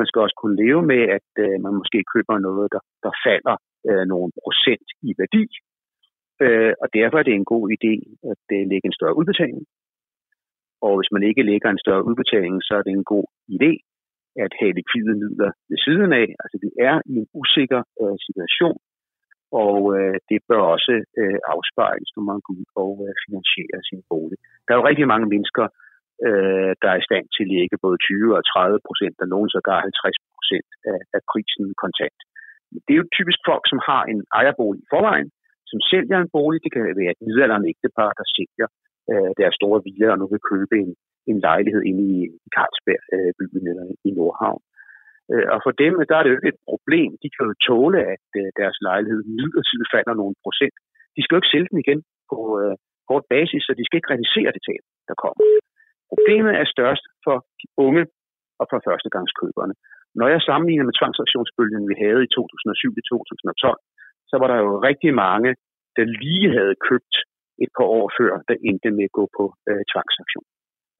Man 0.00 0.06
skal 0.08 0.22
også 0.24 0.36
kunne 0.40 0.60
leve 0.64 0.82
med, 0.92 1.02
at 1.18 1.30
øh, 1.44 1.54
man 1.64 1.74
måske 1.80 1.98
køber 2.14 2.34
noget, 2.48 2.66
der, 2.74 2.82
der 3.04 3.12
falder 3.26 3.56
øh, 3.88 4.04
nogle 4.12 4.30
procent 4.42 4.86
i 5.08 5.10
værdi. 5.20 5.44
Øh, 6.44 6.72
og 6.82 6.88
derfor 6.98 7.16
er 7.18 7.26
det 7.26 7.34
en 7.34 7.50
god 7.54 7.64
idé 7.76 7.94
at 8.32 8.44
øh, 8.56 8.62
lægge 8.70 8.86
en 8.88 8.98
større 8.98 9.18
udbetaling. 9.20 9.64
Og 10.86 10.92
hvis 10.98 11.12
man 11.14 11.22
ikke 11.28 11.42
lægger 11.50 11.68
en 11.70 11.84
større 11.84 12.06
udbetaling, 12.08 12.54
så 12.66 12.72
er 12.78 12.82
det 12.84 12.92
en 12.94 13.10
god 13.14 13.26
idé 13.56 13.72
at 14.44 14.52
have 14.60 14.72
likvide 14.78 15.14
midler 15.22 15.50
ved 15.70 15.78
siden 15.86 16.10
af. 16.22 16.28
Altså 16.42 16.56
vi 16.64 16.70
er 16.88 16.96
i 17.12 17.14
en 17.22 17.28
usikker 17.40 17.82
øh, 18.02 18.16
situation, 18.26 18.78
og 19.64 19.78
øh, 19.96 20.16
det 20.30 20.38
bør 20.48 20.62
også 20.74 20.94
øh, 21.20 21.38
afspejles, 21.54 22.10
når 22.16 22.24
man 22.30 22.38
går 22.46 22.54
ud 22.60 22.68
og 22.82 22.92
øh, 23.06 23.12
finansierer 23.24 23.80
sin 23.88 24.02
bolig. 24.10 24.38
Der 24.64 24.70
er 24.72 24.78
jo 24.78 24.88
rigtig 24.90 25.06
mange 25.12 25.26
mennesker, 25.34 25.64
øh, 26.26 26.70
der 26.82 26.88
er 26.90 26.98
i 27.00 27.08
stand 27.08 27.26
til 27.34 27.44
at 27.46 27.52
lægge 27.56 27.82
både 27.84 27.98
20 27.98 28.36
og 28.38 28.42
30 28.44 28.86
procent, 28.88 29.16
og 29.22 29.28
nogen 29.34 29.50
sågar 29.54 29.80
50 29.80 30.16
procent 30.36 30.68
af, 30.92 31.00
af 31.16 31.20
prisen 31.30 31.66
kontant. 31.82 32.18
Det 32.84 32.92
er 32.92 33.00
jo 33.02 33.14
typisk 33.18 33.40
folk, 33.50 33.64
som 33.72 33.80
har 33.88 34.02
en 34.12 34.20
ejerbolig 34.40 34.80
i 34.82 34.90
forvejen, 34.92 35.30
som 35.70 35.80
sælger 35.90 36.18
en 36.20 36.32
bolig. 36.36 36.58
Det 36.64 36.72
kan 36.72 36.82
være 37.00 37.14
et 37.16 37.24
midalderne 37.26 37.68
ægtepar, 37.72 38.10
der 38.18 38.26
sælger 38.36 38.68
øh, 39.10 39.30
deres 39.40 39.54
store 39.60 39.80
villa 39.86 40.08
og 40.12 40.18
nu 40.20 40.26
vil 40.32 40.48
købe 40.52 40.74
en, 40.84 40.90
en 41.30 41.38
lejlighed 41.48 41.82
inde 41.90 42.04
i 42.16 42.20
Carlsberg 42.54 43.02
øh, 43.14 43.30
byen 43.38 43.66
eller 43.70 43.84
i 44.08 44.10
Nordhavn. 44.18 44.62
Øh, 45.32 45.46
og 45.54 45.58
for 45.64 45.72
dem, 45.82 45.92
der 46.08 46.16
er 46.16 46.22
det 46.22 46.30
jo 46.30 46.38
ikke 46.38 46.54
et 46.54 46.62
problem. 46.70 47.10
De 47.22 47.28
kan 47.34 47.44
jo 47.48 47.52
tåle, 47.68 47.98
at 48.14 48.26
øh, 48.40 48.48
deres 48.60 48.76
lejlighed 48.88 49.20
midlertidigt 49.38 49.92
falder 49.94 50.14
nogle 50.20 50.36
procent. 50.44 50.76
De 51.16 51.20
skal 51.22 51.34
jo 51.34 51.40
ikke 51.40 51.54
sælge 51.54 51.70
den 51.72 51.80
igen 51.84 52.00
på 52.30 52.38
øh, 52.60 52.74
kort 53.08 53.24
basis, 53.34 53.62
så 53.64 53.72
de 53.78 53.84
skal 53.84 53.98
ikke 53.98 54.12
realisere 54.14 54.50
det 54.56 54.62
tab, 54.68 54.82
der 55.08 55.16
kommer. 55.24 55.42
Problemet 56.12 56.52
er 56.60 56.66
størst 56.76 57.04
for 57.24 57.36
de 57.60 57.66
unge 57.86 58.02
og 58.60 58.66
for 58.70 58.78
førstegangskøberne. 58.86 59.74
Når 60.20 60.28
jeg 60.34 60.40
sammenligner 60.48 60.84
med 60.86 60.94
tvangsaktionsbølgen, 60.98 61.84
vi 61.90 61.96
havde 62.04 62.22
i 62.26 62.32
2007-2012, 62.36 63.78
så 64.30 64.34
var 64.40 64.48
der 64.52 64.58
jo 64.64 64.72
rigtig 64.88 65.12
mange, 65.24 65.50
der 65.96 66.04
lige 66.24 66.48
havde 66.56 66.74
købt 66.88 67.14
et 67.64 67.70
par 67.76 67.88
år 67.98 68.06
før, 68.18 68.32
der 68.48 68.56
endte 68.68 68.90
med 68.96 69.04
at 69.08 69.16
gå 69.18 69.24
på 69.38 69.44
øh, 69.68 69.82
tvangsaktion. 69.92 70.46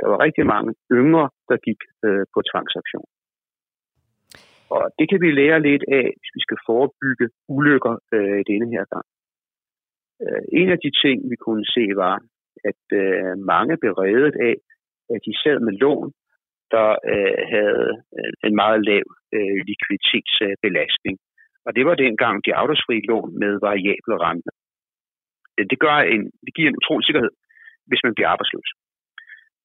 Der 0.01 0.07
var 0.13 0.19
rigtig 0.27 0.45
mange 0.55 0.71
yngre, 0.99 1.27
der 1.49 1.57
gik 1.67 1.81
øh, 2.07 2.25
på 2.35 2.39
tvangsaktion. 2.51 3.09
Og 4.75 4.83
det 4.99 5.07
kan 5.11 5.21
vi 5.25 5.31
lære 5.41 5.67
lidt 5.69 5.85
af, 6.01 6.07
hvis 6.19 6.33
vi 6.37 6.41
skal 6.47 6.59
forebygge 6.69 7.27
ulykker 7.57 7.95
øh, 8.15 8.41
denne 8.51 8.67
her 8.75 8.85
gang. 8.95 9.07
Øh, 10.23 10.43
en 10.61 10.69
af 10.75 10.79
de 10.85 10.91
ting, 11.03 11.17
vi 11.31 11.37
kunne 11.47 11.67
se, 11.77 11.85
var, 12.05 12.17
at 12.71 12.83
øh, 13.03 13.33
mange 13.53 13.75
blev 13.81 13.93
reddet 14.05 14.35
af, 14.49 14.55
at 15.15 15.21
de 15.27 15.33
sad 15.43 15.59
med 15.67 15.75
lån, 15.83 16.11
der 16.75 16.89
øh, 17.13 17.39
havde 17.55 17.89
øh, 18.19 18.33
en 18.47 18.55
meget 18.63 18.81
lav 18.91 19.07
øh, 19.37 19.57
likviditetsbelastning. 19.69 21.17
Og 21.67 21.71
det 21.77 21.85
var 21.89 21.95
dengang 21.95 22.35
de 22.45 22.55
afdragsfri 22.61 22.97
lån 23.11 23.31
med 23.43 23.53
variable 23.69 24.17
rente. 24.27 24.51
Det, 25.71 25.79
gør 25.85 25.97
en, 26.15 26.23
det 26.45 26.53
giver 26.57 26.69
en 26.69 26.81
utrolig 26.81 27.05
sikkerhed, 27.07 27.33
hvis 27.89 28.05
man 28.07 28.15
bliver 28.15 28.29
arbejdsløs. 28.33 28.71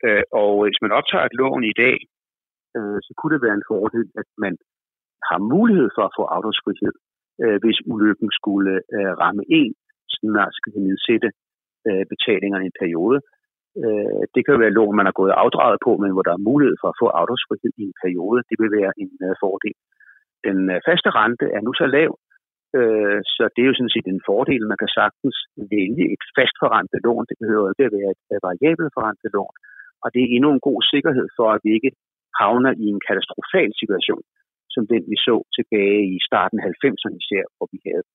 Øh, 0.05 0.23
og 0.41 0.51
hvis 0.63 0.79
man 0.84 0.95
optager 0.99 1.25
et 1.25 1.38
lån 1.41 1.63
i 1.71 1.75
dag, 1.84 1.97
øh, 2.77 2.97
så 3.05 3.12
kunne 3.17 3.34
det 3.36 3.45
være 3.45 3.58
en 3.60 3.69
fordel, 3.71 4.05
at 4.21 4.29
man 4.45 4.53
har 5.29 5.39
mulighed 5.53 5.89
for 5.95 6.03
at 6.05 6.15
få 6.17 6.23
afdragsfrihed, 6.36 6.93
øh, 7.43 7.58
hvis 7.63 7.79
ulykken 7.91 8.29
skulle 8.39 8.73
ramme 9.23 9.43
en, 9.60 9.73
så 10.12 10.17
man 10.23 10.51
skal 10.58 10.73
nedsætte 10.88 11.29
betalingerne 12.13 12.65
i 12.65 12.71
en 12.71 12.79
periode. 12.84 13.17
Det 14.36 14.41
kan 14.45 14.60
være 14.63 14.77
lån, 14.77 14.95
man 14.99 15.10
har 15.10 15.17
gået 15.21 15.34
afdraget 15.43 15.79
på, 15.86 15.91
men 16.01 16.12
hvor 16.13 16.25
der 16.27 16.34
er 16.36 16.47
mulighed 16.49 16.75
for 16.81 16.88
at 16.89 16.99
få 17.01 17.08
afdragsfrihed 17.19 17.71
i 17.81 17.84
en 17.89 17.97
periode. 18.03 18.39
Det 18.49 18.58
vil 18.62 18.71
være 18.79 18.91
en 19.01 19.12
fordel. 19.43 19.77
Den 20.47 20.60
øh, 20.73 20.77
faste 20.88 21.10
rente 21.19 21.45
er 21.55 21.62
nu 21.63 21.71
så 21.81 21.88
lav, 21.97 22.12
øh, 22.77 23.19
så 23.36 23.43
det 23.53 23.62
er 23.62 23.69
jo 23.69 23.77
sådan 23.77 23.95
set 23.95 24.08
en 24.10 24.25
fordel. 24.29 24.63
Man 24.71 24.81
kan 24.81 24.91
sagtens 24.99 25.38
vælge 25.73 26.05
et 26.13 26.23
fastforrentet 26.38 26.99
lån. 27.05 27.25
Det 27.29 27.38
behøver 27.43 27.67
ikke 27.71 27.88
at 27.89 27.95
være 27.99 28.12
et 28.15 28.45
variabelt 28.47 28.91
forrentet 28.97 29.29
lån. 29.38 29.55
Og 30.03 30.08
det 30.13 30.21
er 30.21 30.34
endnu 30.36 30.49
en 30.53 30.65
god 30.69 30.79
sikkerhed 30.93 31.27
for, 31.38 31.47
at 31.55 31.62
vi 31.65 31.71
ikke 31.77 31.91
havner 32.41 32.71
i 32.84 32.86
en 32.93 33.01
katastrofal 33.08 33.71
situation, 33.81 34.23
som 34.73 34.84
den 34.91 35.03
vi 35.12 35.17
så 35.27 35.36
tilbage 35.58 36.03
i 36.15 36.17
starten 36.27 36.58
af 36.60 36.65
90'erne 36.71 37.17
især, 37.21 37.45
hvor 37.55 37.67
vi 37.73 37.79
havde 37.88 38.05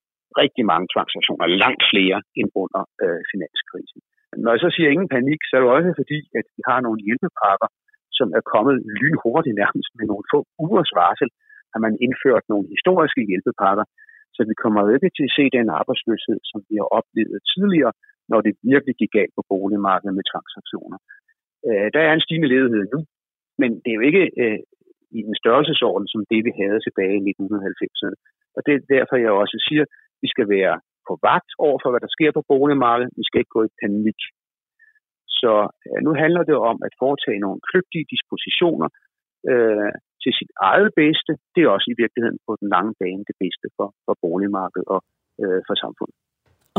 rigtig 0.41 0.63
mange 0.71 0.87
transaktioner, 0.93 1.45
langt 1.63 1.83
flere 1.91 2.17
end 2.39 2.49
under 2.63 2.81
øh, 3.03 3.21
finanskrisen. 3.31 3.99
Når 4.43 4.51
jeg 4.53 4.61
så 4.65 4.69
siger 4.75 4.89
ingen 4.89 5.11
panik, 5.17 5.39
så 5.43 5.53
er 5.55 5.61
det 5.61 5.69
også 5.77 5.93
fordi, 6.01 6.19
at 6.39 6.45
vi 6.55 6.61
har 6.69 6.79
nogle 6.85 6.99
hjælpepakker, 7.07 7.69
som 8.17 8.27
er 8.37 8.43
kommet 8.53 8.75
lynhurtigt 9.01 9.59
nærmest 9.63 9.91
med 9.97 10.05
nogle 10.11 10.25
få 10.31 10.39
ugers 10.63 10.91
varsel, 11.01 11.29
har 11.73 11.79
man 11.85 11.93
indført 12.05 12.45
nogle 12.51 12.65
historiske 12.75 13.21
hjælpepakker, 13.29 13.85
så 14.35 14.41
vi 14.49 14.55
kommer 14.63 14.81
ikke 14.95 15.17
til 15.17 15.27
at 15.29 15.35
se 15.37 15.45
den 15.57 15.67
arbejdsløshed, 15.79 16.39
som 16.51 16.59
vi 16.69 16.75
har 16.81 16.89
oplevet 16.99 17.39
tidligere, 17.53 17.93
når 18.31 18.39
det 18.45 18.53
virkelig 18.71 18.95
gik 19.01 19.11
galt 19.17 19.33
på 19.37 19.43
boligmarkedet 19.51 20.13
med 20.17 20.25
transaktioner. 20.31 20.99
Øh, 21.67 21.87
der 21.93 22.01
er 22.03 22.13
en 22.13 22.25
stigende 22.25 22.51
ledighed 22.55 22.83
nu, 22.93 22.99
men 23.61 23.69
det 23.81 23.89
er 23.91 23.99
jo 23.99 24.05
ikke 24.09 24.25
øh, 24.41 24.59
i 25.17 25.19
en 25.29 25.37
størrelsesorden 25.41 26.07
som 26.13 26.21
det, 26.31 26.41
vi 26.47 26.51
havde 26.61 26.79
tilbage 26.87 27.17
i 27.19 27.23
1990'erne. 27.31 28.17
Og 28.55 28.59
det 28.65 28.73
er 28.75 28.89
derfor, 28.95 29.15
jeg 29.15 29.31
også 29.43 29.57
siger, 29.67 29.83
at 29.87 29.91
vi 30.23 30.27
skal 30.33 30.47
være 30.57 30.75
på 31.07 31.13
vagt 31.29 31.51
over 31.65 31.77
for, 31.81 31.89
hvad 31.91 32.03
der 32.05 32.15
sker 32.15 32.31
på 32.35 32.43
boligmarkedet. 32.51 33.17
Vi 33.19 33.23
skal 33.25 33.39
ikke 33.41 33.57
gå 33.57 33.63
i 33.65 33.77
panik. 33.83 34.19
Så 35.39 35.53
øh, 35.87 35.99
nu 36.05 36.11
handler 36.23 36.43
det 36.49 36.57
om 36.71 36.77
at 36.87 36.93
foretage 37.03 37.39
nogle 37.45 37.59
kløgtige 37.69 38.09
dispositioner 38.13 38.89
øh, 39.51 39.91
til 40.23 40.31
sit 40.39 40.51
eget 40.69 40.91
bedste. 41.01 41.31
Det 41.53 41.61
er 41.63 41.69
også 41.75 41.87
i 41.93 41.95
virkeligheden 42.03 42.39
på 42.47 42.51
den 42.59 42.67
lange 42.75 42.93
bane 43.01 43.23
det 43.29 43.37
bedste 43.43 43.65
for, 43.77 43.87
for 44.05 44.13
boligmarkedet 44.25 44.87
og 44.95 44.99
øh, 45.43 45.59
for 45.67 45.75
samfundet. 45.83 46.15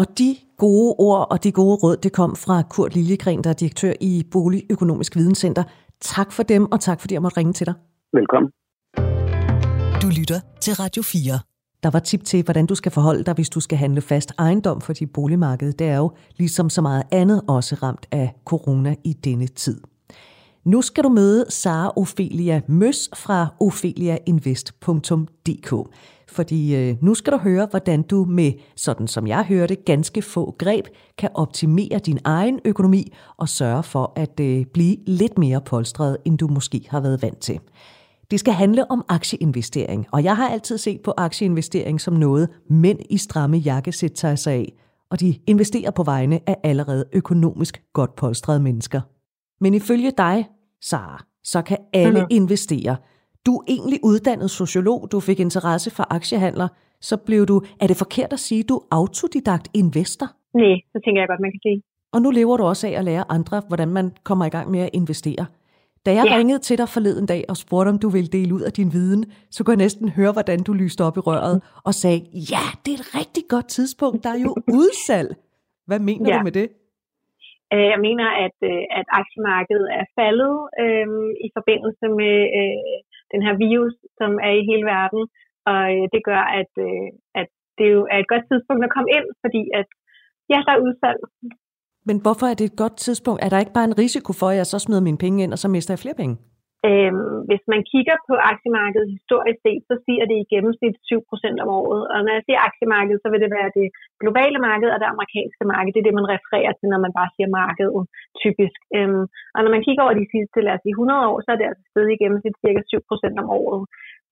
Og 0.00 0.06
de 0.18 0.30
gode 0.64 0.90
ord 1.08 1.22
og 1.32 1.44
de 1.44 1.52
gode 1.60 1.76
råd, 1.82 1.96
det 2.04 2.12
kom 2.20 2.30
fra 2.44 2.56
Kurt 2.72 2.94
Liljegren, 2.96 3.44
der 3.44 3.50
er 3.50 3.58
direktør 3.62 3.92
i 4.10 4.12
Boligøkonomisk 4.32 5.16
Videnscenter. 5.16 5.64
Tak 6.00 6.28
for 6.36 6.42
dem, 6.42 6.62
og 6.72 6.80
tak 6.80 6.98
fordi 7.00 7.14
jeg 7.14 7.22
måtte 7.22 7.38
ringe 7.40 7.52
til 7.52 7.66
dig. 7.66 7.74
Velkommen. 8.12 8.50
Du 10.02 10.08
lytter 10.18 10.40
til 10.64 10.72
Radio 10.82 11.02
4. 11.02 11.38
Der 11.82 11.90
var 11.90 11.98
tip 11.98 12.22
til, 12.24 12.44
hvordan 12.44 12.66
du 12.66 12.74
skal 12.74 12.92
forholde 12.92 13.24
dig, 13.24 13.34
hvis 13.34 13.50
du 13.50 13.60
skal 13.60 13.78
handle 13.78 14.00
fast 14.00 14.32
ejendom 14.38 14.80
for 14.80 14.92
dit 14.92 15.12
boligmarked. 15.12 15.72
Det 15.72 15.86
er 15.88 15.96
jo, 15.96 16.10
ligesom 16.38 16.70
så 16.70 16.82
meget 16.82 17.02
andet, 17.12 17.42
også 17.48 17.74
ramt 17.82 18.06
af 18.12 18.34
corona 18.44 18.94
i 19.04 19.12
denne 19.12 19.46
tid. 19.46 19.80
Nu 20.64 20.82
skal 20.82 21.04
du 21.04 21.08
møde 21.08 21.44
Sara 21.48 21.92
Ophelia 21.96 22.60
Møs 22.66 23.10
fra 23.16 23.46
opheliainvest.dk. 23.60 25.74
Fordi 26.28 26.76
øh, 26.76 26.96
nu 27.00 27.14
skal 27.14 27.32
du 27.32 27.38
høre, 27.38 27.66
hvordan 27.70 28.02
du 28.02 28.24
med, 28.24 28.52
sådan 28.76 29.08
som 29.08 29.26
jeg 29.26 29.44
hørte, 29.44 29.74
ganske 29.74 30.22
få 30.22 30.54
greb 30.58 30.86
kan 31.18 31.30
optimere 31.34 32.00
din 32.06 32.18
egen 32.24 32.60
økonomi 32.64 33.12
og 33.36 33.48
sørge 33.48 33.82
for 33.82 34.12
at 34.16 34.40
øh, 34.40 34.64
blive 34.64 34.96
lidt 35.06 35.38
mere 35.38 35.60
polstret, 35.60 36.16
end 36.24 36.38
du 36.38 36.48
måske 36.48 36.86
har 36.88 37.00
været 37.00 37.22
vant 37.22 37.38
til. 37.38 37.60
Det 38.30 38.40
skal 38.40 38.54
handle 38.54 38.90
om 38.90 39.04
aktieinvestering, 39.08 40.06
og 40.12 40.24
jeg 40.24 40.36
har 40.36 40.48
altid 40.48 40.78
set 40.78 41.00
på 41.00 41.14
aktieinvestering 41.16 42.00
som 42.00 42.14
noget, 42.14 42.48
mænd 42.70 42.98
i 43.10 43.18
stramme 43.18 43.56
jakkesæt 43.56 44.12
tager 44.12 44.36
sig 44.36 44.52
af, 44.52 44.72
og 45.10 45.20
de 45.20 45.38
investerer 45.46 45.90
på 45.90 46.02
vegne 46.02 46.40
af 46.46 46.56
allerede 46.64 47.04
økonomisk 47.12 47.82
godt 47.92 48.16
polstrede 48.16 48.60
mennesker. 48.60 49.00
Men 49.62 49.74
ifølge 49.74 50.10
dig, 50.10 50.48
Sara, 50.80 51.24
så 51.52 51.62
kan 51.62 51.78
alle 51.92 52.20
mm-hmm. 52.20 52.36
investere. 52.40 52.96
Du 53.46 53.52
er 53.56 53.64
egentlig 53.68 53.98
uddannet 54.02 54.50
sociolog, 54.50 55.08
du 55.12 55.20
fik 55.20 55.40
interesse 55.40 55.90
for 55.90 56.06
aktiehandler, 56.10 56.68
så 57.00 57.16
blev 57.16 57.46
du, 57.46 57.62
er 57.80 57.86
det 57.86 57.96
forkert 57.96 58.32
at 58.32 58.40
sige, 58.40 58.62
du 58.62 58.76
er 58.76 58.86
autodidakt 58.90 59.68
investor? 59.74 60.26
Nej, 60.54 60.76
så 60.92 61.00
tænker 61.04 61.20
jeg 61.22 61.28
godt, 61.28 61.40
man 61.40 61.50
kan 61.50 61.60
sige. 61.62 61.82
Og 62.12 62.22
nu 62.22 62.30
lever 62.30 62.56
du 62.56 62.64
også 62.64 62.86
af 62.86 62.90
at 62.90 63.04
lære 63.04 63.24
andre, 63.28 63.62
hvordan 63.68 63.88
man 63.88 64.12
kommer 64.24 64.44
i 64.44 64.48
gang 64.48 64.70
med 64.70 64.80
at 64.80 64.90
investere. 64.92 65.46
Da 66.06 66.14
jeg 66.14 66.24
ja. 66.26 66.36
ringede 66.36 66.58
til 66.58 66.78
dig 66.78 66.88
forleden 66.88 67.26
dag 67.26 67.44
og 67.48 67.56
spurgte, 67.56 67.88
om 67.88 67.98
du 67.98 68.08
ville 68.08 68.28
dele 68.28 68.54
ud 68.54 68.60
af 68.60 68.72
din 68.72 68.92
viden, 68.92 69.24
så 69.50 69.64
kunne 69.64 69.72
jeg 69.72 69.84
næsten 69.84 70.08
høre, 70.08 70.32
hvordan 70.32 70.62
du 70.62 70.72
lyste 70.72 71.04
op 71.04 71.16
i 71.16 71.20
røret 71.20 71.62
og 71.84 71.94
sagde, 71.94 72.20
ja, 72.34 72.64
det 72.84 72.94
er 72.94 72.98
et 72.98 73.14
rigtig 73.14 73.44
godt 73.48 73.68
tidspunkt, 73.68 74.24
der 74.24 74.30
er 74.30 74.38
jo 74.38 74.54
udsalg. 74.72 75.36
Hvad 75.86 75.98
mener 75.98 76.30
ja. 76.30 76.38
du 76.38 76.44
med 76.44 76.52
det? 76.52 76.68
Øh, 77.72 77.86
jeg 77.92 78.00
mener, 78.06 78.28
at, 78.46 78.56
øh, 78.70 78.82
at 78.98 79.06
aktiemarkedet 79.20 79.88
er 80.00 80.04
faldet 80.18 80.54
øh, 80.82 81.08
i 81.46 81.48
forbindelse 81.56 82.06
med 82.20 82.36
øh, 82.58 82.96
den 83.32 83.40
her 83.46 83.54
virus, 83.66 83.94
som 84.20 84.30
er 84.48 84.52
i 84.60 84.68
hele 84.70 84.84
verden, 84.94 85.22
og 85.70 85.82
øh, 85.94 86.04
det 86.14 86.20
gør, 86.28 86.42
at, 86.60 86.72
øh, 86.86 87.08
at 87.40 87.48
det 87.78 87.86
jo 87.94 88.00
er 88.12 88.18
et 88.20 88.30
godt 88.32 88.44
tidspunkt 88.50 88.82
at 88.84 88.94
komme 88.96 89.10
ind, 89.16 89.26
fordi 89.42 89.62
at 89.80 89.88
ja, 90.52 90.58
der 90.66 90.72
er 90.74 90.84
udsalg. 90.86 91.20
Men 92.08 92.16
hvorfor 92.24 92.46
er 92.46 92.56
det 92.58 92.66
et 92.66 92.80
godt 92.82 92.96
tidspunkt? 93.06 93.40
Er 93.44 93.48
der 93.50 93.58
ikke 93.62 93.76
bare 93.78 93.90
en 93.90 93.98
risiko 94.04 94.30
for, 94.40 94.48
at 94.52 94.56
jeg 94.60 94.66
så 94.66 94.78
smider 94.78 95.06
mine 95.08 95.22
penge 95.24 95.42
ind, 95.42 95.52
og 95.52 95.58
så 95.58 95.68
mister 95.68 95.94
jeg 95.94 95.98
flere 96.04 96.20
penge? 96.22 96.34
Øhm, 96.88 97.34
hvis 97.48 97.64
man 97.72 97.82
kigger 97.92 98.16
på 98.28 98.34
aktiemarkedet 98.52 99.14
historisk 99.16 99.60
set, 99.66 99.82
så 99.90 99.94
siger 100.04 100.24
det 100.30 100.36
i 100.38 100.50
gennemsnit 100.52 100.96
7% 101.10 101.62
om 101.64 101.70
året. 101.80 102.02
Og 102.12 102.18
når 102.24 102.32
jeg 102.36 102.44
siger 102.46 102.66
aktiemarkedet, 102.68 103.20
så 103.22 103.28
vil 103.30 103.42
det 103.44 103.50
være 103.58 103.70
det 103.78 103.86
globale 104.22 104.58
marked 104.68 104.88
og 104.92 104.98
det 105.02 105.12
amerikanske 105.14 105.64
marked. 105.72 105.90
Det 105.92 106.00
er 106.00 106.08
det, 106.08 106.20
man 106.20 106.32
refererer 106.34 106.72
til, 106.74 106.88
når 106.92 107.00
man 107.06 107.14
bare 107.18 107.30
siger 107.34 107.48
markedet 107.60 108.02
typisk. 108.42 108.80
Øhm, 108.96 109.24
og 109.54 109.60
når 109.62 109.70
man 109.74 109.84
kigger 109.86 110.02
over 110.04 110.16
de 110.20 110.32
sidste, 110.34 110.58
lad 110.66 110.74
os 110.76 110.82
sige, 110.84 110.98
100 110.98 111.30
år, 111.30 111.38
så 111.40 111.48
er 111.52 111.58
det 111.58 111.70
altså 111.70 111.84
stedet 111.90 112.10
i 112.12 112.20
gennemsnit 112.22 112.56
cirka 112.62 112.80
7% 112.90 113.42
om 113.42 113.48
året. 113.60 113.82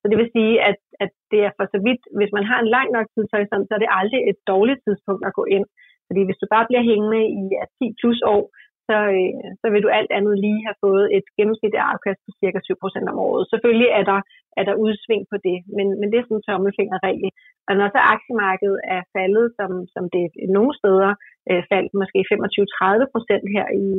Så 0.01 0.05
det 0.11 0.19
vil 0.21 0.35
sige, 0.37 0.55
at, 0.71 0.79
at 1.05 1.13
det 1.31 1.41
er 1.47 1.53
for 1.59 1.67
så 1.75 1.79
vidt, 1.87 2.03
hvis 2.19 2.33
man 2.37 2.45
har 2.51 2.59
en 2.61 2.73
lang 2.77 2.89
nok 2.97 3.07
tidshorisont, 3.15 3.67
så 3.67 3.73
er 3.75 3.83
det 3.83 3.97
aldrig 4.01 4.21
et 4.31 4.39
dårligt 4.53 4.81
tidspunkt 4.87 5.23
at 5.29 5.37
gå 5.41 5.45
ind. 5.57 5.67
Fordi 6.09 6.21
hvis 6.27 6.41
du 6.43 6.47
bare 6.55 6.69
bliver 6.69 6.85
hængende 6.91 7.23
i 7.41 7.43
ja, 7.57 7.65
10 7.79 7.95
plus 8.01 8.21
år, 8.35 8.43
så, 8.91 8.99
øh, 9.19 9.33
så 9.61 9.67
vil 9.73 9.85
du 9.85 9.91
alt 9.99 10.13
andet 10.19 10.37
lige 10.45 10.61
have 10.67 10.79
fået 10.85 11.07
et 11.17 11.27
gennemsnitligt 11.39 11.89
afkast 11.93 12.21
på 12.25 12.31
cirka 12.41 12.59
7% 12.69 13.13
om 13.13 13.19
året. 13.29 13.43
Selvfølgelig 13.53 13.91
er 13.99 14.05
der, 14.11 14.21
er 14.59 14.65
der 14.69 14.81
udsving 14.85 15.25
på 15.33 15.37
det, 15.47 15.59
men, 15.77 15.87
men 15.99 16.07
det 16.09 16.17
er 16.19 16.27
sådan 16.27 16.41
en 16.41 16.47
tommelfingerregel. 16.49 17.31
Og 17.69 17.73
når 17.79 17.89
så 17.95 18.01
aktiemarkedet 18.15 18.81
er 18.97 19.03
faldet, 19.15 19.47
som, 19.59 19.71
som 19.95 20.05
det 20.15 20.25
nogle 20.57 20.73
steder 20.81 21.11
øh, 21.51 21.63
faldt 21.71 21.93
måske 22.01 22.21
25-30% 22.33 23.55
her 23.55 23.67
i, 23.87 23.91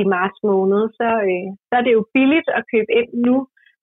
i 0.00 0.02
marts 0.14 0.38
måned, 0.50 0.82
så, 0.98 1.08
øh, 1.30 1.48
så 1.68 1.72
er 1.78 1.84
det 1.84 1.92
jo 1.98 2.02
billigt 2.16 2.48
at 2.58 2.66
købe 2.72 2.90
ind 2.98 3.10
nu, 3.26 3.36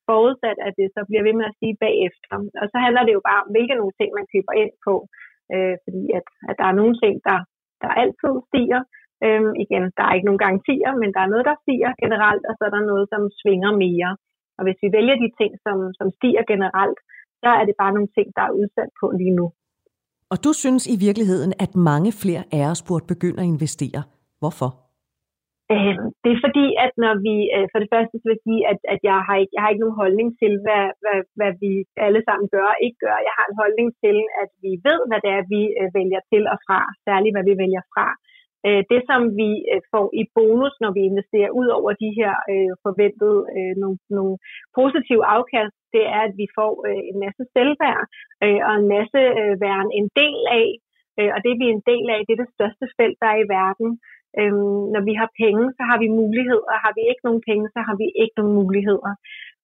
forudsat 0.10 0.58
at 0.68 0.74
det 0.80 0.88
så 0.96 1.02
bliver 1.08 1.24
ved 1.28 1.36
med 1.40 1.46
at 1.50 1.58
sige 1.60 1.76
bagefter. 1.86 2.36
Og 2.62 2.66
så 2.72 2.78
handler 2.86 3.04
det 3.06 3.14
jo 3.18 3.22
bare 3.30 3.42
om, 3.44 3.50
hvilke 3.54 3.80
nogle 3.80 3.96
ting 4.00 4.10
man 4.18 4.32
køber 4.34 4.54
ind 4.64 4.74
på. 4.88 4.96
Øh, 5.54 5.76
fordi 5.86 6.04
at, 6.18 6.26
at 6.50 6.56
der 6.60 6.68
er 6.70 6.80
nogle 6.80 6.96
ting, 7.04 7.16
der 7.30 7.38
der 7.84 7.92
altid 8.04 8.34
stiger. 8.50 8.82
Øhm, 9.26 9.54
igen, 9.64 9.84
der 9.98 10.04
er 10.06 10.14
ikke 10.16 10.30
nogen 10.30 10.46
garantier, 10.46 10.92
men 11.02 11.10
der 11.16 11.22
er 11.24 11.32
noget, 11.34 11.46
der 11.50 11.62
stiger 11.64 11.92
generelt, 12.04 12.44
og 12.50 12.54
så 12.58 12.64
er 12.68 12.74
der 12.76 12.90
noget, 12.92 13.06
som 13.14 13.22
svinger 13.42 13.72
mere. 13.86 14.12
Og 14.58 14.62
hvis 14.66 14.80
vi 14.84 14.90
vælger 14.98 15.16
de 15.24 15.30
ting, 15.40 15.52
som, 15.66 15.78
som 16.00 16.08
stiger 16.18 16.44
generelt, 16.54 17.00
så 17.44 17.50
er 17.60 17.64
det 17.66 17.76
bare 17.82 17.96
nogle 17.96 18.12
ting, 18.18 18.28
der 18.38 18.44
er 18.46 18.58
udsat 18.62 18.92
på 19.00 19.06
lige 19.20 19.36
nu. 19.40 19.46
Og 20.32 20.38
du 20.46 20.52
synes 20.64 20.84
i 20.96 20.98
virkeligheden, 21.08 21.52
at 21.66 21.72
mange 21.92 22.12
flere 22.22 22.44
af 22.58 22.64
os 22.72 22.82
burde 22.88 23.06
begynde 23.14 23.40
at 23.44 23.52
investere. 23.56 24.02
Hvorfor? 24.42 24.70
Øh, 25.74 25.98
det 26.24 26.32
er 26.34 26.44
fordi, 26.46 26.66
at 26.86 26.92
når 27.04 27.14
vi, 27.28 27.36
øh, 27.56 27.66
for 27.72 27.80
det 27.82 27.90
første 27.94 28.16
vil 28.24 28.36
jeg 28.36 28.46
sige, 28.48 28.62
at, 28.72 28.80
at 28.94 29.00
jeg, 29.10 29.18
har 29.28 29.36
ikke, 29.42 29.54
jeg 29.56 29.62
har 29.62 29.70
ikke 29.72 29.84
nogen 29.86 30.02
holdning 30.04 30.30
til, 30.42 30.54
hvad, 30.66 30.86
hvad, 31.02 31.20
hvad 31.38 31.52
vi 31.64 31.72
alle 32.08 32.22
sammen 32.28 32.48
gør 32.56 32.68
og 32.74 32.80
ikke 32.86 33.00
gør. 33.06 33.18
Jeg 33.28 33.34
har 33.38 33.46
en 33.48 33.60
holdning 33.62 33.90
til, 34.04 34.18
at 34.42 34.50
vi 34.64 34.72
ved, 34.88 35.00
hvad 35.10 35.20
det 35.26 35.32
er, 35.38 35.44
vi 35.54 35.62
øh, 35.80 35.90
vælger 36.00 36.22
til 36.32 36.44
og 36.54 36.60
fra, 36.66 36.80
særligt 37.08 37.36
hvad 37.36 37.46
vi 37.50 37.56
vælger 37.64 37.84
fra. 37.94 38.08
Øh, 38.68 38.82
det, 38.92 39.02
som 39.10 39.22
vi 39.42 39.50
øh, 39.74 39.82
får 39.94 40.06
i 40.22 40.24
bonus, 40.36 40.74
når 40.84 40.92
vi 40.98 41.02
investerer 41.12 41.52
ud 41.60 41.68
over 41.78 41.92
de 42.04 42.10
her 42.20 42.34
øh, 42.52 42.72
forventede 42.86 43.40
øh, 43.58 43.74
nogle, 43.82 43.98
nogle 44.18 44.36
positive 44.80 45.24
afkast, 45.38 45.76
det 45.96 46.04
er, 46.18 46.22
at 46.30 46.34
vi 46.42 46.48
får 46.58 46.74
øh, 46.90 47.02
en 47.12 47.18
masse 47.26 47.44
selvværd 47.56 48.04
øh, 48.46 48.62
og 48.68 48.74
en 48.82 48.88
masse 48.96 49.22
øh, 49.42 49.54
væren 49.64 49.90
en 50.00 50.08
del 50.22 50.42
af. 50.62 50.70
Øh, 51.20 51.32
og 51.36 51.40
det 51.46 51.54
vi 51.60 51.66
er 51.68 51.76
en 51.78 51.88
del 51.92 52.06
af, 52.16 52.20
det 52.24 52.34
er 52.34 52.44
det 52.44 52.56
største 52.58 52.86
felt, 52.98 53.18
der 53.22 53.30
er 53.34 53.40
i 53.42 53.52
verden. 53.60 53.90
Øhm, 54.40 54.82
når 54.94 55.02
vi 55.10 55.14
har 55.22 55.30
penge, 55.44 55.66
så 55.78 55.84
har 55.90 55.98
vi 56.04 56.18
muligheder. 56.22 56.74
Har 56.86 56.94
vi 56.98 57.04
ikke 57.12 57.26
nogen 57.28 57.44
penge, 57.50 57.66
så 57.76 57.80
har 57.88 57.96
vi 58.02 58.08
ikke 58.22 58.36
nogen 58.40 58.56
muligheder. 58.62 59.14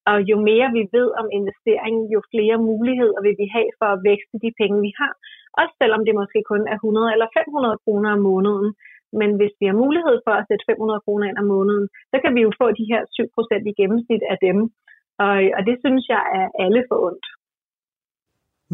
Og 0.10 0.18
jo 0.30 0.36
mere 0.50 0.68
vi 0.78 0.84
ved 0.98 1.08
om 1.22 1.28
investeringen, 1.40 2.04
jo 2.16 2.20
flere 2.34 2.58
muligheder 2.70 3.20
vil 3.26 3.36
vi 3.42 3.48
have 3.56 3.70
for 3.80 3.90
at 3.92 4.04
vækste 4.10 4.36
de 4.44 4.52
penge, 4.62 4.78
vi 4.88 4.92
har. 5.02 5.14
Også 5.62 5.74
selvom 5.82 6.02
det 6.08 6.20
måske 6.22 6.40
kun 6.52 6.64
er 6.74 6.78
100 6.78 7.14
eller 7.16 7.28
500 7.38 7.78
kroner 7.84 8.10
om 8.18 8.22
måneden. 8.30 8.70
Men 9.20 9.30
hvis 9.40 9.54
vi 9.60 9.66
har 9.70 9.78
mulighed 9.84 10.18
for 10.26 10.34
at 10.40 10.48
sætte 10.50 10.64
500 10.70 11.04
kroner 11.06 11.26
ind 11.30 11.38
om 11.44 11.48
måneden, 11.56 11.86
så 12.12 12.18
kan 12.24 12.32
vi 12.36 12.42
jo 12.46 12.52
få 12.62 12.68
de 12.80 12.86
her 12.92 13.02
7% 13.20 13.70
i 13.72 13.74
gennemsnit 13.80 14.24
af 14.34 14.38
dem. 14.48 14.58
Og, 15.26 15.36
og 15.58 15.62
det 15.70 15.76
synes 15.84 16.04
jeg 16.14 16.24
er 16.40 16.48
alle 16.64 16.82
for 16.90 16.98
ondt. 17.08 17.26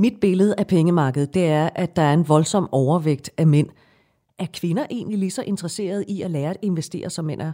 Mit 0.03 0.17
billede 0.25 0.53
af 0.61 0.67
pengemarkedet, 0.75 1.33
det 1.37 1.45
er, 1.59 1.67
at 1.83 1.91
der 1.97 2.05
er 2.09 2.13
en 2.19 2.29
voldsom 2.33 2.65
overvægt 2.81 3.27
af 3.41 3.47
mænd, 3.55 3.69
er 4.43 4.49
kvinder 4.59 4.85
egentlig 4.97 5.19
lige 5.19 5.37
så 5.37 5.43
interesserede 5.51 6.03
i 6.15 6.17
at 6.25 6.31
lære 6.35 6.51
at 6.55 6.63
investere, 6.69 7.09
som 7.09 7.25
mænd 7.25 7.41
er? 7.49 7.53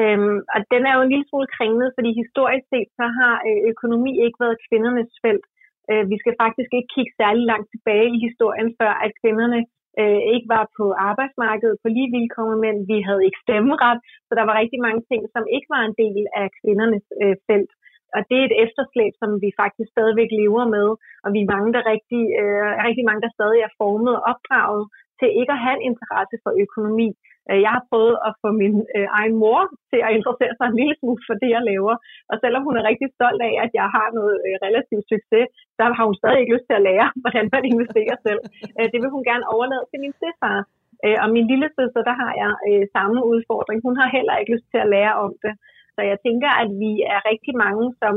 Øhm, 0.00 0.38
og 0.54 0.60
den 0.72 0.82
er 0.88 0.92
jo 0.96 1.02
en 1.02 1.12
lille 1.14 1.28
smule 1.28 1.48
kringlet, 1.56 1.88
fordi 1.96 2.10
historisk 2.22 2.66
set 2.72 2.90
så 3.00 3.06
har 3.18 3.34
øh, 3.48 3.60
økonomi 3.72 4.12
ikke 4.24 4.38
været 4.44 4.62
kvindernes 4.66 5.12
felt. 5.24 5.44
Øh, 5.90 6.04
vi 6.12 6.16
skal 6.22 6.34
faktisk 6.44 6.70
ikke 6.78 6.92
kigge 6.94 7.12
særlig 7.20 7.44
langt 7.52 7.68
tilbage 7.74 8.08
i 8.16 8.24
historien, 8.28 8.68
før 8.80 8.92
at 9.04 9.10
kvinderne 9.20 9.60
øh, 10.00 10.22
ikke 10.34 10.48
var 10.56 10.64
på 10.78 10.84
arbejdsmarkedet 11.08 11.80
på 11.82 11.88
lige 11.96 12.12
vilkår 12.16 12.46
med 12.50 12.58
mænd. 12.64 12.78
Vi 12.92 12.98
havde 13.08 13.26
ikke 13.26 13.42
stemmeret, 13.44 13.98
så 14.26 14.32
der 14.38 14.44
var 14.48 14.60
rigtig 14.62 14.80
mange 14.86 15.02
ting, 15.10 15.22
som 15.34 15.44
ikke 15.56 15.68
var 15.74 15.82
en 15.84 15.96
del 16.02 16.22
af 16.40 16.46
kvindernes 16.58 17.06
øh, 17.22 17.36
felt. 17.48 17.72
Og 18.16 18.20
det 18.28 18.36
er 18.38 18.46
et 18.46 18.60
efterslæb, 18.64 19.12
som 19.22 19.30
vi 19.44 19.50
faktisk 19.62 19.88
stadigvæk 19.92 20.30
lever 20.42 20.64
med, 20.76 20.88
og 21.24 21.28
vi 21.34 21.40
er 21.42 21.52
mange, 21.54 21.70
der 21.76 21.90
rigtig, 21.92 22.22
øh, 22.40 22.70
rigtig 22.88 23.04
mange, 23.08 23.22
der 23.24 23.36
stadig 23.38 23.60
er 23.62 23.76
formet 23.80 24.14
og 24.18 24.22
opdraget 24.32 24.84
til 25.18 25.28
ikke 25.40 25.54
at 25.56 25.64
have 25.64 25.76
en 25.78 25.88
interesse 25.90 26.36
for 26.44 26.52
økonomi. 26.64 27.08
Øh, 27.50 27.60
jeg 27.64 27.72
har 27.76 27.84
prøvet 27.90 28.16
at 28.28 28.32
få 28.42 28.48
min 28.62 28.74
øh, 28.96 29.08
egen 29.20 29.34
mor 29.42 29.60
til 29.90 30.00
at 30.06 30.14
interessere 30.18 30.54
sig 30.56 30.66
en 30.68 30.78
lille 30.80 30.96
smule 31.00 31.22
for 31.28 31.36
det, 31.42 31.50
jeg 31.56 31.62
laver. 31.70 31.94
Og 32.30 32.36
selvom 32.42 32.62
hun 32.66 32.76
er 32.76 32.88
rigtig 32.90 33.08
stolt 33.16 33.40
af, 33.48 33.54
at 33.64 33.70
jeg 33.80 33.88
har 33.96 34.08
noget 34.18 34.34
øh, 34.46 34.54
relativt 34.66 35.06
succes, 35.12 35.46
så 35.76 35.82
har 35.98 36.04
hun 36.08 36.20
stadig 36.20 36.38
ikke 36.40 36.54
lyst 36.54 36.66
til 36.68 36.78
at 36.78 36.86
lære, 36.90 37.06
hvordan 37.22 37.46
man 37.54 37.64
investerer 37.72 38.16
selv. 38.26 38.40
Øh, 38.78 38.86
det 38.92 38.98
vil 39.02 39.14
hun 39.16 39.24
gerne 39.30 39.50
overlade 39.54 39.84
til 39.90 40.02
min 40.04 40.14
stefar. 40.20 40.58
Øh, 41.04 41.18
og 41.22 41.28
min 41.36 41.46
lille 41.52 41.68
søster, 41.78 42.02
der 42.08 42.14
har 42.22 42.32
jeg 42.42 42.52
øh, 42.68 42.84
samme 42.96 43.18
udfordring. 43.32 43.78
Hun 43.86 43.96
har 44.00 44.08
heller 44.16 44.34
ikke 44.36 44.54
lyst 44.54 44.68
til 44.72 44.80
at 44.84 44.92
lære 44.94 45.14
om 45.26 45.32
det. 45.44 45.54
Så 45.94 46.00
jeg 46.10 46.18
tænker, 46.26 46.50
at 46.62 46.70
vi 46.82 46.92
er 47.14 47.20
rigtig 47.30 47.54
mange, 47.64 47.86
som 48.02 48.14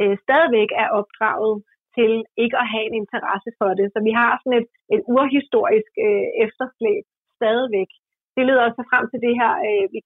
øh, 0.00 0.14
stadigvæk 0.24 0.70
er 0.82 0.88
opdraget 1.00 1.56
til 1.96 2.12
ikke 2.44 2.56
at 2.62 2.70
have 2.72 2.86
en 2.88 2.96
interesse 3.02 3.50
for 3.60 3.70
det. 3.78 3.86
Så 3.94 3.98
vi 4.08 4.12
har 4.20 4.30
sådan 4.42 4.58
et, 4.60 4.68
et 4.94 5.02
urhistorisk 5.14 5.92
øh, 6.06 6.26
efterslæb 6.44 7.04
stadigvæk. 7.38 7.90
Det 8.36 8.42
leder 8.46 8.66
også 8.66 8.82
frem 8.90 9.04
til 9.08 9.20
det 9.26 9.34
her, 9.40 9.52
øh, 9.68 9.84
vi, 9.92 9.98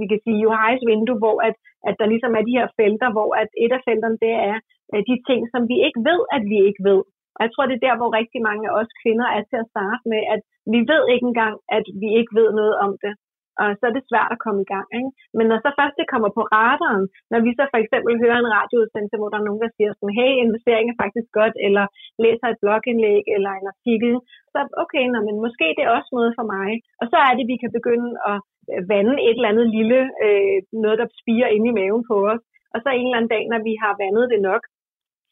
vi 0.00 0.04
kan 0.10 0.20
sige, 0.24 0.42
Johais 0.44 0.82
vindue, 0.90 1.18
hvor 1.22 1.36
at, 1.48 1.54
at 1.88 1.94
der 2.00 2.06
ligesom 2.12 2.32
er 2.38 2.44
de 2.48 2.58
her 2.58 2.68
felter, 2.78 3.08
hvor 3.16 3.30
at 3.42 3.50
et 3.64 3.72
af 3.76 3.82
felterne, 3.88 4.18
det 4.24 4.34
er 4.50 4.56
øh, 4.92 5.02
de 5.10 5.16
ting, 5.28 5.40
som 5.52 5.62
vi 5.70 5.76
ikke 5.86 6.00
ved, 6.10 6.20
at 6.36 6.42
vi 6.52 6.58
ikke 6.68 6.82
ved. 6.90 7.00
Og 7.36 7.40
jeg 7.44 7.50
tror, 7.52 7.64
det 7.66 7.76
er 7.76 7.86
der, 7.86 7.96
hvor 8.00 8.10
rigtig 8.20 8.40
mange 8.48 8.64
af 8.68 8.72
os 8.80 8.90
kvinder 9.02 9.28
er 9.36 9.42
til 9.50 9.58
at 9.62 9.70
starte 9.72 10.04
med, 10.12 10.22
at 10.34 10.40
vi 10.74 10.80
ved 10.92 11.02
ikke 11.14 11.26
engang, 11.30 11.54
at 11.76 11.86
vi 12.02 12.08
ikke 12.18 12.32
ved 12.38 12.48
noget 12.60 12.74
om 12.86 12.92
det 13.04 13.12
og 13.60 13.66
så 13.78 13.84
er 13.88 13.94
det 13.94 14.08
svært 14.10 14.30
at 14.34 14.42
komme 14.44 14.60
i 14.62 14.70
gang. 14.74 14.88
Ikke? 14.98 15.10
Men 15.36 15.46
når 15.50 15.58
så 15.60 15.70
først 15.78 15.98
det 16.00 16.12
kommer 16.12 16.30
på 16.38 16.42
radaren, 16.56 17.04
når 17.32 17.40
vi 17.46 17.50
så 17.58 17.64
for 17.72 17.80
eksempel 17.84 18.12
hører 18.22 18.38
en 18.40 18.52
radioudsendelse, 18.56 19.16
hvor 19.18 19.30
der 19.30 19.38
er 19.38 19.48
nogen, 19.48 19.64
der 19.64 19.70
siger 19.76 19.90
sådan, 19.92 20.18
hey, 20.20 20.32
investering 20.44 20.86
er 20.88 21.00
faktisk 21.04 21.28
godt, 21.40 21.54
eller 21.66 21.84
læser 22.24 22.46
et 22.48 22.60
blogindlæg 22.62 23.24
eller 23.36 23.52
en 23.54 23.70
artikel, 23.74 24.12
så 24.52 24.58
okay, 24.82 25.04
nå, 25.12 25.18
men 25.28 25.36
måske 25.44 25.66
det 25.76 25.82
er 25.84 25.96
også 25.98 26.10
noget 26.18 26.32
for 26.38 26.46
mig. 26.56 26.70
Og 27.00 27.06
så 27.12 27.16
er 27.28 27.32
det, 27.38 27.46
vi 27.52 27.56
kan 27.62 27.70
begynde 27.78 28.10
at 28.30 28.38
øh, 28.72 28.82
vande 28.92 29.14
et 29.28 29.36
eller 29.38 29.52
andet 29.52 29.68
lille, 29.76 30.00
øh, 30.26 30.56
noget 30.84 30.96
der 31.00 31.08
spiger 31.20 31.48
ind 31.54 31.64
i 31.70 31.76
maven 31.78 32.04
på 32.10 32.16
os. 32.32 32.42
Og 32.74 32.78
så 32.82 32.88
en 32.90 33.06
eller 33.06 33.18
anden 33.18 33.34
dag, 33.34 33.44
når 33.52 33.60
vi 33.68 33.74
har 33.82 33.92
vandet 34.02 34.26
det 34.32 34.40
nok, 34.50 34.62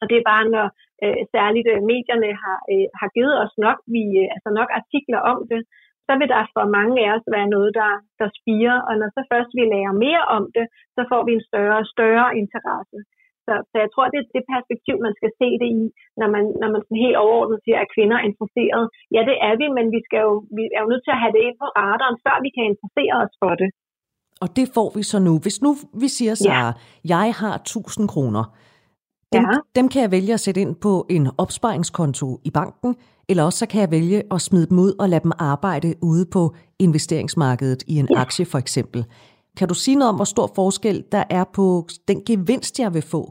og 0.00 0.04
det 0.10 0.16
er 0.18 0.30
bare, 0.32 0.44
når 0.56 0.66
øh, 1.04 1.20
særligt 1.34 1.68
øh, 1.72 1.80
medierne 1.92 2.30
har, 2.42 2.58
øh, 2.72 2.86
har 3.00 3.08
givet 3.16 3.36
os 3.44 3.54
nok, 3.64 3.78
vi, 3.94 4.02
øh, 4.22 4.28
altså 4.34 4.50
nok 4.58 4.70
artikler 4.80 5.20
om 5.32 5.38
det, 5.50 5.60
så 6.06 6.12
vil 6.18 6.28
der 6.34 6.42
for 6.56 6.66
mange 6.76 6.94
af 7.02 7.08
os 7.16 7.26
være 7.36 7.48
noget, 7.54 7.70
der, 7.80 7.92
der 8.20 8.28
spiger. 8.38 8.76
Og 8.88 8.92
når 9.00 9.08
så 9.16 9.22
først 9.32 9.50
vi 9.58 9.64
lærer 9.72 10.02
mere 10.06 10.24
om 10.36 10.44
det, 10.56 10.66
så 10.96 11.02
får 11.10 11.22
vi 11.26 11.32
en 11.34 11.46
større 11.50 11.78
og 11.82 11.90
større 11.94 12.28
interesse. 12.42 12.98
Så, 13.46 13.54
så 13.70 13.76
jeg 13.84 13.90
tror, 13.94 14.06
det 14.12 14.18
er 14.20 14.28
det 14.36 14.52
perspektiv, 14.54 14.94
man 15.06 15.14
skal 15.18 15.32
se 15.40 15.48
det 15.62 15.68
i, 15.80 15.84
når 16.20 16.28
man, 16.34 16.44
når 16.60 16.68
man 16.72 16.80
sådan 16.82 17.04
helt 17.06 17.18
overordnet 17.24 17.58
siger, 17.64 17.78
at 17.80 17.92
kvinder 17.94 18.16
er 18.18 18.28
interesseret. 18.30 18.84
Ja, 19.14 19.20
det 19.30 19.36
er 19.48 19.54
vi, 19.60 19.66
men 19.78 19.86
vi, 19.94 20.00
skal 20.06 20.20
jo, 20.28 20.32
vi 20.56 20.62
er 20.76 20.80
jo 20.82 20.88
nødt 20.92 21.04
til 21.04 21.14
at 21.16 21.22
have 21.22 21.34
det 21.36 21.42
ind 21.46 21.56
på 21.62 21.66
radaren, 21.80 22.16
før 22.24 22.36
vi 22.44 22.50
kan 22.56 22.64
interessere 22.72 23.14
os 23.24 23.34
for 23.42 23.52
det. 23.60 23.68
Og 24.44 24.48
det 24.58 24.66
får 24.76 24.88
vi 24.96 25.02
så 25.12 25.18
nu. 25.26 25.32
Hvis 25.44 25.58
nu 25.64 25.70
vi 26.02 26.08
siger, 26.16 26.34
Sarah, 26.34 26.72
ja. 27.10 27.16
jeg 27.16 27.28
har 27.40 27.54
1000 27.54 28.08
kroner, 28.14 28.44
dem, 29.34 29.44
ja. 29.44 29.56
dem 29.78 29.86
kan 29.92 30.00
jeg 30.04 30.10
vælge 30.16 30.32
at 30.38 30.44
sætte 30.46 30.60
ind 30.64 30.74
på 30.86 30.92
en 31.16 31.24
opsparingskonto 31.42 32.26
i 32.48 32.50
banken, 32.60 32.90
eller 33.28 33.42
også 33.44 33.58
så 33.58 33.66
kan 33.70 33.80
jeg 33.80 33.90
vælge 33.90 34.18
at 34.34 34.40
smide 34.48 34.66
dem 34.70 34.78
ud 34.86 34.92
og 35.00 35.06
lade 35.08 35.24
dem 35.26 35.32
arbejde 35.52 35.88
ude 36.10 36.24
på 36.36 36.42
investeringsmarkedet 36.86 37.82
i 37.92 37.94
en 38.02 38.08
ja. 38.10 38.20
aktie 38.24 38.46
for 38.52 38.58
eksempel. 38.64 39.00
Kan 39.58 39.68
du 39.68 39.76
sige 39.84 39.96
noget 39.98 40.10
om, 40.12 40.18
hvor 40.20 40.30
stor 40.34 40.48
forskel 40.60 40.98
der 41.14 41.24
er 41.38 41.44
på 41.58 41.66
den 42.10 42.18
gevinst, 42.30 42.74
jeg 42.84 42.90
vil 42.96 43.06
få? 43.14 43.22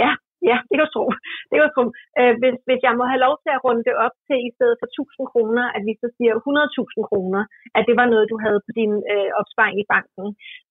Ja, 0.00 0.10
ja, 0.50 0.56
det 0.68 0.74
kan 0.76 0.86
du 0.86 0.92
tro. 0.96 1.04
Det 1.48 1.54
kan 1.56 1.66
du 1.68 1.72
tro. 1.76 1.84
Øh, 2.18 2.34
hvis, 2.40 2.54
hvis 2.68 2.80
jeg 2.86 2.94
må 2.98 3.04
have 3.12 3.24
lov 3.26 3.34
til 3.42 3.50
at 3.56 3.62
runde 3.66 3.82
det 3.88 3.94
op 4.06 4.14
til, 4.26 4.38
i 4.48 4.50
stedet 4.56 4.76
for 4.80 4.88
1000 4.88 5.32
kroner, 5.32 5.64
at 5.76 5.82
vi 5.88 5.92
så 6.02 6.08
siger 6.16 6.32
100.000 6.34 7.08
kroner, 7.10 7.42
at 7.76 7.82
det 7.88 7.94
var 8.00 8.06
noget, 8.12 8.30
du 8.32 8.36
havde 8.44 8.60
på 8.66 8.72
din 8.80 8.92
øh, 9.14 9.30
opsparing 9.40 9.76
i 9.82 9.86
banken. 9.94 10.26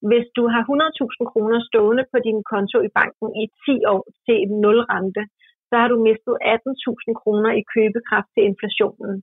Hvis 0.10 0.28
du 0.38 0.44
har 0.54 0.62
100.000 0.64 1.32
kroner 1.32 1.58
stående 1.70 2.04
på 2.14 2.18
din 2.28 2.40
konto 2.52 2.78
i 2.88 2.92
banken 3.00 3.28
i 3.42 3.46
10 3.66 3.76
år 3.94 4.04
til 4.26 4.36
en 4.44 4.52
nulrente, 4.64 5.24
så 5.70 5.76
har 5.82 5.88
du 5.94 5.98
mistet 6.10 6.36
18.000 6.54 7.22
kroner 7.22 7.52
i 7.60 7.64
købekraft 7.74 8.30
til 8.36 8.44
inflationen. 8.52 9.14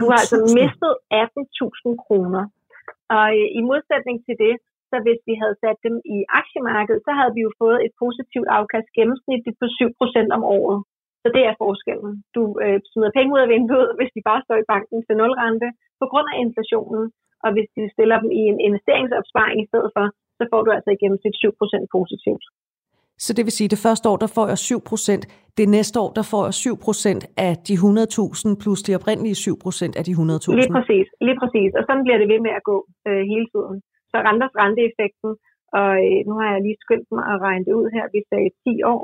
Du 0.00 0.06
har 0.10 0.18
altså 0.22 0.38
mistet 0.60 0.92
18.000 1.24 2.04
kroner. 2.04 2.42
Og 3.16 3.28
øh, 3.38 3.48
i 3.58 3.60
modsætning 3.70 4.16
til 4.26 4.36
det, 4.44 4.54
så 4.90 4.96
hvis 5.04 5.20
vi 5.28 5.34
havde 5.42 5.56
sat 5.62 5.78
dem 5.86 5.94
i 6.16 6.18
aktiemarkedet, 6.40 7.00
så 7.06 7.12
havde 7.18 7.32
vi 7.36 7.40
jo 7.46 7.50
fået 7.62 7.78
et 7.86 7.92
positivt 8.04 8.48
afkast 8.58 8.88
gennemsnitligt 8.98 9.58
på 9.60 9.66
7% 9.80 10.36
om 10.36 10.42
året. 10.58 10.78
Så 11.22 11.28
det 11.36 11.42
er 11.50 11.60
forskellen. 11.64 12.12
Du 12.36 12.42
øh, 12.64 12.78
smider 12.90 13.16
penge 13.18 13.34
ud 13.34 13.40
af 13.44 13.52
vinduet, 13.54 13.88
hvis 13.98 14.14
de 14.16 14.26
bare 14.28 14.44
står 14.46 14.56
i 14.60 14.68
banken 14.72 14.98
til 15.06 15.14
nulrente, 15.20 15.68
på 16.00 16.06
grund 16.10 16.26
af 16.32 16.36
inflationen. 16.44 17.04
Og 17.44 17.50
hvis 17.54 17.68
du 17.74 17.80
stiller 17.94 18.16
dem 18.22 18.30
i 18.40 18.42
en 18.52 18.58
investeringsopsparing 18.68 19.58
i 19.60 19.68
stedet 19.70 19.90
for, 19.96 20.06
så 20.38 20.44
får 20.50 20.60
du 20.62 20.70
altså 20.76 20.90
i 20.92 21.00
gennemsnit 21.02 21.36
7% 21.44 21.96
positivt. 21.96 22.44
Så 23.24 23.30
det 23.36 23.42
vil 23.46 23.54
sige, 23.58 23.68
at 23.68 23.74
det 23.74 23.84
første 23.86 24.06
år, 24.10 24.16
der 24.24 24.30
får 24.36 24.46
jeg 24.52 24.58
7% 24.58 25.22
Det 25.60 25.68
næste 25.76 25.96
år, 26.04 26.10
der 26.18 26.24
får 26.32 26.42
jeg 26.48 26.54
7% 26.54 27.46
af 27.46 27.52
de 27.68 27.74
100.000 27.74 28.62
plus 28.62 28.80
de 28.86 28.92
oprindelige 28.98 29.36
7% 29.44 29.98
af 29.98 30.04
de 30.08 30.12
100.000. 30.12 30.60
Lige 30.60 30.74
præcis, 30.76 31.06
lige 31.26 31.38
præcis. 31.42 31.70
Og 31.78 31.82
sådan 31.88 32.04
bliver 32.06 32.18
det 32.22 32.28
ved 32.32 32.40
med 32.46 32.52
at 32.58 32.64
gå 32.70 32.76
øh, 33.08 33.22
hele 33.32 33.46
tiden. 33.54 33.76
Så 34.10 34.16
renters 34.28 34.54
renteeffekten, 34.62 35.30
og 35.78 35.90
øh, 36.06 36.18
nu 36.28 36.32
har 36.40 36.48
jeg 36.52 36.60
lige 36.66 36.78
skyndt 36.84 37.08
mig 37.16 37.24
at 37.32 37.36
regne 37.46 37.64
det 37.66 37.74
ud 37.80 37.86
her, 37.96 38.04
vi 38.16 38.20
sagde 38.30 38.50
10 38.64 38.94
år, 38.94 39.02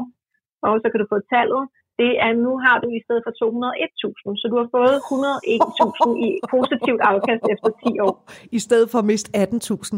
og 0.66 0.72
så 0.83 0.87
kan 0.90 1.01
du 1.03 1.07
få 1.14 1.18
tallet. 1.35 1.62
Det 2.03 2.12
er, 2.25 2.33
nu 2.46 2.53
har 2.64 2.77
du 2.83 2.88
i 2.98 3.01
stedet 3.07 3.22
for 3.27 3.33
201.000, 3.42 4.40
så 4.40 4.46
du 4.53 4.57
har 4.62 4.68
fået 4.77 4.96
101.000 5.11 6.27
i 6.27 6.29
positivt 6.55 7.01
afkast 7.12 7.44
efter 7.55 7.70
10 7.87 8.01
år. 8.07 8.14
I 8.59 8.59
stedet 8.66 8.87
for 8.92 8.98
at 9.03 9.09
miste 9.12 9.29
18.000? 9.37 9.94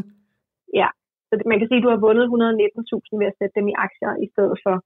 Ja, 0.80 0.88
så 1.38 1.44
man 1.52 1.58
kan 1.58 1.68
sige, 1.68 1.80
at 1.80 1.86
du 1.86 1.92
har 1.94 2.04
vundet 2.06 2.24
119.000 2.26 3.20
ved 3.20 3.30
at 3.30 3.38
sætte 3.38 3.56
dem 3.58 3.66
i 3.72 3.78
aktier, 3.86 4.12
i 4.26 4.28
stedet 4.32 4.56
for 4.64 4.76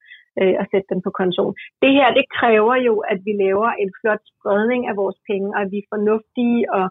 øh, 0.40 0.54
at 0.62 0.68
sætte 0.72 0.88
dem 0.92 1.00
på 1.06 1.10
kontoen. 1.20 1.54
Det 1.82 1.92
her, 1.98 2.08
det 2.18 2.26
kræver 2.38 2.76
jo, 2.88 2.94
at 3.12 3.18
vi 3.26 3.32
laver 3.44 3.70
en 3.82 3.90
flot 4.00 4.22
spredning 4.32 4.82
af 4.90 4.94
vores 5.02 5.18
penge, 5.30 5.48
og 5.54 5.60
at 5.64 5.70
vi 5.72 5.78
er 5.82 5.90
fornuftige 5.94 6.60
og 6.78 6.86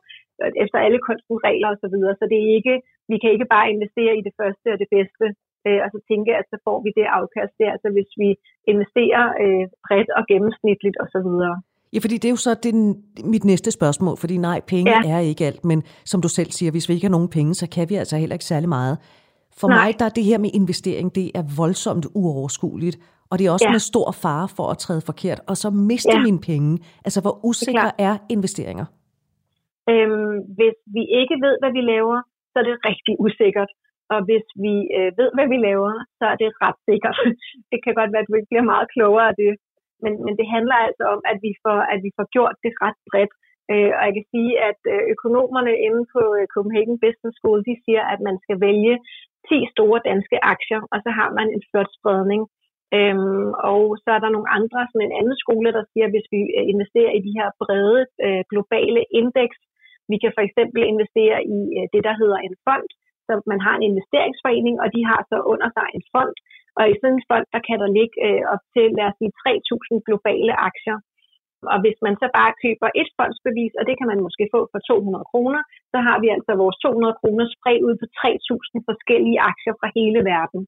efter 0.63 0.77
alle 0.85 0.99
kunstens 1.07 1.41
regler 1.47 1.69
osv. 1.71 1.79
Så, 1.83 1.87
videre. 1.93 2.15
så 2.19 2.25
det 2.31 2.37
er 2.39 2.49
ikke, 2.57 2.75
vi 3.11 3.17
kan 3.21 3.29
ikke 3.35 3.51
bare 3.55 3.71
investere 3.75 4.13
i 4.19 4.25
det 4.27 4.33
første 4.39 4.67
og 4.73 4.77
det 4.83 4.89
bedste, 4.97 5.25
øh, 5.67 5.79
og 5.83 5.89
så 5.93 5.99
tænke, 6.09 6.31
at 6.39 6.45
så 6.51 6.57
får 6.65 6.77
vi 6.85 6.89
det 6.99 7.07
afkast. 7.19 7.53
Det 7.57 7.65
er 7.65 7.73
altså, 7.75 7.89
hvis 7.95 8.11
vi 8.21 8.29
investerer 8.71 9.25
øh, 9.43 9.65
bredt 9.85 10.09
og 10.17 10.23
gennemsnitligt 10.31 10.97
osv. 11.03 11.29
Ja, 11.93 11.99
fordi 12.03 12.15
det 12.21 12.27
er 12.27 12.35
jo 12.37 12.45
så 12.47 12.53
det, 12.65 12.73
mit 13.33 13.45
næste 13.51 13.69
spørgsmål, 13.71 14.15
fordi 14.23 14.37
nej, 14.37 14.59
penge 14.73 14.91
ja. 14.91 15.15
er 15.15 15.19
ikke 15.19 15.45
alt, 15.49 15.65
men 15.65 15.79
som 16.05 16.21
du 16.21 16.29
selv 16.29 16.51
siger, 16.51 16.71
hvis 16.71 16.89
vi 16.89 16.93
ikke 16.93 17.07
har 17.07 17.17
nogen 17.17 17.29
penge, 17.37 17.53
så 17.53 17.65
kan 17.75 17.89
vi 17.89 17.95
altså 17.95 18.15
heller 18.17 18.35
ikke 18.35 18.51
særlig 18.53 18.69
meget. 18.69 18.97
For 19.59 19.67
nej. 19.67 19.77
mig 19.79 19.89
der 19.99 20.05
er 20.09 20.15
det 20.19 20.25
her 20.29 20.39
med 20.45 20.51
investering, 20.61 21.07
det 21.19 21.27
er 21.39 21.43
voldsomt 21.61 22.05
uoverskueligt, 22.19 22.97
og 23.29 23.33
det 23.37 23.43
er 23.45 23.51
også 23.55 23.69
ja. 23.69 23.75
med 23.75 23.83
stor 23.91 24.07
fare 24.23 24.47
for 24.57 24.65
at 24.73 24.77
træde 24.83 25.01
forkert, 25.09 25.39
og 25.49 25.55
så 25.63 25.69
miste 25.91 26.15
ja. 26.17 26.25
mine 26.27 26.41
penge. 26.49 26.71
Altså, 27.05 27.19
hvor 27.25 27.35
usikre 27.49 27.89
er, 28.05 28.09
er 28.09 28.15
investeringer? 28.35 28.87
Øhm, 29.91 30.35
hvis 30.57 30.77
vi 30.95 31.03
ikke 31.19 31.35
ved, 31.45 31.55
hvad 31.61 31.71
vi 31.77 31.81
laver, 31.93 32.17
så 32.51 32.55
er 32.61 32.65
det 32.69 32.75
rigtig 32.89 33.13
usikkert. 33.25 33.71
Og 34.13 34.19
hvis 34.27 34.45
vi 34.65 34.73
øh, 34.97 35.09
ved, 35.19 35.29
hvad 35.35 35.47
vi 35.53 35.57
laver, 35.69 35.93
så 36.17 36.25
er 36.31 36.37
det 36.41 36.49
ret 36.63 36.79
sikkert. 36.89 37.17
det 37.71 37.79
kan 37.83 37.93
godt 37.99 38.11
være, 38.13 38.23
at 38.23 38.31
ikke 38.39 38.51
bliver 38.51 38.71
meget 38.73 38.87
klogere 38.95 39.27
af 39.31 39.35
det. 39.43 39.53
Men, 40.03 40.13
men 40.25 40.33
det 40.39 40.47
handler 40.55 40.77
altså 40.87 41.03
om, 41.13 41.21
at 41.31 41.37
vi 41.45 41.51
får, 41.63 41.77
at 41.93 41.99
vi 42.05 42.11
får 42.17 42.27
gjort 42.35 42.55
det 42.63 42.73
ret 42.83 42.99
bredt. 43.09 43.33
Øh, 43.71 43.91
og 43.97 44.01
jeg 44.07 44.13
kan 44.17 44.27
sige, 44.33 44.51
at 44.69 44.79
øh, 44.93 45.01
økonomerne 45.15 45.73
inde 45.87 46.01
på 46.13 46.21
øh, 46.37 46.45
Copenhagen 46.53 46.97
Business 47.05 47.35
School, 47.37 47.59
de 47.69 47.75
siger, 47.85 48.03
at 48.13 48.19
man 48.27 48.37
skal 48.43 48.57
vælge 48.67 48.95
10 49.49 49.73
store 49.73 49.99
danske 50.09 50.37
aktier, 50.53 50.81
og 50.93 50.97
så 51.05 51.09
har 51.19 51.29
man 51.37 51.47
en 51.55 51.63
flot 51.69 51.91
spredning. 51.97 52.41
Øhm, 52.97 53.49
og 53.73 53.83
så 54.03 54.09
er 54.15 54.21
der 54.21 54.35
nogle 54.35 54.49
andre, 54.59 54.79
som 54.91 54.99
en 55.01 55.13
anden 55.19 55.37
skole, 55.43 55.69
der 55.77 55.83
siger, 55.91 56.05
at 56.07 56.13
hvis 56.13 56.27
vi 56.35 56.41
øh, 56.57 56.65
investerer 56.73 57.11
i 57.17 57.21
de 57.27 57.35
her 57.37 57.47
brede 57.61 58.01
øh, 58.25 58.41
globale 58.51 59.01
indeks, 59.19 59.57
vi 60.11 60.15
kan 60.21 60.31
for 60.37 60.43
eksempel 60.47 60.81
investere 60.93 61.37
i 61.57 61.59
øh, 61.77 61.85
det, 61.93 62.01
der 62.07 62.15
hedder 62.21 62.39
en 62.47 62.55
fond, 62.65 62.87
så 63.27 63.33
man 63.51 63.59
har 63.65 63.73
en 63.75 63.87
investeringsforening, 63.91 64.75
og 64.83 64.87
de 64.95 65.01
har 65.11 65.21
så 65.31 65.37
under 65.51 65.69
sig 65.77 65.87
en 65.97 66.05
fond, 66.13 66.33
og 66.77 66.83
i 66.91 66.93
sådan 67.01 67.17
en 67.17 67.27
fond, 67.29 67.45
der 67.53 67.61
kan 67.67 67.77
der 67.83 67.89
ligge 67.99 68.15
øh, 68.27 68.41
op 68.53 68.63
til, 68.73 68.85
lad 68.97 69.07
os 69.09 69.17
sige, 69.19 69.31
3.000 69.41 70.07
globale 70.07 70.53
aktier. 70.69 70.97
Og 71.73 71.77
hvis 71.83 71.97
man 72.05 72.15
så 72.21 72.27
bare 72.39 72.53
køber 72.63 72.87
et 73.01 73.09
fondsbevis, 73.17 73.73
og 73.79 73.83
det 73.87 73.95
kan 73.97 74.09
man 74.11 74.23
måske 74.25 74.45
få 74.55 74.61
for 74.71 74.79
200 74.79 75.31
kroner, 75.31 75.61
så 75.93 75.97
har 76.07 76.17
vi 76.23 76.27
altså 76.35 76.51
vores 76.61 76.77
200 76.85 77.19
kroner 77.21 77.45
spredt 77.55 77.85
ud 77.87 77.95
på 78.01 78.05
3.000 78.21 78.89
forskellige 78.89 79.39
aktier 79.51 79.73
fra 79.79 79.89
hele 79.97 80.21
verden. 80.33 80.61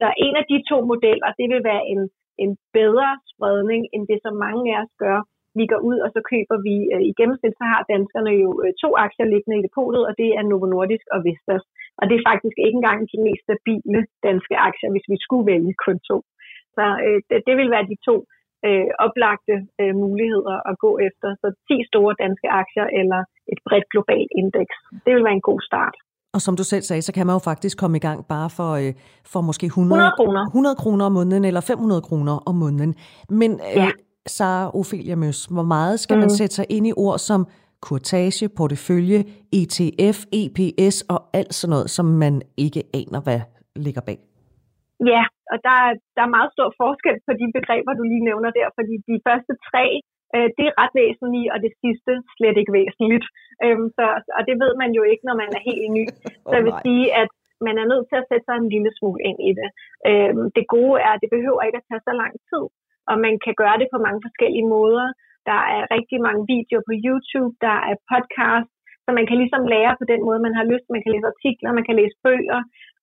Så 0.00 0.06
en 0.26 0.34
af 0.40 0.44
de 0.50 0.58
to 0.70 0.78
modeller, 0.90 1.28
det 1.38 1.46
vil 1.52 1.62
være 1.70 1.84
en, 1.92 2.00
en 2.44 2.52
bedre 2.78 3.08
spredning, 3.32 3.82
end 3.94 4.02
det, 4.10 4.18
som 4.24 4.34
mange 4.46 4.62
af 4.72 4.78
os 4.84 4.94
gør, 5.04 5.20
vi 5.60 5.64
går 5.72 5.80
ud, 5.90 5.98
og 6.04 6.10
så 6.14 6.20
køber 6.32 6.56
vi, 6.68 6.76
øh, 6.94 7.02
i 7.10 7.12
gennemsnit, 7.18 7.54
så 7.60 7.64
har 7.72 7.90
danskerne 7.94 8.32
jo 8.44 8.50
øh, 8.64 8.72
to 8.82 8.90
aktier 9.06 9.26
liggende 9.32 9.58
i 9.58 9.66
depotet, 9.66 10.02
og 10.08 10.12
det 10.20 10.28
er 10.38 10.42
Novo 10.44 10.66
Nordisk 10.74 11.06
og 11.14 11.20
Vestas. 11.26 11.64
Og 11.98 12.04
det 12.08 12.14
er 12.16 12.28
faktisk 12.30 12.56
ikke 12.64 12.78
engang 12.80 13.00
de 13.12 13.18
mest 13.26 13.42
stabile 13.46 14.00
danske 14.28 14.54
aktier, 14.68 14.90
hvis 14.92 15.10
vi 15.12 15.16
skulle 15.24 15.46
vælge 15.52 15.74
kun 15.86 15.98
to. 16.10 16.18
Så 16.76 16.84
øh, 17.06 17.18
det, 17.28 17.38
det 17.48 17.54
vil 17.60 17.70
være 17.74 17.90
de 17.92 17.96
to 18.08 18.16
øh, 18.66 18.86
oplagte 19.06 19.54
øh, 19.80 19.92
muligheder 20.04 20.56
at 20.70 20.74
gå 20.84 20.90
efter. 21.08 21.28
Så 21.42 21.48
10 21.68 21.74
store 21.90 22.12
danske 22.24 22.48
aktier 22.62 22.86
eller 23.00 23.20
et 23.52 23.60
bredt 23.66 23.86
globalt 23.92 24.30
indeks. 24.40 24.74
Det 25.04 25.10
vil 25.14 25.24
være 25.28 25.38
en 25.40 25.48
god 25.50 25.60
start. 25.70 25.96
Og 26.34 26.40
som 26.40 26.56
du 26.56 26.64
selv 26.64 26.82
sagde, 26.82 27.02
så 27.02 27.12
kan 27.12 27.26
man 27.26 27.34
jo 27.34 27.42
faktisk 27.50 27.78
komme 27.78 27.96
i 27.96 28.04
gang 28.08 28.18
bare 28.34 28.50
for, 28.58 28.70
øh, 28.82 28.92
for 29.32 29.40
måske 29.40 29.66
100, 29.66 29.98
100 29.98 30.12
kroner. 30.18 30.42
100 30.46 30.76
kroner 30.82 31.04
om 31.04 31.12
måneden 31.12 31.44
eller 31.44 31.60
500 31.60 32.02
kroner 32.02 32.34
om 32.48 32.54
måneden. 32.54 32.94
Men 33.30 33.50
øh, 33.52 33.76
ja. 33.76 33.90
Sara 34.26 34.70
Ophelia 34.78 35.16
Møs, 35.16 35.44
hvor 35.44 35.62
meget 35.62 36.00
skal 36.00 36.16
mm. 36.16 36.20
man 36.20 36.30
sætte 36.30 36.54
sig 36.54 36.66
ind 36.70 36.86
i 36.86 36.92
ord 36.96 37.18
som 37.18 37.46
kurtage, 37.82 38.48
portefølje, 38.48 39.20
ETF, 39.58 40.18
EPS 40.40 40.96
og 41.02 41.18
alt 41.32 41.54
sådan 41.54 41.70
noget, 41.70 41.90
som 41.90 42.06
man 42.06 42.42
ikke 42.56 42.82
aner, 42.94 43.20
hvad 43.20 43.40
ligger 43.76 44.00
bag? 44.00 44.18
Ja, 45.00 45.24
og 45.52 45.58
der, 45.66 45.76
der 46.16 46.22
er 46.24 46.36
meget 46.36 46.50
stor 46.54 46.68
forskel 46.82 47.16
på 47.26 47.32
de 47.40 47.46
begreber, 47.56 47.92
du 47.92 48.04
lige 48.12 48.28
nævner 48.30 48.50
der, 48.58 48.68
fordi 48.78 48.94
de 49.08 49.16
første 49.26 49.52
tre, 49.68 49.84
øh, 50.34 50.48
det 50.56 50.64
er 50.66 50.78
ret 50.82 50.94
væsentligt, 51.02 51.52
og 51.54 51.58
det 51.64 51.72
sidste 51.82 52.12
slet 52.36 52.56
ikke 52.60 52.76
væsentligt. 52.80 53.26
Øhm, 53.64 53.86
så, 53.96 54.04
og 54.36 54.42
det 54.48 54.56
ved 54.62 54.72
man 54.82 54.90
jo 54.98 55.02
ikke, 55.10 55.24
når 55.28 55.36
man 55.42 55.50
er 55.56 55.62
helt 55.68 55.88
ny. 55.98 56.04
Så 56.48 56.54
jeg 56.58 56.64
vil 56.66 56.76
sige, 56.86 57.06
at 57.22 57.30
man 57.66 57.76
er 57.82 57.90
nødt 57.92 58.06
til 58.08 58.18
at 58.20 58.28
sætte 58.30 58.46
sig 58.46 58.56
en 58.58 58.72
lille 58.74 58.90
smule 58.98 59.20
ind 59.28 59.38
i 59.50 59.52
det. 59.60 59.68
Øhm, 60.10 60.44
det 60.56 60.64
gode 60.76 60.96
er, 61.06 61.12
at 61.14 61.22
det 61.22 61.34
behøver 61.36 61.62
ikke 61.62 61.80
at 61.80 61.88
tage 61.88 62.06
så 62.08 62.12
lang 62.22 62.34
tid 62.50 62.64
og 63.10 63.16
man 63.26 63.34
kan 63.44 63.54
gøre 63.62 63.76
det 63.80 63.88
på 63.92 63.98
mange 64.06 64.20
forskellige 64.26 64.70
måder. 64.76 65.06
Der 65.50 65.60
er 65.76 65.82
rigtig 65.96 66.18
mange 66.26 66.42
videoer 66.52 66.86
på 66.88 66.94
YouTube, 67.04 67.54
der 67.66 67.76
er 67.90 67.96
podcast, 68.12 68.70
Så 69.04 69.10
man 69.18 69.26
kan 69.28 69.36
ligesom 69.42 69.62
lære 69.74 69.94
på 70.00 70.04
den 70.12 70.20
måde, 70.26 70.44
man 70.46 70.58
har 70.58 70.66
lyst. 70.72 70.86
Man 70.94 71.02
kan 71.02 71.12
læse 71.14 71.32
artikler, 71.34 71.78
man 71.78 71.86
kan 71.88 71.96
læse 72.00 72.16
bøger, 72.26 72.60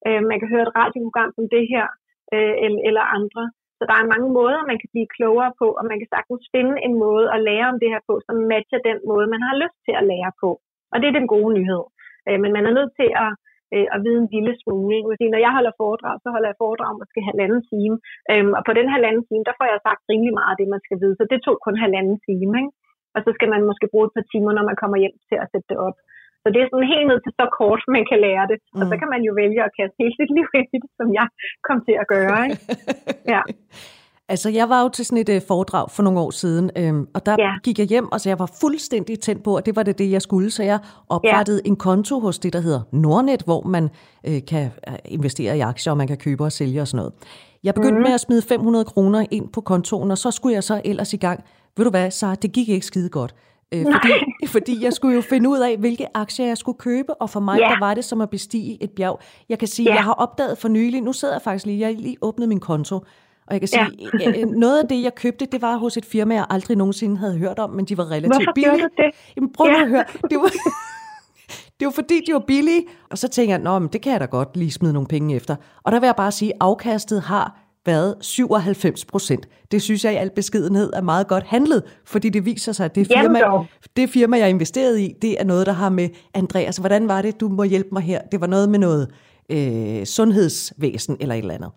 øh, 0.08 0.22
man 0.32 0.38
kan 0.40 0.52
høre 0.54 0.66
et 0.68 0.76
radioprogram 0.80 1.32
som 1.38 1.46
det 1.56 1.66
her, 1.74 1.86
øh, 2.36 2.54
eller, 2.88 3.04
andre. 3.17 3.44
Så 3.78 3.84
der 3.89 3.96
er 3.98 4.12
mange 4.13 4.30
måder, 4.39 4.70
man 4.72 4.80
kan 4.82 4.89
blive 4.94 5.13
klogere 5.15 5.52
på, 5.62 5.67
og 5.80 5.84
man 5.89 5.98
kan 6.00 6.10
sagtens 6.15 6.44
finde 6.56 6.76
en 6.88 6.96
måde 7.06 7.26
at 7.36 7.44
lære 7.50 7.67
om 7.74 7.78
det 7.82 7.89
her 7.94 8.02
på, 8.10 8.13
som 8.28 8.36
matcher 8.52 8.80
den 8.89 9.00
måde, 9.10 9.26
man 9.34 9.41
har 9.48 9.56
lyst 9.63 9.78
til 9.86 9.94
at 10.00 10.08
lære 10.12 10.32
på. 10.44 10.50
Og 10.91 10.98
det 11.00 11.08
er 11.08 11.17
den 11.20 11.32
gode 11.36 11.52
nyhed. 11.58 11.84
Øh, 12.28 12.38
men 12.44 12.52
man 12.56 12.65
er 12.70 12.74
nødt 12.78 12.94
til 13.00 13.10
at, 13.26 13.32
øh, 13.74 13.88
at 13.94 14.00
vide 14.06 14.20
en 14.24 14.32
lille 14.36 14.54
smule. 14.62 14.91
Ikke? 14.98 15.34
Når 15.34 15.41
jeg 15.46 15.54
holder 15.58 15.80
foredrag, 15.82 16.15
så 16.24 16.28
holder 16.34 16.50
jeg 16.52 16.62
foredrag 16.63 16.89
om 16.94 17.00
måske 17.02 17.30
halvanden 17.30 17.62
time. 17.72 17.96
Øhm, 18.32 18.54
og 18.58 18.62
på 18.67 18.74
den 18.80 18.88
halvanden 18.96 19.24
time, 19.30 19.44
der 19.50 19.56
får 19.60 19.67
jeg 19.72 19.80
sagt 19.88 20.02
rimelig 20.12 20.34
meget 20.39 20.54
af 20.54 20.60
det, 20.60 20.67
man 20.76 20.86
skal 20.86 21.00
vide. 21.02 21.15
Så 21.20 21.26
det 21.32 21.39
tog 21.46 21.58
kun 21.65 21.76
halvanden 21.86 22.17
time. 22.28 22.54
Ikke? 22.62 22.74
Og 23.15 23.20
så 23.26 23.30
skal 23.38 23.50
man 23.54 23.62
måske 23.70 23.91
bruge 23.91 24.08
et 24.08 24.15
par 24.17 24.26
timer, 24.32 24.52
når 24.58 24.65
man 24.70 24.80
kommer 24.82 24.98
hjem 25.04 25.17
til 25.30 25.38
at 25.44 25.50
sætte 25.52 25.70
det 25.72 25.78
op. 25.88 25.98
Så 26.42 26.48
det 26.54 26.60
er 26.62 26.68
sådan 26.72 26.94
helt 26.96 27.08
ned 27.12 27.20
til 27.26 27.34
så 27.40 27.46
kort, 27.60 27.82
man 27.98 28.06
kan 28.10 28.20
lære 28.26 28.46
det. 28.52 28.58
Mm. 28.62 28.80
Og 28.80 28.86
så 28.90 28.94
mm. 28.96 29.00
kan 29.02 29.10
man 29.14 29.22
jo 29.28 29.32
vælge 29.42 29.62
at 29.68 29.72
kaste 29.78 29.96
hele 30.02 30.16
sit 30.20 30.32
liv 30.38 30.48
ind 30.60 30.70
i 30.76 30.78
det, 30.84 30.92
som 31.00 31.08
jeg 31.20 31.28
kom 31.68 31.78
til 31.88 31.96
at 32.04 32.08
gøre. 32.16 32.38
Ikke? 32.46 32.58
Ja. 33.34 33.42
Altså, 34.34 34.50
jeg 34.50 34.70
var 34.70 34.82
jo 34.84 34.90
til 34.90 35.06
sådan 35.06 35.24
et 35.26 35.30
uh, 35.30 35.42
foredrag 35.48 35.92
for 35.92 36.04
nogle 36.04 36.20
år 36.20 36.32
siden, 36.32 36.72
øhm, 36.78 37.08
og 37.16 37.26
der 37.26 37.36
ja. 37.40 37.54
gik 37.64 37.80
jeg 37.80 37.88
hjem, 37.88 38.12
og 38.12 38.22
så 38.22 38.30
jeg 38.30 38.40
var 38.40 38.52
fuldstændig 38.62 39.20
tændt 39.20 39.44
på, 39.44 39.56
at 39.56 39.66
det 39.66 39.76
var 39.76 39.84
det, 39.84 39.98
det 40.00 40.12
jeg 40.12 40.22
skulle, 40.22 40.52
så 40.52 40.64
jeg 40.64 40.80
oprettede 41.10 41.62
ja. 41.66 41.70
en 41.70 41.76
konto 41.76 42.20
hos 42.20 42.40
det, 42.40 42.54
der 42.54 42.60
hedder 42.60 42.82
Nordnet, 42.92 43.42
hvor 43.42 43.62
man 43.62 43.90
øh, 44.28 44.40
kan 44.50 44.66
øh, 44.88 44.94
investere 45.06 45.58
i 45.58 45.60
aktier, 45.60 45.92
og 45.92 45.98
man 45.98 46.08
kan 46.08 46.18
købe 46.18 46.44
og 46.44 46.52
sælge 46.52 46.82
og 46.82 46.88
sådan 46.88 46.98
noget. 46.98 47.14
Jeg 47.64 47.74
begyndte 47.74 47.98
mm. 47.98 48.04
med 48.04 48.14
at 48.14 48.20
smide 48.20 48.42
500 48.50 48.86
kroner 48.86 49.26
ind 49.32 49.50
på 49.54 49.62
kontoen, 49.62 50.12
og 50.12 50.18
så 50.18 50.32
skulle 50.32 50.56
jeg 50.56 50.64
så 50.64 50.82
ellers 50.86 51.14
i 51.14 51.18
gang. 51.18 51.44
Ved 51.78 51.86
du 51.86 51.92
hvad, 51.92 52.12
så 52.12 52.36
det 52.42 52.52
gik 52.54 52.70
ikke 52.70 52.86
skide 52.86 53.10
godt. 53.10 53.36
Øh, 53.74 53.86
fordi, 53.86 54.48
fordi 54.48 54.84
jeg 54.84 54.94
skulle 54.94 55.16
jo 55.16 55.22
finde 55.22 55.50
ud 55.50 55.60
af, 55.60 55.78
hvilke 55.78 56.08
aktier 56.14 56.46
jeg 56.46 56.58
skulle 56.58 56.78
købe, 56.78 57.22
og 57.22 57.30
for 57.30 57.40
mig 57.40 57.60
yeah. 57.60 57.72
der 57.72 57.80
var 57.80 57.94
det 57.94 58.06
som 58.06 58.22
at 58.22 58.30
bestige 58.30 58.84
et 58.84 58.92
bjerg. 58.92 59.20
Jeg 59.50 59.60
kan 59.60 59.68
sige, 59.68 59.88
yeah. 59.88 59.96
jeg 59.96 60.04
har 60.04 60.14
opdaget 60.14 60.58
for 60.58 60.68
nylig, 60.68 61.02
nu 61.02 61.14
sidder 61.14 61.34
jeg 61.34 61.42
faktisk 61.42 61.66
lige, 61.66 61.80
jeg 61.80 61.88
har 61.88 61.94
lige 61.94 62.18
åbnet 62.22 62.50
min 62.50 62.60
konto, 62.60 62.96
og 63.48 63.54
jeg 63.54 63.62
kan 63.62 63.68
sige, 63.68 63.86
ja. 64.20 64.42
Øh, 64.42 64.48
noget 64.48 64.80
af 64.80 64.88
det, 64.88 65.04
jeg 65.04 65.16
købte, 65.16 65.46
det 65.46 65.62
var 65.62 65.78
hos 65.78 65.98
et 65.98 66.06
firma, 66.06 66.36
jeg 66.36 66.46
aldrig 66.50 66.78
nogensinde 66.78 67.18
havde 67.18 67.38
hørt 67.38 67.60
om, 67.60 67.70
men 67.70 67.86
de 67.86 67.98
var 67.98 68.12
relativt 68.12 68.36
Hvorfor 68.36 68.52
billige. 68.56 68.72
Hvorfor 68.72 68.88
det? 68.98 69.12
Jamen, 69.36 69.54
prøv 69.54 69.68
ja. 69.68 69.82
at 69.82 69.90
høre. 69.90 70.04
Det 70.30 70.38
var, 70.38 70.52
det 71.80 71.86
var 71.86 71.92
fordi, 71.92 72.22
de 72.28 72.34
var 72.34 72.44
billige. 72.48 72.84
Og 73.12 73.18
så 73.18 73.28
tænker 73.28 73.54
jeg, 73.54 73.64
Nå, 73.64 73.80
men 73.80 73.90
det 73.94 74.02
kan 74.02 74.12
jeg 74.12 74.20
da 74.20 74.26
godt 74.26 74.58
lige 74.58 74.72
smide 74.72 74.94
nogle 74.94 75.08
penge 75.08 75.36
efter. 75.36 75.56
Og 75.84 75.92
der 75.92 76.00
vil 76.00 76.08
jeg 76.08 76.16
bare 76.16 76.32
sige, 76.32 76.52
at 76.54 76.58
afkastet 76.60 77.22
har 77.22 77.60
været 77.86 78.15
97 78.22 79.06
procent. 79.06 79.48
Det 79.72 79.82
synes 79.82 80.06
jeg 80.06 80.13
i 80.13 80.15
al 80.15 80.32
beskedenhed 80.36 80.94
er 80.94 81.02
meget 81.02 81.28
godt 81.28 81.44
handlet, 81.44 82.02
fordi 82.08 82.30
det 82.30 82.46
viser 82.46 82.72
sig, 82.72 82.86
at 82.86 82.96
det 82.96 83.08
firma, 83.08 83.39
det 83.96 84.10
firma, 84.10 84.38
jeg 84.38 84.50
investerede 84.50 85.04
i, 85.06 85.08
det 85.22 85.41
er 85.41 85.46
noget, 85.46 85.67
der 85.67 85.74
har 85.74 85.89
med 85.89 86.10
Andreas. 86.36 86.78
Hvordan 86.78 87.08
var 87.08 87.22
det, 87.22 87.41
du 87.41 87.48
må 87.48 87.63
hjælpe 87.63 87.89
mig 87.91 88.04
her? 88.04 88.22
Det 88.32 88.41
var 88.41 88.48
noget 88.48 88.70
med 88.70 88.80
noget 88.80 89.04
øh, 89.56 90.06
sundhedsvæsen 90.06 91.17
eller 91.22 91.36
et 91.36 91.39
eller 91.39 91.56
andet. 91.60 91.72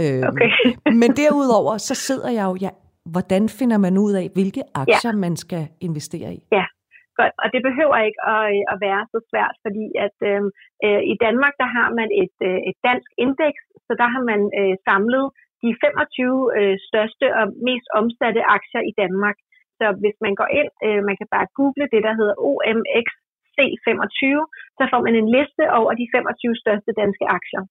Øh, 0.00 0.28
okay. 0.30 0.50
men 1.00 1.10
derudover, 1.22 1.78
så 1.78 1.94
sidder 1.94 2.30
jeg 2.30 2.44
jo, 2.44 2.56
ja, 2.60 2.70
hvordan 3.14 3.48
finder 3.48 3.78
man 3.78 3.98
ud 3.98 4.12
af, 4.12 4.26
hvilke 4.36 4.62
aktier 4.74 5.14
ja. 5.14 5.22
man 5.24 5.36
skal 5.36 5.68
investere 5.80 6.34
i? 6.34 6.40
Ja, 6.58 6.64
godt. 7.20 7.34
Og 7.42 7.46
det 7.54 7.60
behøver 7.68 7.98
ikke 8.08 8.20
at, 8.34 8.44
at 8.72 8.76
være 8.86 9.02
så 9.12 9.18
svært, 9.30 9.54
fordi 9.64 9.86
at 10.06 10.16
øhm, 10.30 10.48
øh, 10.86 11.02
i 11.12 11.14
Danmark, 11.24 11.54
der 11.62 11.68
har 11.76 11.88
man 11.98 12.08
et, 12.22 12.36
øh, 12.48 12.58
et 12.70 12.76
dansk 12.88 13.10
indeks, 13.24 13.62
så 13.86 13.92
der 14.00 14.08
har 14.14 14.22
man 14.30 14.40
øh, 14.60 14.74
samlet 14.88 15.26
de 15.62 15.70
25 15.84 16.58
øh, 16.58 16.76
største 16.88 17.26
og 17.38 17.44
mest 17.68 17.86
omsatte 18.00 18.42
aktier 18.56 18.82
i 18.90 18.92
Danmark. 19.02 19.36
Så 19.78 19.86
hvis 20.02 20.16
man 20.24 20.34
går 20.40 20.48
ind, 20.60 20.70
øh, 20.86 21.00
man 21.08 21.16
kan 21.20 21.28
bare 21.34 21.52
google 21.58 21.86
det, 21.94 22.02
der 22.06 22.14
hedder 22.18 22.36
OMXC25, 22.48 24.20
så 24.78 24.84
får 24.90 25.00
man 25.06 25.14
en 25.22 25.28
liste 25.36 25.64
over 25.78 25.92
de 26.00 26.06
25 26.14 26.62
største 26.62 26.90
danske 27.02 27.26
aktier 27.38 27.62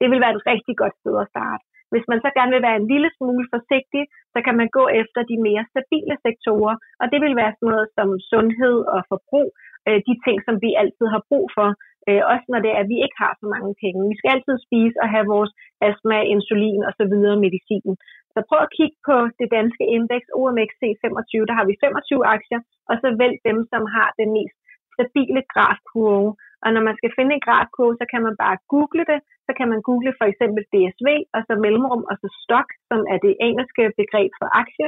det 0.00 0.06
vil 0.10 0.20
være 0.24 0.34
et 0.36 0.46
rigtig 0.52 0.74
godt 0.82 0.96
sted 1.00 1.14
at 1.22 1.30
starte. 1.34 1.64
Hvis 1.92 2.06
man 2.10 2.20
så 2.24 2.30
gerne 2.38 2.52
vil 2.54 2.66
være 2.68 2.80
en 2.80 2.90
lille 2.92 3.10
smule 3.16 3.46
forsigtig, 3.54 4.02
så 4.34 4.38
kan 4.46 4.54
man 4.60 4.68
gå 4.78 4.84
efter 5.00 5.20
de 5.30 5.36
mere 5.48 5.64
stabile 5.72 6.16
sektorer, 6.26 6.76
og 7.00 7.06
det 7.12 7.18
vil 7.24 7.34
være 7.42 7.52
sådan 7.54 7.70
noget 7.74 7.88
som 7.96 8.08
sundhed 8.32 8.76
og 8.94 9.00
forbrug, 9.10 9.48
øh, 9.88 9.98
de 10.08 10.14
ting, 10.24 10.36
som 10.46 10.54
vi 10.64 10.70
altid 10.82 11.06
har 11.14 11.22
brug 11.30 11.46
for, 11.56 11.68
øh, 12.08 12.22
også 12.32 12.46
når 12.52 12.60
det 12.64 12.70
er, 12.72 12.78
at 12.82 12.90
vi 12.92 12.98
ikke 13.04 13.18
har 13.24 13.32
så 13.40 13.46
mange 13.54 13.72
penge. 13.82 14.10
Vi 14.12 14.18
skal 14.18 14.32
altid 14.34 14.56
spise 14.66 14.98
og 15.02 15.08
have 15.14 15.26
vores 15.34 15.52
astma, 15.88 16.18
insulin 16.34 16.82
og 16.88 16.92
så 16.98 17.04
videre 17.12 17.42
medicin. 17.46 17.92
Så 18.34 18.38
prøv 18.48 18.60
at 18.64 18.74
kigge 18.78 18.98
på 19.08 19.16
det 19.40 19.48
danske 19.56 19.84
indeks 19.96 20.28
OMXC25. 20.40 21.32
der 21.48 21.56
har 21.58 21.66
vi 21.70 21.74
25 21.84 22.26
aktier, 22.36 22.60
og 22.90 22.94
så 23.02 23.08
vælg 23.22 23.36
dem, 23.48 23.58
som 23.72 23.82
har 23.96 24.08
den 24.20 24.28
mest 24.38 24.56
stabile 24.94 25.42
grafkurve. 25.54 26.30
Og 26.64 26.68
når 26.74 26.82
man 26.88 26.96
skal 26.98 27.12
finde 27.16 27.32
en 27.34 27.46
grafkurve, 27.46 27.94
så 28.00 28.06
kan 28.12 28.22
man 28.26 28.34
bare 28.44 28.56
google 28.72 29.04
det. 29.12 29.20
Så 29.46 29.52
kan 29.58 29.68
man 29.72 29.80
google 29.88 30.12
for 30.18 30.26
eksempel 30.32 30.62
DSV, 30.72 31.08
og 31.34 31.40
så 31.46 31.52
mellemrum, 31.64 32.02
og 32.10 32.14
så 32.22 32.28
stock, 32.44 32.68
som 32.90 33.00
er 33.12 33.18
det 33.26 33.34
engelske 33.48 33.82
begreb 34.00 34.30
for 34.40 34.48
aktie, 34.62 34.86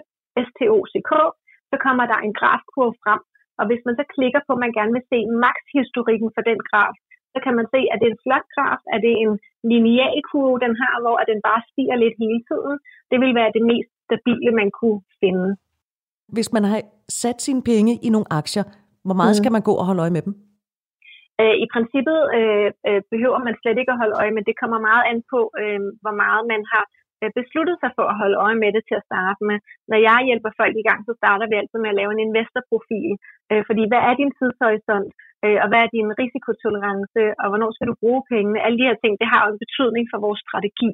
STOCK. 0.48 1.12
Så 1.70 1.76
kommer 1.84 2.04
der 2.12 2.18
en 2.26 2.34
grafkurve 2.40 2.94
frem. 3.04 3.22
Og 3.58 3.64
hvis 3.68 3.82
man 3.86 3.94
så 4.00 4.04
klikker 4.14 4.40
på, 4.44 4.52
at 4.56 4.62
man 4.64 4.76
gerne 4.78 4.92
vil 4.96 5.08
se 5.12 5.18
max-historikken 5.44 6.30
for 6.36 6.42
den 6.50 6.60
graf, 6.70 6.96
så 7.32 7.38
kan 7.44 7.54
man 7.58 7.66
se, 7.74 7.80
at 7.92 7.96
det 8.00 8.06
er 8.06 8.14
en 8.14 8.24
flot 8.24 8.46
graf, 8.54 8.80
at 8.92 8.98
det 9.04 9.10
er 9.14 9.20
en 9.26 9.36
lineal 9.70 10.16
kurve, 10.30 10.56
den 10.64 10.74
har, 10.82 10.94
hvor 11.04 11.16
den 11.30 11.40
bare 11.48 11.60
stiger 11.70 11.96
lidt 12.04 12.16
hele 12.22 12.40
tiden. 12.50 12.74
Det 13.10 13.18
vil 13.22 13.32
være 13.40 13.54
det 13.56 13.64
mest 13.72 13.90
stabile, 14.06 14.50
man 14.60 14.70
kunne 14.78 15.00
finde. 15.22 15.48
Hvis 16.36 16.48
man 16.56 16.64
har 16.70 16.80
sat 17.22 17.38
sine 17.46 17.62
penge 17.70 17.92
i 18.06 18.08
nogle 18.14 18.28
aktier, 18.40 18.64
hvor 19.06 19.16
meget 19.20 19.34
mm. 19.34 19.40
skal 19.40 19.52
man 19.56 19.66
gå 19.68 19.74
og 19.80 19.86
holde 19.88 20.02
øje 20.04 20.16
med 20.16 20.22
dem? 20.26 20.34
Øh, 21.40 21.56
I 21.64 21.66
princippet 21.74 22.18
øh, 22.38 22.68
øh, 22.88 23.00
behøver 23.12 23.40
man 23.46 23.54
slet 23.60 23.78
ikke 23.80 23.92
at 23.94 24.00
holde 24.02 24.18
øje, 24.20 24.32
men 24.36 24.44
det 24.48 24.60
kommer 24.60 24.78
meget 24.90 25.04
an 25.10 25.18
på, 25.32 25.40
øh, 25.62 25.80
hvor 26.02 26.14
meget 26.22 26.42
man 26.52 26.62
har 26.72 26.84
Øh, 27.22 27.30
besluttet 27.40 27.76
sig 27.82 27.90
for 27.96 28.06
at 28.10 28.18
holde 28.20 28.40
øje 28.46 28.58
med 28.62 28.70
det 28.76 28.82
til 28.88 28.96
at 29.00 29.06
starte 29.10 29.40
med. 29.48 29.58
Når 29.90 29.98
jeg 30.08 30.18
hjælper 30.28 30.50
folk 30.60 30.74
i 30.78 30.86
gang, 30.88 31.00
så 31.08 31.12
starter 31.20 31.46
vi 31.48 31.54
altid 31.60 31.78
med 31.82 31.92
at 31.92 31.98
lave 32.00 32.12
en 32.12 32.24
investorprofil. 32.28 33.12
Øh, 33.50 33.62
fordi 33.68 33.82
hvad 33.90 34.02
er 34.08 34.14
din 34.20 34.32
tidshorisont, 34.38 35.10
øh, 35.44 35.58
og 35.62 35.68
hvad 35.70 35.80
er 35.82 35.94
din 35.96 36.08
risikotolerance, 36.22 37.22
og 37.40 37.46
hvornår 37.50 37.70
skal 37.72 37.88
du 37.90 37.96
bruge 38.02 38.22
pengene? 38.32 38.64
Alle 38.64 38.78
de 38.80 38.88
her 38.88 38.98
ting, 39.02 39.12
det 39.20 39.28
har 39.32 39.40
jo 39.42 39.50
en 39.52 39.62
betydning 39.64 40.04
for 40.12 40.18
vores 40.26 40.40
strategi. 40.46 40.92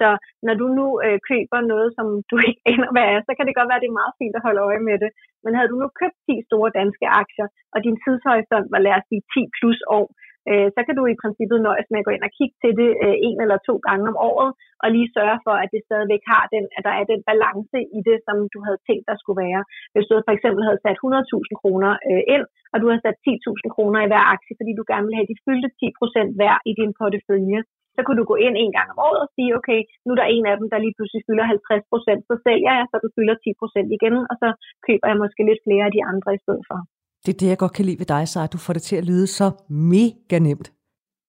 Så 0.00 0.08
når 0.46 0.54
du 0.60 0.66
nu 0.78 0.86
øh, 1.04 1.18
køber 1.30 1.60
noget, 1.72 1.88
som 1.98 2.06
du 2.30 2.34
ikke 2.48 2.62
aner, 2.72 2.90
hvad 2.94 3.06
er, 3.12 3.18
så 3.26 3.32
kan 3.34 3.46
det 3.46 3.56
godt 3.58 3.68
være, 3.70 3.80
at 3.80 3.84
det 3.84 3.92
er 3.92 4.00
meget 4.02 4.18
fint 4.20 4.34
at 4.36 4.44
holde 4.46 4.64
øje 4.68 4.82
med 4.88 4.96
det. 5.02 5.10
Men 5.44 5.52
havde 5.56 5.70
du 5.72 5.76
nu 5.82 5.88
købt 6.00 6.18
10 6.26 6.48
store 6.48 6.70
danske 6.80 7.06
aktier, 7.22 7.48
og 7.74 7.78
din 7.86 7.96
tidshorisont 8.04 8.68
var 8.74 8.80
lad 8.86 8.94
os 8.98 9.06
sige 9.10 9.22
10 9.34 9.40
plus 9.58 9.80
år, 9.98 10.06
øh, 10.50 10.68
så 10.74 10.80
kan 10.86 10.94
du 10.98 11.02
i 11.06 11.20
princippet 11.22 11.58
nøjes 11.68 11.88
med 11.90 12.00
at 12.00 12.06
gå 12.06 12.12
ind 12.14 12.24
og 12.28 12.34
kigge 12.38 12.56
til 12.62 12.72
det 12.80 12.90
øh, 13.04 13.16
en 13.28 13.38
eller 13.44 13.58
to 13.68 13.74
gange 13.88 14.04
om 14.12 14.18
året, 14.30 14.50
og 14.82 14.88
lige 14.94 15.14
sørge 15.16 15.38
for, 15.46 15.54
at 15.62 15.68
det 15.74 15.86
stadigvæk 15.88 16.22
har 16.32 16.44
den, 16.54 16.64
at 16.76 16.82
der 16.88 16.94
er 17.00 17.04
den 17.12 17.20
balance 17.30 17.78
i 17.98 18.00
det, 18.08 18.18
som 18.26 18.36
du 18.54 18.58
havde 18.66 18.80
tænkt, 18.88 19.04
der 19.10 19.16
skulle 19.18 19.40
være. 19.46 19.62
Hvis 19.94 20.06
du 20.08 20.14
for 20.28 20.34
eksempel 20.36 20.62
havde 20.68 20.82
sat 20.84 20.98
100.000 21.04 21.60
kroner 21.60 21.90
øh, 22.08 22.22
ind, 22.34 22.44
og 22.72 22.76
du 22.82 22.86
har 22.92 22.98
sat 23.04 23.18
10.000 23.28 23.74
kroner 23.74 24.00
i 24.02 24.10
hver 24.10 24.24
aktie, 24.34 24.54
fordi 24.58 24.72
du 24.78 24.84
gerne 24.90 25.06
vil 25.06 25.18
have 25.18 25.30
de 25.32 25.42
fyldte 25.44 25.68
10% 25.82 26.38
hver 26.38 26.56
i 26.70 26.72
din 26.80 26.92
portefølje, 27.00 27.60
så 27.98 28.00
kunne 28.02 28.20
du 28.22 28.26
gå 28.32 28.36
ind 28.46 28.56
en 28.56 28.72
gang 28.76 28.88
om 28.94 28.98
året 29.08 29.20
og 29.24 29.30
sige, 29.36 29.50
okay, 29.58 29.80
nu 30.04 30.10
er 30.12 30.18
der 30.20 30.34
en 30.36 30.46
af 30.50 30.56
dem, 30.60 30.66
der 30.72 30.84
lige 30.84 30.96
pludselig 30.96 31.22
fylder 31.28 31.44
50 31.44 31.92
procent, 31.92 32.20
så 32.30 32.34
sælger 32.46 32.72
jeg, 32.78 32.86
så 32.90 32.96
den 33.04 33.10
fylder 33.16 33.36
10 33.36 33.60
procent 33.60 33.88
igen, 33.96 34.16
og 34.30 34.34
så 34.42 34.48
køber 34.86 35.06
jeg 35.10 35.18
måske 35.22 35.40
lidt 35.48 35.64
flere 35.66 35.84
af 35.88 35.94
de 35.96 36.02
andre 36.12 36.30
i 36.34 36.42
stedet 36.44 36.64
for. 36.70 36.78
Det 37.28 37.34
er 37.34 37.40
det, 37.42 37.52
jeg 37.52 37.62
godt 37.64 37.76
kan 37.76 37.86
lide 37.88 38.00
ved 38.02 38.08
dig, 38.16 38.22
så 38.32 38.38
du 38.54 38.58
får 38.64 38.72
det 38.72 38.82
til 38.82 38.96
at 39.00 39.04
lyde 39.10 39.26
så 39.38 39.46
mega 39.68 40.38
nemt 40.48 40.68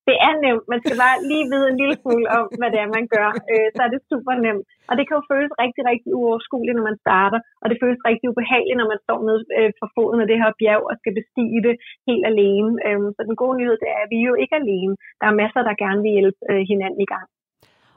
det 0.09 0.17
er 0.27 0.33
nemt. 0.45 0.65
Man 0.73 0.81
skal 0.83 0.97
bare 1.05 1.17
lige 1.29 1.45
vide 1.53 1.67
en 1.71 1.79
lille 1.81 1.95
smule 2.01 2.25
om, 2.38 2.45
hvad 2.59 2.69
det 2.73 2.79
er, 2.83 2.89
man 2.97 3.05
gør. 3.15 3.29
Øh, 3.51 3.67
så 3.75 3.79
er 3.85 3.91
det 3.93 4.01
super 4.12 4.33
nemt. 4.45 4.63
Og 4.89 4.93
det 4.97 5.03
kan 5.05 5.17
jo 5.19 5.23
føles 5.31 5.51
rigtig, 5.63 5.83
rigtig 5.91 6.12
uoverskueligt, 6.19 6.77
når 6.77 6.89
man 6.91 7.01
starter. 7.05 7.39
Og 7.62 7.65
det 7.69 7.77
føles 7.83 7.99
rigtig 8.09 8.27
ubehageligt, 8.33 8.79
når 8.79 8.89
man 8.93 9.03
står 9.05 9.19
nede 9.27 9.41
øh, 9.57 9.71
for 9.79 9.88
foden 9.95 10.19
af 10.23 10.27
det 10.31 10.41
her 10.41 10.51
bjerg 10.59 10.83
og 10.89 10.95
skal 11.01 11.13
bestige 11.19 11.59
det 11.67 11.75
helt 12.07 12.25
alene. 12.31 12.69
Øh, 12.88 12.99
så 13.15 13.21
den 13.29 13.35
gode 13.43 13.55
nyhed 13.59 13.75
det 13.83 13.89
er, 13.95 14.01
at 14.05 14.12
vi 14.13 14.17
er 14.21 14.29
jo 14.31 14.38
ikke 14.43 14.55
alene. 14.62 14.93
Der 15.19 15.27
er 15.29 15.39
masser, 15.41 15.62
der 15.69 15.81
gerne 15.83 16.01
vil 16.05 16.15
hjælpe 16.17 16.39
øh, 16.51 16.62
hinanden 16.71 17.01
i 17.07 17.12
gang. 17.13 17.27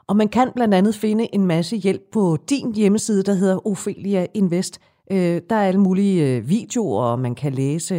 Og 0.09 0.15
man 0.21 0.29
kan 0.37 0.47
blandt 0.57 0.73
andet 0.79 0.95
finde 1.05 1.25
en 1.37 1.45
masse 1.53 1.75
hjælp 1.85 2.03
på 2.15 2.23
din 2.51 2.67
hjemmeside, 2.79 3.23
der 3.29 3.35
hedder 3.41 3.57
Ophelia 3.71 4.23
Invest. 4.41 4.73
Øh, 5.11 5.41
der 5.49 5.55
er 5.55 5.67
alle 5.67 5.81
mulige 5.81 6.37
øh, 6.37 6.49
videoer, 6.49 7.03
og 7.03 7.19
man 7.19 7.35
kan 7.35 7.51
læse 7.53 7.95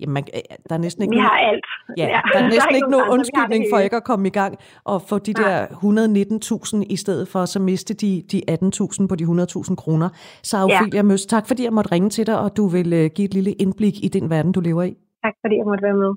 Jamen, 0.00 0.14
man, 0.14 0.24
øh, 0.34 0.40
der 0.68 0.74
er 0.74 0.78
næsten 0.78 1.02
ikke 1.02 1.14
vi 1.14 1.20
har 1.20 1.30
alt. 1.50 1.66
Ja, 1.96 2.06
ja. 2.06 2.20
Der 2.32 2.38
er 2.38 2.42
næsten 2.42 2.60
der 2.68 2.72
er 2.72 2.76
ikke 2.76 2.90
nogen 2.90 3.10
undskyldning 3.10 3.64
for 3.72 3.78
ikke 3.78 3.96
at 3.96 4.04
komme 4.04 4.28
i 4.28 4.30
gang 4.30 4.58
og 4.84 5.02
få 5.02 5.18
de 5.18 5.32
der 5.32 5.66
119.000 5.66 6.86
i 6.90 6.96
stedet 6.96 7.28
for 7.28 7.44
så 7.44 7.58
miste 7.60 7.94
de, 7.94 8.22
de 8.32 8.42
18.000 8.50 9.06
på 9.06 9.14
de 9.16 9.24
100.000 9.24 9.74
kroner. 9.74 10.08
Så 10.42 10.56
Ophelia 10.56 10.96
ja. 10.96 11.02
Møs, 11.02 11.26
tak 11.26 11.46
fordi 11.46 11.64
jeg 11.64 11.72
måtte 11.72 11.92
ringe 11.92 12.10
til 12.10 12.26
dig, 12.26 12.38
og 12.38 12.56
du 12.56 12.66
vil 12.66 13.04
uh, 13.04 13.10
give 13.14 13.24
et 13.24 13.34
lille 13.34 13.52
indblik 13.52 14.04
i 14.04 14.08
den 14.08 14.30
verden, 14.30 14.52
du 14.52 14.60
lever 14.60 14.82
i. 14.82 14.94
Tak 15.24 15.34
fordi 15.44 15.56
jeg 15.56 15.66
måtte 15.66 15.82
være 15.82 15.98
med. 16.04 16.12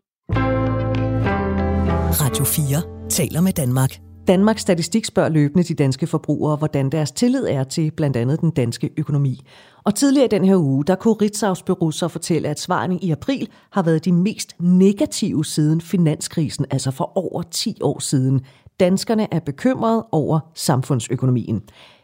Radio 2.23 2.43
4 2.43 3.09
taler 3.09 3.41
med 3.41 3.51
Danmark. 3.51 4.10
Danmarks 4.31 4.61
Statistik 4.61 5.05
spørger 5.05 5.29
løbende 5.29 5.63
de 5.63 5.73
danske 5.73 6.07
forbrugere, 6.07 6.55
hvordan 6.55 6.89
deres 6.89 7.11
tillid 7.11 7.47
er 7.47 7.63
til 7.63 7.91
blandt 7.91 8.17
andet 8.17 8.41
den 8.41 8.51
danske 8.51 8.89
økonomi. 8.97 9.41
Og 9.83 9.95
tidligere 9.95 10.25
i 10.25 10.29
den 10.29 10.45
her 10.45 10.55
uge, 10.55 10.85
der 10.85 10.95
kunne 10.95 11.15
Ritzau's 11.23 11.63
Bureau 11.65 11.91
så 11.91 12.07
fortælle, 12.07 12.49
at 12.49 12.59
svarene 12.59 12.99
i 13.01 13.11
april 13.11 13.49
har 13.71 13.83
været 13.83 14.05
de 14.05 14.11
mest 14.11 14.55
negative 14.59 15.45
siden 15.45 15.81
finanskrisen, 15.81 16.65
altså 16.71 16.91
for 16.91 17.11
over 17.17 17.41
10 17.41 17.77
år 17.81 17.99
siden. 17.99 18.41
Danskerne 18.79 19.33
er 19.33 19.39
bekymrede 19.39 20.05
over 20.11 20.39
samfundsøkonomien. 20.55 21.61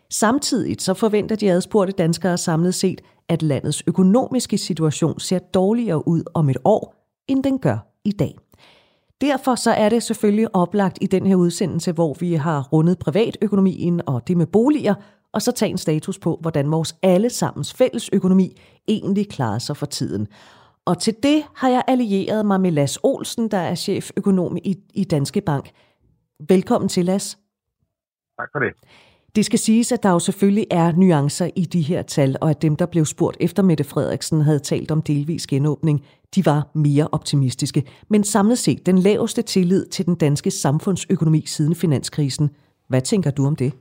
Samtidig 0.09 0.75
så 0.79 0.93
forventer 0.93 1.35
de 1.35 1.51
adspurgte 1.51 1.93
danskere 1.93 2.37
samlet 2.37 2.75
set, 2.75 3.01
at 3.29 3.41
landets 3.41 3.83
økonomiske 3.87 4.57
situation 4.57 5.19
ser 5.19 5.39
dårligere 5.39 6.07
ud 6.07 6.23
om 6.33 6.49
et 6.49 6.57
år, 6.65 6.93
end 7.27 7.43
den 7.43 7.59
gør 7.59 7.77
i 8.05 8.11
dag. 8.11 8.35
Derfor 9.21 9.55
så 9.55 9.71
er 9.71 9.89
det 9.89 10.03
selvfølgelig 10.03 10.55
oplagt 10.55 10.97
i 11.01 11.05
den 11.05 11.25
her 11.25 11.35
udsendelse, 11.35 11.91
hvor 11.91 12.13
vi 12.19 12.33
har 12.33 12.67
rundet 12.73 12.99
privatøkonomien 12.99 14.01
og 14.07 14.27
det 14.27 14.37
med 14.37 14.45
boliger, 14.45 14.95
og 15.33 15.41
så 15.41 15.51
tage 15.51 15.71
en 15.71 15.77
status 15.77 16.19
på, 16.19 16.37
hvordan 16.41 16.71
vores 16.71 16.95
allesammens 17.03 17.73
fælles 17.73 18.09
økonomi 18.13 18.61
egentlig 18.87 19.29
klarer 19.29 19.59
sig 19.59 19.77
for 19.77 19.85
tiden. 19.85 20.27
Og 20.85 20.99
til 20.99 21.15
det 21.23 21.43
har 21.55 21.69
jeg 21.69 21.83
allieret 21.87 22.45
mig 22.45 22.61
med 22.61 22.71
Las 22.71 22.99
Olsen, 23.03 23.51
der 23.51 23.57
er 23.57 23.75
cheføkonom 23.75 24.57
i, 24.57 24.75
i 24.93 25.03
Danske 25.03 25.41
Bank. 25.41 25.71
Velkommen 26.49 26.89
til, 26.89 27.05
Las. 27.05 27.37
Tak 28.39 28.49
for 28.51 28.59
det. 28.59 28.73
Det 29.35 29.45
skal 29.45 29.59
siges, 29.59 29.91
at 29.91 30.03
der 30.03 30.09
jo 30.09 30.19
selvfølgelig 30.19 30.67
er 30.71 30.91
nuancer 30.91 31.49
i 31.55 31.65
de 31.65 31.81
her 31.81 32.01
tal, 32.01 32.35
og 32.41 32.49
at 32.49 32.61
dem, 32.61 32.75
der 32.75 32.85
blev 32.85 33.05
spurgt 33.05 33.37
efter 33.39 33.63
Mette 33.63 33.83
Frederiksen 33.83 34.41
havde 34.41 34.59
talt 34.59 34.91
om 34.91 35.01
delvis 35.01 35.47
genåbning, 35.47 36.05
de 36.35 36.41
var 36.51 36.61
mere 36.85 37.05
optimistiske. 37.17 37.81
Men 38.13 38.21
samlet 38.23 38.57
set 38.65 38.81
den 38.89 38.97
laveste 39.07 39.41
tillid 39.53 39.83
til 39.95 40.03
den 40.09 40.15
danske 40.25 40.51
samfundsøkonomi 40.63 41.41
siden 41.55 41.75
finanskrisen. 41.83 42.47
Hvad 42.89 43.01
tænker 43.11 43.31
du 43.37 43.43
om 43.51 43.55
det? 43.63 43.71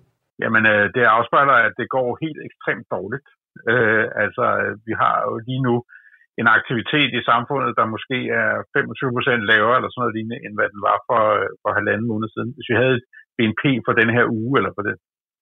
Jamen, 0.42 0.62
øh, 0.72 0.84
det 0.94 1.02
afspejler, 1.16 1.56
at 1.66 1.74
det 1.80 1.88
går 1.96 2.08
helt 2.24 2.40
ekstremt 2.48 2.86
dårligt. 2.96 3.26
Øh, 3.72 4.06
altså, 4.24 4.44
vi 4.86 4.92
har 5.02 5.16
jo 5.26 5.32
lige 5.48 5.62
nu 5.68 5.74
en 6.40 6.48
aktivitet 6.58 7.10
i 7.18 7.26
samfundet, 7.30 7.70
der 7.78 7.92
måske 7.94 8.18
er 8.40 8.50
25 8.76 9.16
procent 9.16 9.42
lavere 9.52 9.76
eller 9.78 9.90
sådan 9.90 10.00
noget 10.02 10.16
lignende, 10.16 10.38
end 10.44 10.54
hvad 10.56 10.68
den 10.74 10.80
var 10.88 10.98
for, 11.08 11.22
øh, 11.40 11.48
for 11.62 11.70
halvanden 11.78 12.06
måned 12.12 12.28
siden. 12.30 12.50
Hvis 12.56 12.70
vi 12.70 12.76
havde 12.82 12.96
et 12.98 13.06
BNP 13.36 13.62
for 13.86 13.94
den 14.00 14.10
her 14.16 14.24
uge, 14.40 14.54
eller 14.58 14.72
for 14.76 14.82
det, 14.88 14.94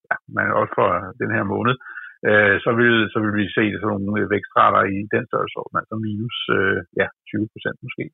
ja, 0.09 0.17
men 0.35 0.45
også 0.61 0.73
for 0.81 0.89
den 1.23 1.31
her 1.37 1.45
måned, 1.55 1.75
øh, 1.81 1.94
øh, 2.29 2.57
så, 2.65 2.71
vil, 2.81 2.95
så 3.13 3.19
vil 3.23 3.35
vi 3.41 3.47
se 3.57 3.65
sådan 3.81 3.89
nogle 3.91 4.21
øh, 4.21 4.31
vækstrater 4.35 4.83
i 4.97 4.99
den 5.15 5.25
størrelsesorden, 5.29 5.77
altså 5.81 5.95
minus 6.05 6.37
øh, 6.59 6.79
ja, 7.01 7.07
20 7.31 7.53
procent 7.53 7.79
måske. 7.87 8.05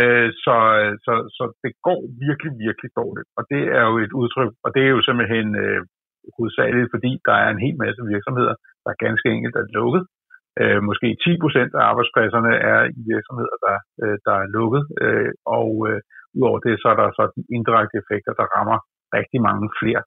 Øh, 0.00 0.28
så, 0.44 0.56
så, 1.04 1.12
så 1.36 1.44
det 1.64 1.72
går 1.88 2.00
virkelig, 2.26 2.52
virkelig 2.66 2.90
dårligt. 3.00 3.28
Og 3.38 3.42
det 3.52 3.62
er 3.78 3.84
jo 3.90 3.94
et 4.06 4.12
udtryk, 4.20 4.52
og 4.64 4.70
det 4.74 4.82
er 4.84 4.92
jo 4.96 5.00
simpelthen 5.08 5.48
øh, 5.64 5.80
hovedsageligt, 6.36 6.92
fordi 6.94 7.10
der 7.28 7.36
er 7.44 7.48
en 7.50 7.64
hel 7.64 7.76
masse 7.84 8.02
virksomheder, 8.14 8.54
der 8.82 8.90
er 8.92 9.04
ganske 9.06 9.28
enkelt 9.36 9.56
er 9.56 9.66
lukket. 9.78 10.04
Øh, 10.60 10.80
måske 10.88 11.08
10 11.26 11.42
procent 11.42 11.72
af 11.78 11.82
arbejdspladserne 11.90 12.52
er 12.72 12.80
i 12.98 13.00
virksomheder, 13.12 13.56
der, 13.66 13.76
øh, 14.02 14.16
der 14.26 14.34
er 14.42 14.52
lukket, 14.58 14.82
øh, 15.04 15.30
og 15.58 15.70
øh, 15.88 16.00
udover 16.36 16.58
det, 16.66 16.74
så 16.82 16.86
er 16.92 16.96
der 17.02 17.08
sådan 17.18 17.42
indirekte 17.56 17.96
effekter, 18.02 18.32
der 18.40 18.52
rammer 18.56 18.78
rigtig 19.18 19.40
mange 19.48 19.66
flere. 19.80 20.02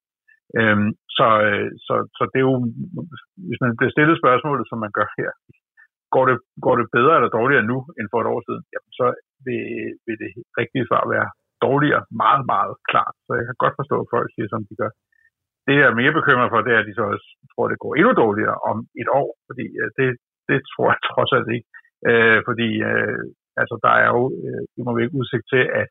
Øhm, 0.60 0.90
så, 1.18 1.28
øh, 1.48 1.70
så, 1.86 1.96
så 2.18 2.24
det 2.32 2.40
er 2.40 2.48
jo, 2.52 2.58
hvis 3.48 3.62
man 3.64 3.72
bliver 3.78 3.94
stillet 3.96 4.22
spørgsmålet, 4.24 4.66
som 4.68 4.80
man 4.86 4.94
gør 4.98 5.08
her, 5.20 5.32
går 6.16 6.26
det, 6.30 6.38
går 6.66 6.76
det 6.80 6.88
bedre 6.98 7.16
eller 7.18 7.32
dårligere 7.40 7.70
nu 7.72 7.78
end 7.98 8.08
for 8.10 8.20
et 8.22 8.32
år 8.34 8.42
siden, 8.48 8.64
jamen 8.74 8.92
så 9.00 9.08
vil, 9.46 9.64
vil 10.06 10.18
det 10.24 10.32
rigtige 10.60 10.88
svar 10.90 11.04
være 11.16 11.30
dårligere, 11.68 12.04
meget, 12.24 12.44
meget 12.54 12.76
klart. 12.92 13.16
Så 13.26 13.32
jeg 13.40 13.46
kan 13.48 13.58
godt 13.64 13.78
forstå, 13.80 13.96
at 14.02 14.12
folk 14.16 14.30
siger, 14.36 14.48
som 14.50 14.62
de 14.70 14.76
gør. 14.82 14.92
Det, 15.66 15.74
jeg 15.80 15.88
er 15.90 16.02
mere 16.02 16.18
bekymret 16.20 16.52
for, 16.52 16.60
det 16.62 16.74
er, 16.74 16.82
at 16.82 16.90
de 16.90 16.98
så 16.98 17.04
også 17.14 17.28
tror, 17.52 17.66
at 17.66 17.72
det 17.74 17.84
går 17.84 17.94
endnu 18.00 18.12
dårligere 18.24 18.58
om 18.72 18.78
et 19.02 19.10
år, 19.22 19.30
fordi 19.48 19.66
øh, 19.82 19.90
det, 19.98 20.08
det 20.50 20.60
tror 20.72 20.88
jeg 20.94 21.00
trods 21.12 21.32
alt 21.38 21.50
ikke. 21.56 21.68
Øh, 22.10 22.40
fordi 22.48 22.70
øh, 22.90 23.24
altså, 23.62 23.76
der 23.86 23.94
er 24.04 24.10
jo, 24.18 24.24
øh, 24.46 24.64
må 24.86 24.92
vi 24.96 25.02
ikke 25.04 25.20
udsigt 25.22 25.46
til, 25.54 25.64
at 25.82 25.90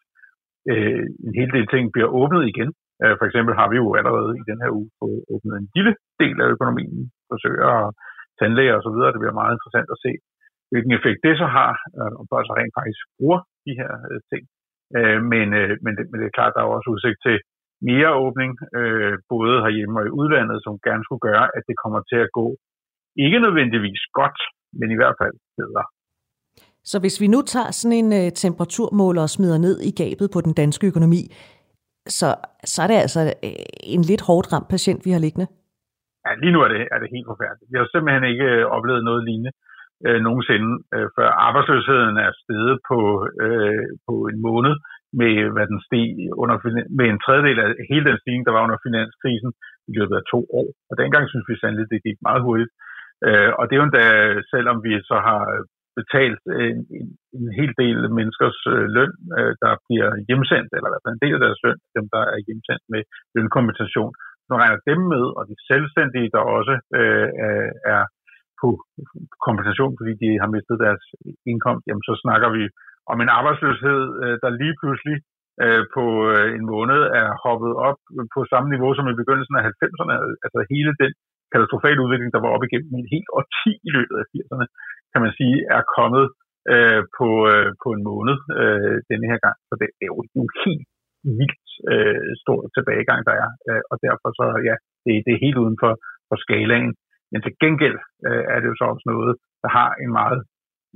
øh, 0.73 1.05
en 1.27 1.35
hel 1.41 1.51
del 1.57 1.67
ting 1.73 1.85
bliver 1.95 2.11
åbnet 2.21 2.43
igen. 2.53 2.71
Øh, 3.03 3.15
for 3.19 3.25
eksempel 3.29 3.53
har 3.61 3.69
vi 3.73 3.77
jo 3.83 3.87
allerede 4.01 4.33
i 4.41 4.45
den 4.51 4.59
her 4.63 4.71
uge 4.79 4.91
fået 5.01 5.21
åbnet 5.33 5.55
en 5.57 5.69
lille 5.77 5.93
del 6.23 6.37
af 6.45 6.49
økonomien, 6.55 6.99
forsøger 7.31 7.71
og 7.83 7.89
tandlæger 8.39 8.75
osv. 8.79 8.99
Det 9.15 9.23
bliver 9.23 9.41
meget 9.41 9.55
interessant 9.57 9.89
at 9.95 10.03
se, 10.05 10.13
hvilken 10.71 10.93
effekt 10.99 11.21
det 11.27 11.35
så 11.43 11.49
har, 11.59 11.73
øh, 11.99 12.13
om 12.21 12.25
folk 12.33 12.45
så 12.47 12.55
rent 12.59 12.77
faktisk 12.79 13.03
bruger 13.17 13.41
de 13.67 13.73
her 13.81 13.93
øh, 14.11 14.21
ting. 14.31 14.43
Øh, 14.99 15.21
men, 15.33 15.47
øh, 15.61 15.71
men, 15.85 15.93
det, 15.97 16.05
men 16.11 16.17
det 16.21 16.27
er 16.27 16.39
klart, 16.39 16.55
der 16.55 16.63
er 16.63 16.75
også 16.77 16.89
udsigt 16.95 17.21
til 17.27 17.37
mere 17.91 18.11
åbning, 18.25 18.51
øh, 18.79 19.15
både 19.35 19.55
herhjemme 19.65 19.97
og 20.01 20.07
i 20.07 20.17
udlandet, 20.21 20.59
som 20.65 20.73
gerne 20.89 21.05
skulle 21.05 21.25
gøre, 21.29 21.47
at 21.57 21.63
det 21.69 21.77
kommer 21.83 22.01
til 22.11 22.21
at 22.27 22.33
gå 22.39 22.47
ikke 23.25 23.39
nødvendigvis 23.47 24.03
godt, 24.21 24.39
men 24.79 24.89
i 24.95 24.99
hvert 25.01 25.17
fald 25.21 25.37
bedre. 25.61 25.85
Så 26.91 26.97
hvis 27.03 27.21
vi 27.23 27.27
nu 27.35 27.41
tager 27.43 27.71
sådan 27.71 27.99
en 28.03 28.11
temperaturmåler 28.45 29.23
og 29.23 29.31
smider 29.31 29.59
ned 29.59 29.77
i 29.91 29.93
gabet 30.03 30.29
på 30.35 30.41
den 30.47 30.53
danske 30.53 30.87
økonomi, 30.87 31.23
så, 32.19 32.29
så 32.73 32.79
er 32.83 32.89
det 32.91 32.99
altså 33.05 33.21
øh, 33.47 33.67
en 33.95 34.03
lidt 34.11 34.23
hårdt 34.29 34.53
ramt 34.53 34.69
patient, 34.75 35.01
vi 35.07 35.11
har 35.11 35.25
liggende. 35.27 35.47
Ja, 36.25 36.31
lige 36.43 36.53
nu 36.53 36.61
er 36.67 36.71
det, 36.75 36.83
er 36.95 36.99
det 37.01 37.15
helt 37.15 37.29
forfærdeligt. 37.33 37.71
Vi 37.73 37.79
har 37.79 37.87
simpelthen 37.93 38.25
ikke 38.33 38.49
øh, 38.55 38.65
oplevet 38.77 39.05
noget 39.05 39.25
lignende 39.29 39.53
øh, 40.07 40.21
nogensinde, 40.27 40.71
øh, 40.95 41.09
før 41.17 41.29
arbejdsløsheden 41.47 42.17
er 42.27 42.31
steget 42.43 42.77
på, 42.91 42.99
øh, 43.45 43.87
på 44.07 44.15
en 44.31 44.39
måned 44.49 44.75
med, 45.21 45.35
hvad 45.55 45.67
den 45.73 45.81
steg 45.87 46.09
under, 46.43 46.57
med 46.99 47.07
en 47.09 47.23
tredjedel 47.25 47.59
af 47.65 47.69
hele 47.91 48.05
den 48.11 48.19
stigning, 48.21 48.45
der 48.47 48.57
var 48.57 48.65
under 48.67 48.85
finanskrisen 48.87 49.51
i 49.91 49.93
løbet 49.99 50.17
af 50.21 50.25
to 50.33 50.41
år. 50.61 50.69
Og 50.91 50.95
dengang 51.01 51.25
synes 51.29 51.47
vi 51.49 51.57
sandelig, 51.57 51.87
det 51.91 52.07
gik 52.07 52.19
meget 52.29 52.43
hurtigt. 52.47 52.73
Øh, 53.27 53.51
og 53.59 53.63
det 53.65 53.75
er 53.75 53.81
jo 53.81 53.89
endda, 53.89 54.07
selvom 54.53 54.77
vi 54.87 54.93
så 55.11 55.17
har 55.29 55.43
betalt 56.01 56.43
øh, 56.55 56.71
en, 56.73 56.81
en, 56.99 57.09
en 57.39 57.47
hel 57.59 57.73
del 57.83 57.99
menneskers 58.19 58.59
øh, 58.75 58.85
løn, 58.97 59.15
øh, 59.39 59.53
der 59.63 59.73
bliver 59.87 60.09
hjemsendt, 60.29 60.71
eller 60.77 60.89
i 60.89 60.93
hvert 60.93 61.05
fald 61.05 61.17
en 61.17 61.25
del 61.25 61.37
af 61.39 61.43
deres 61.45 61.61
løn, 61.67 61.81
dem 61.97 62.07
der 62.15 62.23
er 62.35 62.39
hjemsendt 62.47 62.85
med 62.93 63.03
lønkompensation. 63.35 64.13
Nu 64.47 64.53
regner 64.61 64.89
dem 64.91 65.01
med, 65.13 65.25
og 65.39 65.43
de 65.51 65.57
selvstændige, 65.71 66.33
der 66.35 66.43
også 66.59 66.75
øh, 66.99 67.29
er 67.95 68.05
på 68.61 68.69
kompensation, 69.47 69.93
fordi 69.99 70.13
de 70.23 70.31
har 70.43 70.49
mistet 70.55 70.77
deres 70.85 71.05
indkomst, 71.51 71.85
jamen 71.89 72.05
så 72.09 72.15
snakker 72.25 72.49
vi 72.57 72.65
om 73.13 73.19
en 73.25 73.35
arbejdsløshed, 73.39 74.01
øh, 74.23 74.37
der 74.43 74.59
lige 74.63 74.77
pludselig 74.81 75.17
øh, 75.65 75.83
på 75.95 76.05
øh, 76.33 76.47
en 76.57 76.65
måned 76.73 77.01
er 77.21 77.29
hoppet 77.45 77.73
op 77.89 77.99
på 78.35 78.41
samme 78.53 78.69
niveau 78.75 78.91
som 78.95 79.07
i 79.13 79.21
begyndelsen 79.21 79.59
af 79.59 79.65
90'erne. 79.71 80.15
Altså 80.45 80.59
hele 80.73 80.93
den 81.03 81.13
katastrofale 81.53 82.03
udvikling, 82.05 82.31
der 82.33 82.45
var 82.45 82.55
op 82.57 82.65
igennem 82.67 82.93
en 82.95 83.13
helt 83.15 83.29
årti 83.39 83.73
i 83.89 83.91
løbet 83.97 84.17
af 84.23 84.27
80'erne, 84.35 84.67
kan 85.15 85.23
man 85.25 85.37
sige, 85.39 85.57
er 85.77 85.83
kommet 85.99 86.27
øh, 86.73 87.03
på, 87.19 87.29
øh, 87.53 87.69
på 87.83 87.89
en 87.97 88.03
måned 88.11 88.37
øh, 88.61 88.97
denne 89.11 89.27
her 89.31 89.41
gang. 89.47 89.57
Så 89.69 89.73
det, 89.81 89.89
det 89.99 90.05
er 90.05 90.13
jo 90.15 90.21
en 90.43 90.51
helt 90.65 90.87
vildt 91.41 91.67
øh, 91.93 92.29
stor 92.43 92.59
tilbagegang, 92.77 93.21
der 93.29 93.35
er. 93.45 93.51
Øh, 93.69 93.83
og 93.91 93.97
derfor 94.07 94.29
så, 94.39 94.47
ja, 94.69 94.75
det, 95.05 95.13
det 95.25 95.33
er 95.33 95.45
helt 95.47 95.59
uden 95.63 95.77
for, 95.83 95.93
for 96.29 96.37
skalaen. 96.45 96.91
Men 97.33 97.41
til 97.45 97.55
gengæld 97.63 97.99
øh, 98.27 98.45
er 98.53 98.59
det 98.61 98.69
jo 98.71 98.77
så 98.81 98.85
også 98.93 99.05
noget, 99.13 99.33
der 99.65 99.71
har 99.79 99.91
en 100.05 100.13
meget 100.21 100.41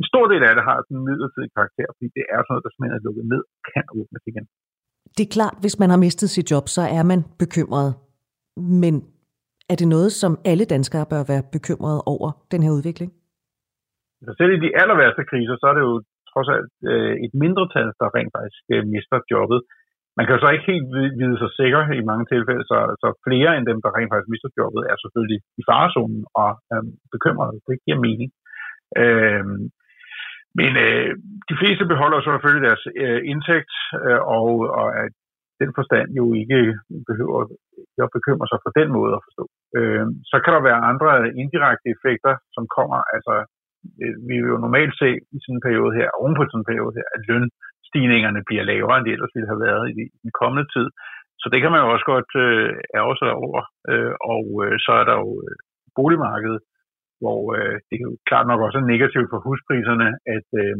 en 0.00 0.06
stor 0.12 0.24
del 0.32 0.42
af 0.48 0.54
det 0.56 0.64
har 0.70 0.76
sådan 0.80 0.98
en 0.98 1.06
midlertidig 1.08 1.50
karakter, 1.56 1.88
fordi 1.96 2.08
det 2.18 2.24
er 2.34 2.38
sådan 2.40 2.50
noget, 2.52 2.64
der 2.64 2.70
simpelthen 2.72 2.98
er 2.98 3.04
lukket 3.06 3.26
ned 3.32 3.42
og 3.54 3.60
kan 3.72 3.84
åbnes 3.98 4.24
igen. 4.32 4.46
Det 5.16 5.22
er 5.24 5.32
klart, 5.38 5.56
hvis 5.62 5.76
man 5.82 5.90
har 5.92 6.00
mistet 6.06 6.28
sit 6.30 6.50
job, 6.52 6.64
så 6.76 6.82
er 6.98 7.04
man 7.12 7.20
bekymret. 7.42 7.90
Men 8.84 8.94
er 9.72 9.76
det 9.80 9.88
noget, 9.88 10.10
som 10.22 10.32
alle 10.50 10.64
danskere 10.74 11.06
bør 11.12 11.22
være 11.32 11.42
bekymrede 11.56 12.00
over, 12.14 12.28
den 12.52 12.60
her 12.64 12.72
udvikling? 12.78 13.10
Så 14.26 14.30
selv 14.38 14.52
i 14.54 14.64
de 14.64 14.70
aller 14.80 14.96
værste 15.02 15.24
kriser, 15.30 15.56
så 15.58 15.66
er 15.70 15.74
det 15.76 15.84
jo 15.88 15.94
trods 16.32 16.48
alt 16.56 16.72
øh, 16.92 17.14
et 17.24 17.32
mindretal, 17.42 17.90
der 18.00 18.14
rent 18.16 18.32
faktisk 18.36 18.64
øh, 18.74 18.82
mister 18.94 19.18
jobbet. 19.34 19.60
Man 20.16 20.24
kan 20.24 20.34
jo 20.34 20.42
så 20.42 20.50
ikke 20.52 20.70
helt 20.72 20.88
vide 21.20 21.38
sig 21.40 21.50
sikker 21.60 21.82
i 22.00 22.08
mange 22.10 22.26
tilfælde, 22.32 22.64
så, 22.72 22.78
så 23.02 23.08
flere 23.26 23.50
end 23.56 23.64
dem, 23.70 23.78
der 23.84 23.90
rent 23.96 24.10
faktisk 24.10 24.32
mister 24.32 24.50
jobbet, 24.60 24.82
er 24.90 24.96
selvfølgelig 25.04 25.40
i 25.60 25.62
farezonen 25.70 26.22
og 26.42 26.52
øh, 26.72 26.84
bekymrede. 27.14 27.56
Det 27.68 27.76
giver 27.84 28.04
mening. 28.06 28.30
Øh, 29.02 29.44
men 30.60 30.72
øh, 30.86 31.10
de 31.50 31.58
fleste 31.60 31.84
beholder 31.92 32.18
så 32.20 32.30
selvfølgelig 32.32 32.66
deres 32.68 32.84
øh, 33.04 33.20
indtægt, 33.32 33.72
øh, 34.04 34.20
og, 34.36 34.48
og 34.80 34.86
at 35.04 35.12
den 35.62 35.70
forstand 35.78 36.08
jo 36.20 36.24
ikke 36.40 36.60
behøver 37.10 37.38
at 38.04 38.14
bekymre 38.16 38.46
sig 38.48 38.60
på 38.66 38.70
den 38.78 38.88
måde 38.96 39.12
at 39.18 39.24
forstå. 39.26 39.44
Øh, 39.78 40.06
så 40.30 40.36
kan 40.42 40.52
der 40.54 40.68
være 40.68 40.86
andre 40.90 41.10
indirekte 41.42 41.88
effekter, 41.94 42.34
som 42.56 42.64
kommer, 42.76 42.98
altså 43.14 43.34
Øh, 44.03 44.16
vi 44.29 44.35
vil 44.41 44.53
jo 44.55 44.64
normalt 44.66 44.95
se 45.03 45.09
i 45.35 45.39
sådan 45.43 45.57
en 45.57 45.66
periode 45.68 45.93
her, 45.99 46.09
oven 46.20 46.35
på 46.37 46.43
sådan 46.45 46.61
en 46.62 46.70
periode 46.70 46.95
her, 46.99 47.07
at 47.16 47.22
lønstigningerne 47.31 48.41
bliver 48.49 48.64
lavere, 48.72 48.97
end 48.97 49.07
de 49.07 49.14
ellers 49.16 49.35
ville 49.35 49.53
have 49.53 49.64
været 49.68 49.85
i, 49.91 50.03
den 50.24 50.33
kommende 50.41 50.66
tid. 50.74 50.87
Så 51.43 51.47
det 51.53 51.59
kan 51.61 51.72
man 51.72 51.83
jo 51.83 51.89
også 51.95 52.07
godt 52.14 52.31
øh, 52.47 52.70
ærge 52.99 53.16
sig 53.20 53.33
over. 53.45 53.61
Øh, 53.91 54.14
og 54.35 54.45
øh, 54.64 54.76
så 54.85 54.93
er 55.01 55.05
der 55.11 55.16
jo 55.24 55.31
øh, 55.47 55.57
boligmarkedet, 55.99 56.61
hvor 57.22 57.41
øh, 57.57 57.76
det 57.89 57.95
er 57.97 58.07
jo 58.09 58.14
klart 58.29 58.47
nok 58.51 58.61
også 58.66 58.81
negativt 58.93 59.29
for 59.33 59.41
huspriserne, 59.49 60.09
at, 60.37 60.49
øh, 60.62 60.76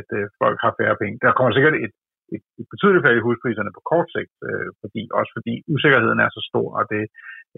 at 0.00 0.08
øh, 0.18 0.24
folk 0.42 0.58
har 0.64 0.72
færre 0.80 0.96
penge. 1.02 1.16
Der 1.24 1.36
kommer 1.36 1.52
sikkert 1.54 1.76
et 1.86 1.94
et, 2.34 2.44
et 2.60 2.66
betydeligt 2.72 3.04
fald 3.04 3.16
i 3.18 3.26
huspriserne 3.28 3.72
på 3.76 3.82
kort 3.90 4.08
sigt, 4.14 4.32
øh, 4.48 4.68
fordi, 4.82 5.02
også 5.18 5.32
fordi 5.36 5.54
usikkerheden 5.74 6.20
er 6.24 6.30
så 6.36 6.42
stor, 6.50 6.68
og 6.78 6.84
det, 6.92 7.02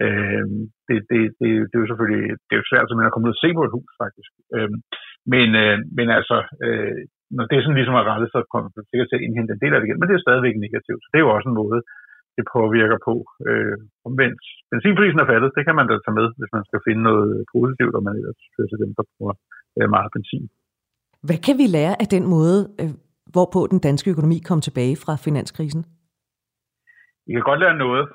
øh, 0.05 0.45
det, 0.87 0.97
det, 1.11 1.21
det, 1.39 1.49
det 1.69 1.75
er 1.75 1.83
jo 1.83 1.89
selvfølgelig 1.91 2.23
det 2.47 2.53
er 2.53 2.61
jo 2.61 2.69
svært 2.69 2.87
at 3.07 3.13
komme 3.13 3.27
ud 3.27 3.35
og 3.35 3.41
se 3.43 3.49
på 3.57 3.63
et 3.65 3.75
hus, 3.77 3.91
faktisk. 4.03 4.31
Øh, 4.55 4.73
men, 5.33 5.47
øh, 5.63 5.77
men 5.97 6.07
altså, 6.17 6.37
øh, 6.65 6.99
når 7.35 7.45
det 7.45 7.55
er 7.55 7.63
sådan 7.63 7.79
ligesom 7.79 7.99
er 7.99 8.09
rettet, 8.11 8.29
så 8.33 8.39
kommer 8.51 8.69
man 8.75 8.89
sikkert 8.89 9.09
til 9.09 9.19
at 9.19 9.25
indhente 9.25 9.53
en 9.53 9.63
del 9.63 9.73
af 9.73 9.79
det 9.79 9.87
igen, 9.87 9.99
men 9.99 10.07
det 10.07 10.15
er 10.15 10.25
stadigvæk 10.27 10.55
negativt. 10.65 11.01
Så 11.01 11.07
det 11.09 11.17
er 11.17 11.25
jo 11.25 11.35
også 11.35 11.49
en 11.49 11.59
måde, 11.63 11.79
det 12.37 12.45
påvirker 12.55 12.99
på. 13.07 13.15
Øh, 13.49 13.77
omvendt, 14.07 14.43
benzinprisen 14.71 15.19
er 15.23 15.29
faldet, 15.31 15.55
det 15.57 15.63
kan 15.67 15.77
man 15.79 15.87
da 15.87 15.93
tage 16.05 16.17
med, 16.19 16.27
hvis 16.39 16.51
man 16.57 16.65
skal 16.69 16.79
finde 16.87 17.03
noget 17.09 17.29
positivt, 17.55 17.93
og 17.97 18.03
man 18.07 18.15
ellers 18.19 18.41
hører 18.55 18.69
til 18.71 18.81
dem, 18.83 18.91
der 18.97 19.03
bruger 19.13 19.33
øh, 19.77 19.87
meget 19.95 20.11
benzin. 20.15 20.45
Hvad 21.27 21.39
kan 21.45 21.55
vi 21.61 21.65
lære 21.77 21.95
af 22.03 22.07
den 22.15 22.25
måde, 22.35 22.57
øh, 22.81 22.91
hvorpå 23.33 23.59
den 23.73 23.79
danske 23.87 24.11
økonomi 24.13 24.37
kom 24.49 24.59
tilbage 24.67 24.95
fra 25.03 25.13
finanskrisen? 25.25 25.81
Vi 27.27 27.31
kan 27.33 27.47
godt 27.49 27.59
lære 27.63 27.77
noget. 27.85 28.05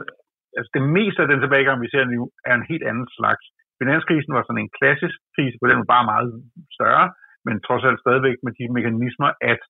Altså 0.58 0.70
det 0.76 0.84
meste 0.96 1.22
af 1.22 1.28
den 1.28 1.40
tilbagegang, 1.40 1.78
vi 1.84 1.92
ser 1.92 2.04
nu, 2.04 2.22
er 2.48 2.54
en 2.56 2.70
helt 2.70 2.84
anden 2.90 3.08
slags. 3.18 3.44
Finanskrisen 3.80 4.32
var 4.36 4.44
sådan 4.44 4.64
en 4.64 4.74
klassisk 4.78 5.16
krise, 5.34 5.56
på 5.58 5.66
den 5.68 5.80
var 5.82 5.92
bare 5.94 6.10
meget 6.12 6.28
større, 6.76 7.06
men 7.46 7.54
trods 7.66 7.84
alt 7.88 8.02
stadigvæk 8.04 8.36
med 8.46 8.52
de 8.58 8.64
mekanismer, 8.76 9.30
at 9.52 9.62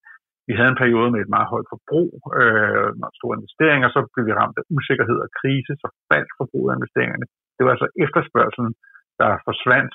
vi 0.48 0.52
havde 0.58 0.72
en 0.72 0.82
periode 0.82 1.10
med 1.12 1.20
et 1.22 1.34
meget 1.36 1.48
højt 1.52 1.70
forbrug, 1.72 2.10
øh, 2.40 2.88
meget 3.02 3.18
store 3.20 3.36
investeringer, 3.38 3.88
så 3.94 4.00
blev 4.12 4.24
vi 4.28 4.38
ramt 4.40 4.58
af 4.60 4.64
usikkerhed 4.76 5.18
og 5.24 5.30
krise, 5.40 5.72
så 5.82 5.88
faldt 6.10 6.30
forbruget 6.40 6.70
af 6.70 6.76
investeringerne. 6.78 7.26
Det 7.56 7.62
var 7.64 7.72
altså 7.74 7.88
efterspørgselen, 8.04 8.72
der 9.20 9.30
forsvandt 9.48 9.94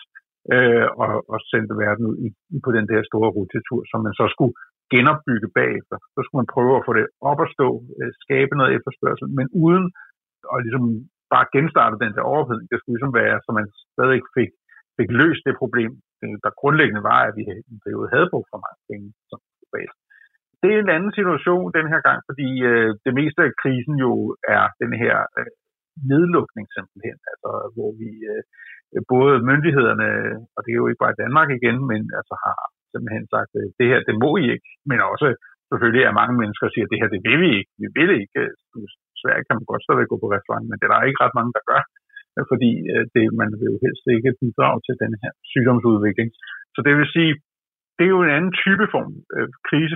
øh, 0.54 0.88
og, 1.04 1.12
og 1.32 1.38
sendte 1.52 1.74
verden 1.84 2.04
ud 2.12 2.18
i, 2.26 2.28
på 2.66 2.70
den 2.78 2.86
der 2.92 3.02
store 3.10 3.30
rutetur, 3.38 3.82
som 3.92 4.00
man 4.08 4.16
så 4.20 4.26
skulle 4.34 4.56
genopbygge 4.94 5.50
bagefter. 5.60 5.98
Så 6.16 6.20
skulle 6.24 6.42
man 6.42 6.54
prøve 6.56 6.74
at 6.78 6.86
få 6.88 6.94
det 7.00 7.06
op 7.30 7.40
at 7.46 7.52
stå, 7.56 7.70
øh, 8.00 8.12
skabe 8.26 8.54
noget 8.60 8.72
efterspørgsel, 8.78 9.28
men 9.38 9.48
uden 9.66 9.86
og 10.52 10.58
ligesom 10.66 10.86
bare 11.34 11.52
genstarte 11.56 11.98
den 12.04 12.14
der 12.16 12.30
overophedning. 12.32 12.68
Det 12.70 12.78
skulle 12.78 12.96
ligesom 12.96 13.14
være, 13.22 13.36
så 13.46 13.50
man 13.60 13.68
stadig 13.96 14.20
fik, 14.38 14.52
fik 15.00 15.10
løst 15.22 15.44
det 15.48 15.62
problem, 15.64 15.92
øh, 16.24 16.36
der 16.44 16.60
grundlæggende 16.62 17.04
var, 17.12 17.20
at 17.28 17.34
vi 17.38 17.44
i 17.46 17.72
en 17.76 17.84
periode 17.86 18.14
havde 18.14 18.32
brug 18.32 18.46
for 18.52 18.60
mange 18.66 18.82
penge 18.90 19.08
som 19.30 19.40
globalt. 19.60 19.96
Det 20.64 20.72
er 20.74 20.80
en 20.82 20.96
anden 20.96 21.14
situation 21.20 21.76
den 21.78 21.88
her 21.94 22.02
gang, 22.08 22.20
fordi 22.30 22.50
øh, 22.70 22.90
det 23.06 23.14
meste 23.20 23.40
af 23.48 23.58
krisen 23.62 23.96
jo 24.06 24.12
er 24.56 24.64
den 24.84 24.92
her 25.04 25.16
øh, 25.40 25.52
nedlukning 26.12 26.66
simpelthen, 26.76 27.18
altså 27.32 27.50
hvor 27.76 27.90
vi 28.02 28.12
øh, 28.32 28.42
både 29.14 29.34
myndighederne, 29.50 30.10
og 30.56 30.60
det 30.64 30.72
er 30.72 30.82
jo 30.82 30.88
ikke 30.90 31.04
bare 31.06 31.20
Danmark 31.24 31.50
igen, 31.60 31.78
men 31.92 32.02
altså 32.20 32.36
har 32.46 32.58
simpelthen 32.92 33.26
sagt, 33.36 33.52
øh, 33.60 33.68
det 33.80 33.88
her, 33.92 34.00
det 34.10 34.16
må 34.24 34.30
I 34.44 34.46
ikke, 34.56 34.70
men 34.90 35.00
også 35.14 35.28
selvfølgelig 35.70 36.04
er 36.06 36.20
mange 36.22 36.36
mennesker, 36.42 36.66
der 36.66 36.74
siger, 36.74 36.88
det 36.92 37.00
her, 37.02 37.10
det 37.16 37.22
vil 37.28 37.40
vi 37.46 37.50
ikke, 37.60 37.72
vi 37.84 37.88
vil 37.98 38.12
ikke. 38.22 38.40
Øh, 38.44 38.88
Sverige 39.22 39.46
kan 39.46 39.58
man 39.58 39.70
godt 39.72 39.86
stadig 39.86 40.06
gå 40.12 40.18
på 40.20 40.28
restaurant, 40.36 40.66
men 40.68 40.78
det 40.78 40.86
er 40.86 40.94
der 40.94 41.10
ikke 41.10 41.24
ret 41.24 41.38
mange, 41.40 41.54
der 41.58 41.64
gør, 41.72 41.82
øh, 42.36 42.44
fordi 42.52 42.72
øh, 42.94 43.04
det, 43.16 43.26
man 43.42 43.50
vil 43.60 43.72
jo 43.72 43.78
helst 43.86 44.06
ikke 44.16 44.38
bidrage 44.42 44.80
til 44.88 44.96
den 45.04 45.14
her 45.22 45.32
sygdomsudvikling. 45.52 46.30
Så 46.76 46.80
det 46.86 46.94
vil 47.00 47.10
sige, 47.16 47.32
det 47.98 48.06
er 48.06 48.16
jo 48.16 48.24
en 48.24 48.36
anden 48.38 48.54
type 48.64 48.86
form 48.94 49.12
øh, 49.36 49.50
krise, 49.70 49.96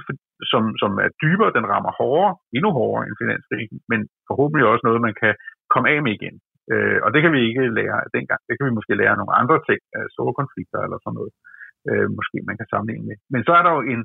som, 0.51 0.63
som 0.81 0.91
er 1.05 1.09
dybere, 1.23 1.55
den 1.57 1.69
rammer 1.71 1.91
hårdere, 1.99 2.33
endnu 2.57 2.69
hårdere 2.79 3.03
end 3.05 3.19
finanskrisen, 3.21 3.77
men 3.91 3.99
forhåbentlig 4.29 4.65
også 4.65 4.83
noget, 4.85 5.07
man 5.07 5.15
kan 5.23 5.33
komme 5.73 5.87
af 5.93 5.99
med 6.05 6.13
igen. 6.17 6.35
Øh, 6.73 6.99
og 7.05 7.09
det 7.13 7.19
kan 7.21 7.33
vi 7.35 7.41
ikke 7.49 7.63
lære 7.79 7.97
af 8.05 8.09
dengang. 8.17 8.41
Det 8.47 8.53
kan 8.55 8.67
vi 8.67 8.77
måske 8.77 8.99
lære 8.99 9.13
af 9.13 9.19
nogle 9.21 9.37
andre 9.41 9.57
ting, 9.67 9.79
øh, 9.95 10.07
store 10.15 10.33
konflikter 10.39 10.79
eller 10.85 10.97
sådan 10.99 11.17
noget, 11.19 11.33
øh, 11.89 12.07
måske 12.17 12.37
man 12.49 12.57
kan 12.59 12.67
sammenligne 12.71 13.07
med. 13.09 13.17
Men 13.33 13.41
så 13.47 13.51
er 13.59 13.63
der 13.63 13.71
jo 13.77 13.81
en 13.93 14.01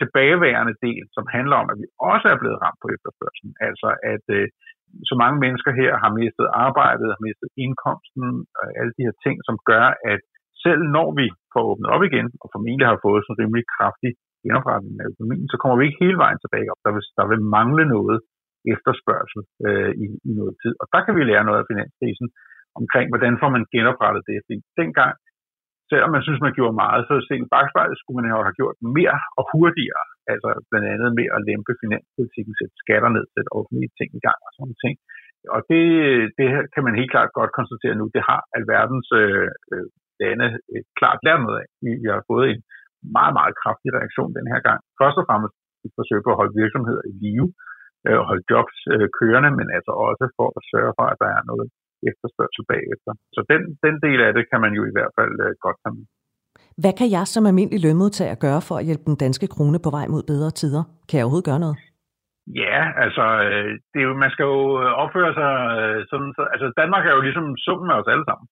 tilbageværende 0.00 0.74
del, 0.86 1.02
som 1.16 1.24
handler 1.36 1.56
om, 1.62 1.68
at 1.72 1.78
vi 1.82 1.86
også 2.12 2.26
er 2.32 2.38
blevet 2.42 2.58
ramt 2.64 2.80
på 2.82 2.88
efterførselen. 2.96 3.52
Altså 3.68 3.88
at 4.12 4.24
øh, 4.38 4.46
så 5.10 5.14
mange 5.22 5.38
mennesker 5.44 5.72
her 5.80 5.92
har 6.02 6.12
mistet 6.20 6.46
arbejdet, 6.66 7.14
har 7.14 7.22
mistet 7.28 7.48
indkomsten, 7.64 8.26
og 8.58 8.64
alle 8.78 8.92
de 8.96 9.06
her 9.06 9.16
ting, 9.24 9.36
som 9.48 9.56
gør, 9.70 9.86
at 10.12 10.20
selv 10.64 10.82
når 10.96 11.08
vi 11.20 11.26
får 11.52 11.62
åbnet 11.70 11.88
op 11.94 12.02
igen, 12.08 12.26
og 12.42 12.48
formentlig 12.54 12.86
har 12.92 13.00
fået 13.06 13.20
sådan 13.22 13.34
en 13.36 13.40
rimelig 13.42 13.66
kraftig 13.76 14.10
genopretning 14.44 14.94
af 15.02 15.06
økonomien, 15.12 15.46
så 15.52 15.56
kommer 15.60 15.76
vi 15.76 15.84
ikke 15.86 16.02
hele 16.04 16.18
vejen 16.24 16.38
tilbage 16.40 16.68
op. 16.72 16.80
Der 16.86 16.92
vil, 16.96 17.04
der 17.20 17.26
vil 17.30 17.42
mangle 17.56 17.84
noget 17.96 18.18
efterspørgsel 18.74 19.42
øh, 19.66 19.92
i, 20.04 20.06
i 20.28 20.32
noget 20.40 20.54
tid. 20.62 20.72
Og 20.80 20.86
der 20.94 21.00
kan 21.04 21.14
vi 21.16 21.22
lære 21.30 21.46
noget 21.48 21.60
af 21.62 21.68
finanskrisen 21.72 22.28
omkring, 22.80 23.06
hvordan 23.12 23.34
får 23.42 23.50
man 23.56 23.64
genoprettet 23.74 24.22
det. 24.28 24.36
Fordi 24.44 24.56
dengang, 24.80 25.12
selvom 25.90 26.10
man 26.14 26.24
synes, 26.26 26.40
man 26.46 26.56
gjorde 26.58 26.80
meget, 26.84 27.02
så 27.08 27.14
set 27.28 27.44
i 27.46 27.52
bagspejlet 27.54 27.96
skulle 27.98 28.18
man 28.18 28.30
jo 28.32 28.38
have 28.46 28.58
gjort 28.60 28.76
mere 28.98 29.18
og 29.38 29.44
hurtigere. 29.52 30.04
Altså 30.32 30.48
blandt 30.70 30.88
andet 30.94 31.10
med 31.18 31.26
at 31.36 31.44
lempe 31.48 31.72
finanspolitikken, 31.82 32.52
sætte 32.60 32.76
skatter 32.82 33.10
ned, 33.16 33.24
sætte 33.34 33.54
offentlige 33.58 33.94
ting 33.98 34.10
i 34.18 34.24
gang 34.26 34.38
og 34.46 34.52
sådan 34.56 34.78
ting. 34.84 34.96
Og 35.54 35.60
det, 35.70 35.84
det 36.38 36.46
kan 36.74 36.82
man 36.86 36.98
helt 37.00 37.12
klart 37.14 37.36
godt 37.38 37.56
konstatere 37.58 37.94
nu. 38.00 38.04
Det 38.16 38.22
har 38.30 38.40
alverdens 38.58 39.08
øh, 39.22 39.48
øh, 39.72 39.86
lande 40.22 40.48
øh, 40.72 40.82
klart 40.98 41.20
lært 41.26 41.40
noget 41.44 41.58
af. 41.62 41.68
Vi, 41.84 41.90
vi 42.02 42.08
har 42.14 42.22
fået 42.32 42.46
en 42.54 42.60
meget, 43.16 43.34
meget 43.38 43.54
kraftig 43.62 43.90
reaktion 43.98 44.36
den 44.38 44.46
her 44.52 44.60
gang. 44.68 44.80
Først 45.00 45.16
og 45.20 45.26
fremmest 45.28 45.54
et 45.86 45.92
forsøg 45.98 46.20
på 46.22 46.30
at 46.32 46.40
holde 46.40 46.58
virksomheder 46.62 47.02
i 47.10 47.12
live 47.24 47.48
øh, 48.06 48.16
og 48.20 48.26
holde 48.30 48.44
jobs 48.52 48.76
øh, 48.92 49.06
kørende, 49.18 49.50
men 49.58 49.68
altså 49.76 49.92
også 50.08 50.24
for 50.38 50.48
at 50.58 50.62
sørge 50.72 50.92
for, 50.98 51.06
at 51.12 51.20
der 51.22 51.30
er 51.36 51.42
noget 51.50 51.68
efterspørgsel 52.10 52.64
bagefter. 52.72 53.10
Så 53.36 53.40
den, 53.52 53.60
den 53.84 53.94
del 54.06 54.18
af 54.26 54.32
det 54.36 54.44
kan 54.50 54.60
man 54.64 54.72
jo 54.78 54.82
i 54.90 54.94
hvert 54.96 55.12
fald 55.18 55.34
øh, 55.46 55.52
godt 55.64 55.78
tage 55.82 55.94
med. 55.96 56.04
Hvad 56.82 56.94
kan 57.00 57.08
jeg 57.16 57.24
som 57.26 57.48
almindelig 57.50 57.80
lønmodtager 57.86 58.36
gøre 58.46 58.60
for 58.68 58.76
at 58.78 58.86
hjælpe 58.88 59.06
den 59.10 59.16
danske 59.24 59.46
krone 59.54 59.78
på 59.84 59.90
vej 59.96 60.06
mod 60.14 60.22
bedre 60.32 60.50
tider? 60.60 60.82
Kan 61.08 61.16
jeg 61.16 61.24
overhovedet 61.24 61.50
gøre 61.50 61.64
noget? 61.66 61.76
Ja, 62.62 62.80
altså, 63.04 63.24
øh, 63.46 63.70
det 63.90 63.98
er 64.00 64.08
jo, 64.08 64.14
man 64.24 64.32
skal 64.34 64.46
jo 64.54 64.62
øh, 64.82 64.92
opføre 65.02 65.32
sig 65.40 65.52
øh, 65.80 65.98
sådan, 66.10 66.30
så, 66.36 66.42
altså 66.54 66.66
Danmark 66.80 67.04
er 67.04 67.14
jo 67.16 67.22
ligesom 67.26 67.46
summen 67.64 67.90
af 67.90 67.98
os 68.00 68.12
alle 68.12 68.26
sammen. 68.28 68.46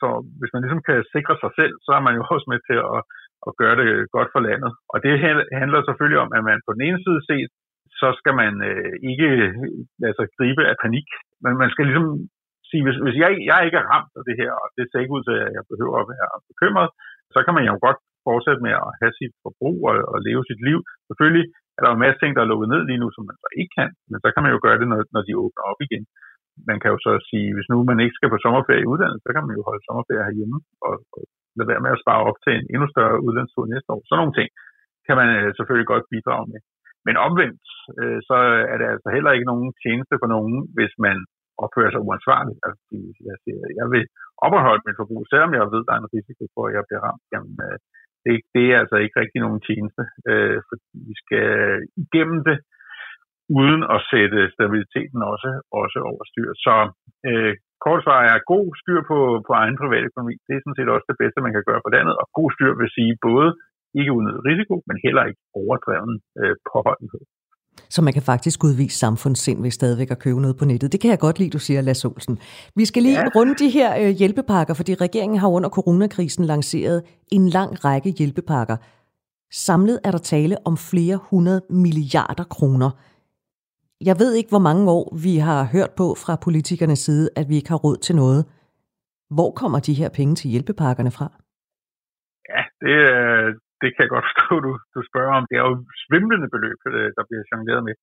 Så 0.00 0.08
hvis 0.38 0.52
man 0.52 0.62
ligesom 0.62 0.82
kan 0.88 0.98
sikre 1.14 1.36
sig 1.42 1.50
selv, 1.58 1.74
så 1.84 1.90
er 1.98 2.02
man 2.06 2.14
jo 2.18 2.22
også 2.34 2.46
med 2.52 2.60
til 2.68 2.78
at, 2.94 3.00
at 3.48 3.52
gøre 3.60 3.76
det 3.80 3.88
godt 4.16 4.30
for 4.34 4.40
landet. 4.48 4.72
Og 4.92 4.98
det 5.04 5.12
handler 5.60 5.80
selvfølgelig 5.82 6.20
om, 6.24 6.30
at 6.36 6.42
man 6.48 6.58
på 6.66 6.72
den 6.76 6.82
ene 6.86 7.00
side 7.04 7.20
set, 7.30 7.50
så 8.00 8.08
skal 8.20 8.34
man 8.42 8.52
ikke 9.10 9.28
sig 10.18 10.28
gribe 10.36 10.62
af 10.70 10.76
panik. 10.84 11.08
Men 11.44 11.52
man 11.62 11.70
skal 11.72 11.84
ligesom 11.86 12.06
sige, 12.70 12.82
hvis, 12.86 12.98
hvis 13.04 13.16
jeg, 13.22 13.30
jeg 13.50 13.58
ikke 13.66 13.78
er 13.82 13.90
ramt 13.92 14.12
af 14.18 14.24
det 14.28 14.36
her, 14.40 14.52
og 14.62 14.66
det 14.76 14.84
ser 14.86 15.02
ikke 15.02 15.16
ud 15.16 15.24
til, 15.26 15.36
at 15.46 15.52
jeg 15.56 15.64
behøver 15.72 15.96
at 16.00 16.10
være 16.14 16.28
bekymret, 16.50 16.90
så 17.34 17.38
kan 17.44 17.54
man 17.56 17.64
jo 17.70 17.74
godt 17.86 18.00
fortsætte 18.28 18.64
med 18.66 18.74
at 18.84 18.90
have 19.00 19.14
sit 19.20 19.34
forbrug 19.44 19.78
og, 19.90 19.94
og 20.12 20.18
leve 20.28 20.42
sit 20.50 20.60
liv. 20.68 20.78
Selvfølgelig 21.08 21.46
er 21.76 21.80
der 21.80 21.88
jo 21.90 21.96
en 21.96 22.04
masse 22.04 22.20
ting, 22.20 22.32
der 22.32 22.42
er 22.42 22.50
lukket 22.52 22.68
ned 22.72 22.82
lige 22.90 23.02
nu, 23.02 23.08
som 23.12 23.24
man 23.28 23.38
så 23.42 23.48
ikke 23.60 23.72
kan, 23.78 23.90
men 24.10 24.18
så 24.22 24.28
kan 24.32 24.42
man 24.44 24.52
jo 24.54 24.58
gøre 24.64 24.78
det, 24.80 24.88
når, 24.92 25.00
når 25.14 25.22
de 25.28 25.40
åbner 25.42 25.64
op 25.70 25.80
igen. 25.86 26.04
Man 26.70 26.78
kan 26.80 26.92
jo 26.94 26.98
så 27.06 27.12
sige, 27.30 27.48
hvis 27.56 27.70
nu 27.70 27.76
man 27.90 28.00
ikke 28.04 28.16
skal 28.18 28.32
på 28.32 28.42
sommerferie 28.44 28.84
i 28.84 28.90
udlandet, 28.92 29.20
så 29.24 29.30
kan 29.34 29.44
man 29.46 29.56
jo 29.58 29.62
holde 29.68 29.84
sommerferie 29.86 30.26
herhjemme 30.28 30.58
og, 30.88 30.94
og 31.16 31.22
lade 31.56 31.70
være 31.72 31.84
med 31.84 31.94
at 31.94 32.02
spare 32.04 32.22
op 32.28 32.38
til 32.44 32.52
en 32.56 32.66
endnu 32.72 32.86
større 32.94 33.22
udlandstur 33.26 33.64
næste 33.66 33.90
år. 33.94 34.02
Sådan 34.04 34.20
nogle 34.22 34.36
ting 34.38 34.48
kan 35.06 35.16
man 35.20 35.28
øh, 35.38 35.48
selvfølgelig 35.56 35.88
godt 35.92 36.10
bidrage 36.12 36.46
med. 36.52 36.60
Men 37.06 37.14
omvendt, 37.26 37.64
øh, 38.00 38.18
så 38.28 38.36
er 38.72 38.76
det 38.80 38.88
altså 38.94 39.08
heller 39.16 39.32
ikke 39.32 39.50
nogen 39.52 39.68
tjeneste 39.82 40.14
for 40.20 40.28
nogen, 40.34 40.56
hvis 40.76 40.94
man 41.06 41.16
opfører 41.64 41.90
sig 41.92 42.02
uansvarligt. 42.08 42.60
Altså, 42.66 42.82
jeg, 43.28 43.36
siger, 43.42 43.60
jeg 43.80 43.86
vil 43.94 44.04
opretholde 44.46 44.86
mit 44.86 44.98
forbrug, 45.00 45.22
selvom 45.32 45.52
jeg 45.58 45.64
ved, 45.74 45.82
at 45.84 45.88
der 45.88 45.94
er 45.94 46.02
en 46.02 46.14
risiko 46.16 46.44
for, 46.54 46.62
at 46.66 46.74
jeg 46.76 46.84
bliver 46.88 47.02
ramt. 47.06 47.24
Jamen, 47.34 47.54
øh, 47.66 47.76
det, 48.24 48.34
det 48.54 48.64
er 48.72 48.78
altså 48.82 48.96
ikke 49.04 49.20
rigtig 49.22 49.40
nogen 49.46 49.60
tjeneste, 49.68 50.02
øh, 50.30 50.58
for 50.66 50.74
vi 51.08 51.14
skal 51.22 51.48
igennem 52.04 52.40
det, 52.48 52.58
uden 53.58 53.82
at 53.94 54.00
sætte 54.12 54.38
stabiliteten 54.56 55.20
også, 55.32 55.50
også 55.80 55.98
over 56.10 56.22
styr. 56.30 56.50
Så 56.66 56.74
øh, 57.28 57.52
kort 57.84 58.00
svar 58.04 58.20
er 58.32 58.48
god 58.54 58.68
styr 58.82 59.00
på, 59.10 59.18
på 59.46 59.52
egen 59.62 59.76
privatøkonomi. 59.82 60.34
Det 60.46 60.52
er 60.54 60.62
sådan 60.62 60.78
set 60.78 60.94
også 60.94 61.06
det 61.10 61.20
bedste, 61.22 61.44
man 61.46 61.54
kan 61.54 61.66
gøre 61.68 61.82
for 61.84 61.92
landet. 61.96 62.14
Og 62.20 62.26
god 62.38 62.50
styr 62.56 62.72
vil 62.80 62.94
sige 62.96 63.12
både 63.28 63.48
ikke 64.00 64.12
uden 64.16 64.28
risiko, 64.50 64.74
men 64.88 64.96
heller 65.04 65.24
ikke 65.30 65.42
overdreven 65.60 66.14
øh, 66.40 66.54
påholdenhed. 66.70 67.22
Så 67.88 68.02
man 68.02 68.12
kan 68.12 68.22
faktisk 68.22 68.64
udvise 68.64 68.98
samfundssind 68.98 69.62
ved 69.62 69.70
stadigvæk 69.70 70.10
at 70.10 70.18
købe 70.18 70.40
noget 70.40 70.56
på 70.56 70.64
nettet. 70.64 70.92
Det 70.92 71.00
kan 71.00 71.10
jeg 71.10 71.18
godt 71.18 71.38
lide, 71.38 71.50
du 71.50 71.58
siger, 71.58 71.80
Lars 71.80 72.04
Olsen. 72.04 72.38
Vi 72.76 72.84
skal 72.84 73.02
lige 73.02 73.20
ja. 73.20 73.28
runde 73.36 73.54
de 73.54 73.68
her 73.70 73.96
øh, 74.00 74.08
hjælpepakker, 74.08 74.74
fordi 74.74 74.94
regeringen 74.94 75.38
har 75.38 75.48
under 75.48 75.68
coronakrisen 75.68 76.44
lanceret 76.44 77.02
en 77.32 77.48
lang 77.48 77.84
række 77.84 78.10
hjælpepakker. 78.10 78.76
Samlet 79.52 80.00
er 80.04 80.10
der 80.10 80.18
tale 80.18 80.56
om 80.64 80.76
flere 80.76 81.16
hundrede 81.16 81.62
milliarder 81.70 82.44
kroner. 82.44 82.90
Jeg 84.04 84.18
ved 84.18 84.34
ikke, 84.34 84.48
hvor 84.48 84.58
mange 84.58 84.90
år 84.90 85.16
vi 85.22 85.36
har 85.36 85.64
hørt 85.64 85.90
på 85.90 86.14
fra 86.14 86.36
politikernes 86.36 86.98
side, 86.98 87.30
at 87.36 87.48
vi 87.48 87.56
ikke 87.56 87.68
har 87.68 87.76
råd 87.76 87.96
til 87.96 88.16
noget. 88.16 88.44
Hvor 89.30 89.50
kommer 89.50 89.78
de 89.78 89.94
her 89.94 90.08
penge 90.08 90.34
til 90.34 90.50
hjælpepakkerne 90.50 91.10
fra? 91.10 91.32
Ja, 92.48 92.62
det, 92.80 92.96
det 93.82 93.88
kan 93.90 94.02
jeg 94.04 94.12
godt 94.14 94.26
forstå, 94.28 94.52
du, 94.66 94.72
du 94.94 95.00
spørger 95.10 95.34
om. 95.38 95.44
Det 95.50 95.56
er 95.56 95.64
jo 95.70 95.74
svimlende 96.04 96.48
beløb, 96.54 96.80
øh, 96.92 97.08
der 97.16 97.22
bliver 97.28 97.42
jongleret 97.50 97.84
med. 97.88 97.94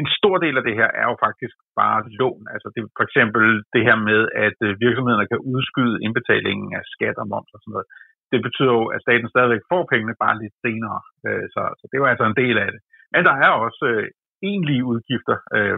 En 0.00 0.08
stor 0.18 0.36
del 0.44 0.54
af 0.60 0.64
det 0.68 0.74
her 0.80 0.88
er 1.00 1.06
jo 1.10 1.16
faktisk 1.26 1.56
bare 1.80 2.00
lån. 2.20 2.44
Altså 2.54 2.68
det, 2.74 2.80
for 2.98 3.04
eksempel 3.08 3.44
det 3.74 3.82
her 3.88 3.96
med, 4.10 4.20
at 4.46 4.58
øh, 4.66 4.70
virksomhederne 4.84 5.30
kan 5.32 5.40
udskyde 5.52 6.02
indbetalingen 6.06 6.68
af 6.78 6.82
skat 6.94 7.16
og 7.22 7.26
moms 7.32 7.52
og 7.56 7.60
sådan 7.60 7.74
noget. 7.74 7.88
Det 8.32 8.40
betyder 8.46 8.72
jo, 8.78 8.84
at 8.94 9.04
staten 9.06 9.28
stadigvæk 9.30 9.62
får 9.72 9.82
pengene 9.92 10.14
bare 10.24 10.40
lidt 10.42 10.56
senere. 10.64 11.00
Øh, 11.26 11.46
så, 11.54 11.62
så 11.80 11.84
det 11.92 11.98
var 12.00 12.08
altså 12.12 12.26
en 12.28 12.40
del 12.42 12.56
af 12.64 12.68
det. 12.74 12.80
Men 13.12 13.22
der 13.28 13.34
er 13.44 13.50
også 13.66 13.86
egentlige 14.48 14.86
udgifter 14.92 15.36
øh, 15.56 15.76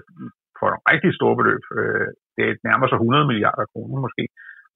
for 0.59 0.67
nogle 0.69 0.89
rigtig 0.93 1.11
store 1.19 1.37
beløb. 1.41 1.63
Øh, 1.79 2.09
det 2.37 2.47
nærmer 2.69 2.87
sig 2.89 2.99
100 2.99 3.31
milliarder 3.31 3.67
kroner 3.73 3.99
måske, 4.07 4.25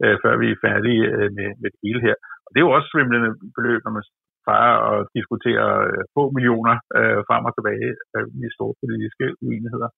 øh, 0.03 0.17
før 0.23 0.35
vi 0.43 0.47
er 0.51 0.63
færdige 0.67 1.03
øh, 1.17 1.29
med, 1.39 1.49
med 1.61 1.69
det 1.73 1.81
hele 1.87 2.01
her. 2.07 2.17
Og 2.45 2.49
det 2.51 2.59
er 2.59 2.67
jo 2.67 2.77
også 2.77 2.89
svimlende 2.93 3.31
beløb, 3.57 3.81
når 3.85 3.93
man 3.97 4.05
far 4.49 4.69
og 4.89 4.97
diskuterer 5.19 5.71
øh, 5.89 6.03
få 6.15 6.23
millioner 6.37 6.77
øh, 6.99 7.21
frem 7.29 7.43
og 7.49 7.53
tilbage 7.55 7.91
øh, 8.15 8.27
i 8.43 8.47
store 8.57 8.75
politiske 8.83 9.27
uenigheder. 9.47 9.91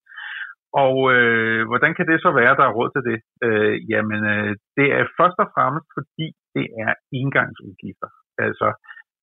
Og 0.84 0.96
øh, 1.16 1.60
hvordan 1.70 1.92
kan 1.94 2.06
det 2.10 2.18
så 2.20 2.30
være, 2.40 2.52
at 2.52 2.60
der 2.60 2.66
er 2.68 2.76
råd 2.78 2.90
til 2.92 3.04
det? 3.10 3.18
Øh, 3.46 3.74
jamen, 3.92 4.20
øh, 4.34 4.52
det 4.78 4.86
er 4.98 5.12
først 5.18 5.38
og 5.44 5.48
fremmest, 5.54 5.88
fordi 5.96 6.26
det 6.56 6.66
er 6.84 6.92
engangsudgifter. 7.20 8.10
Altså, 8.46 8.68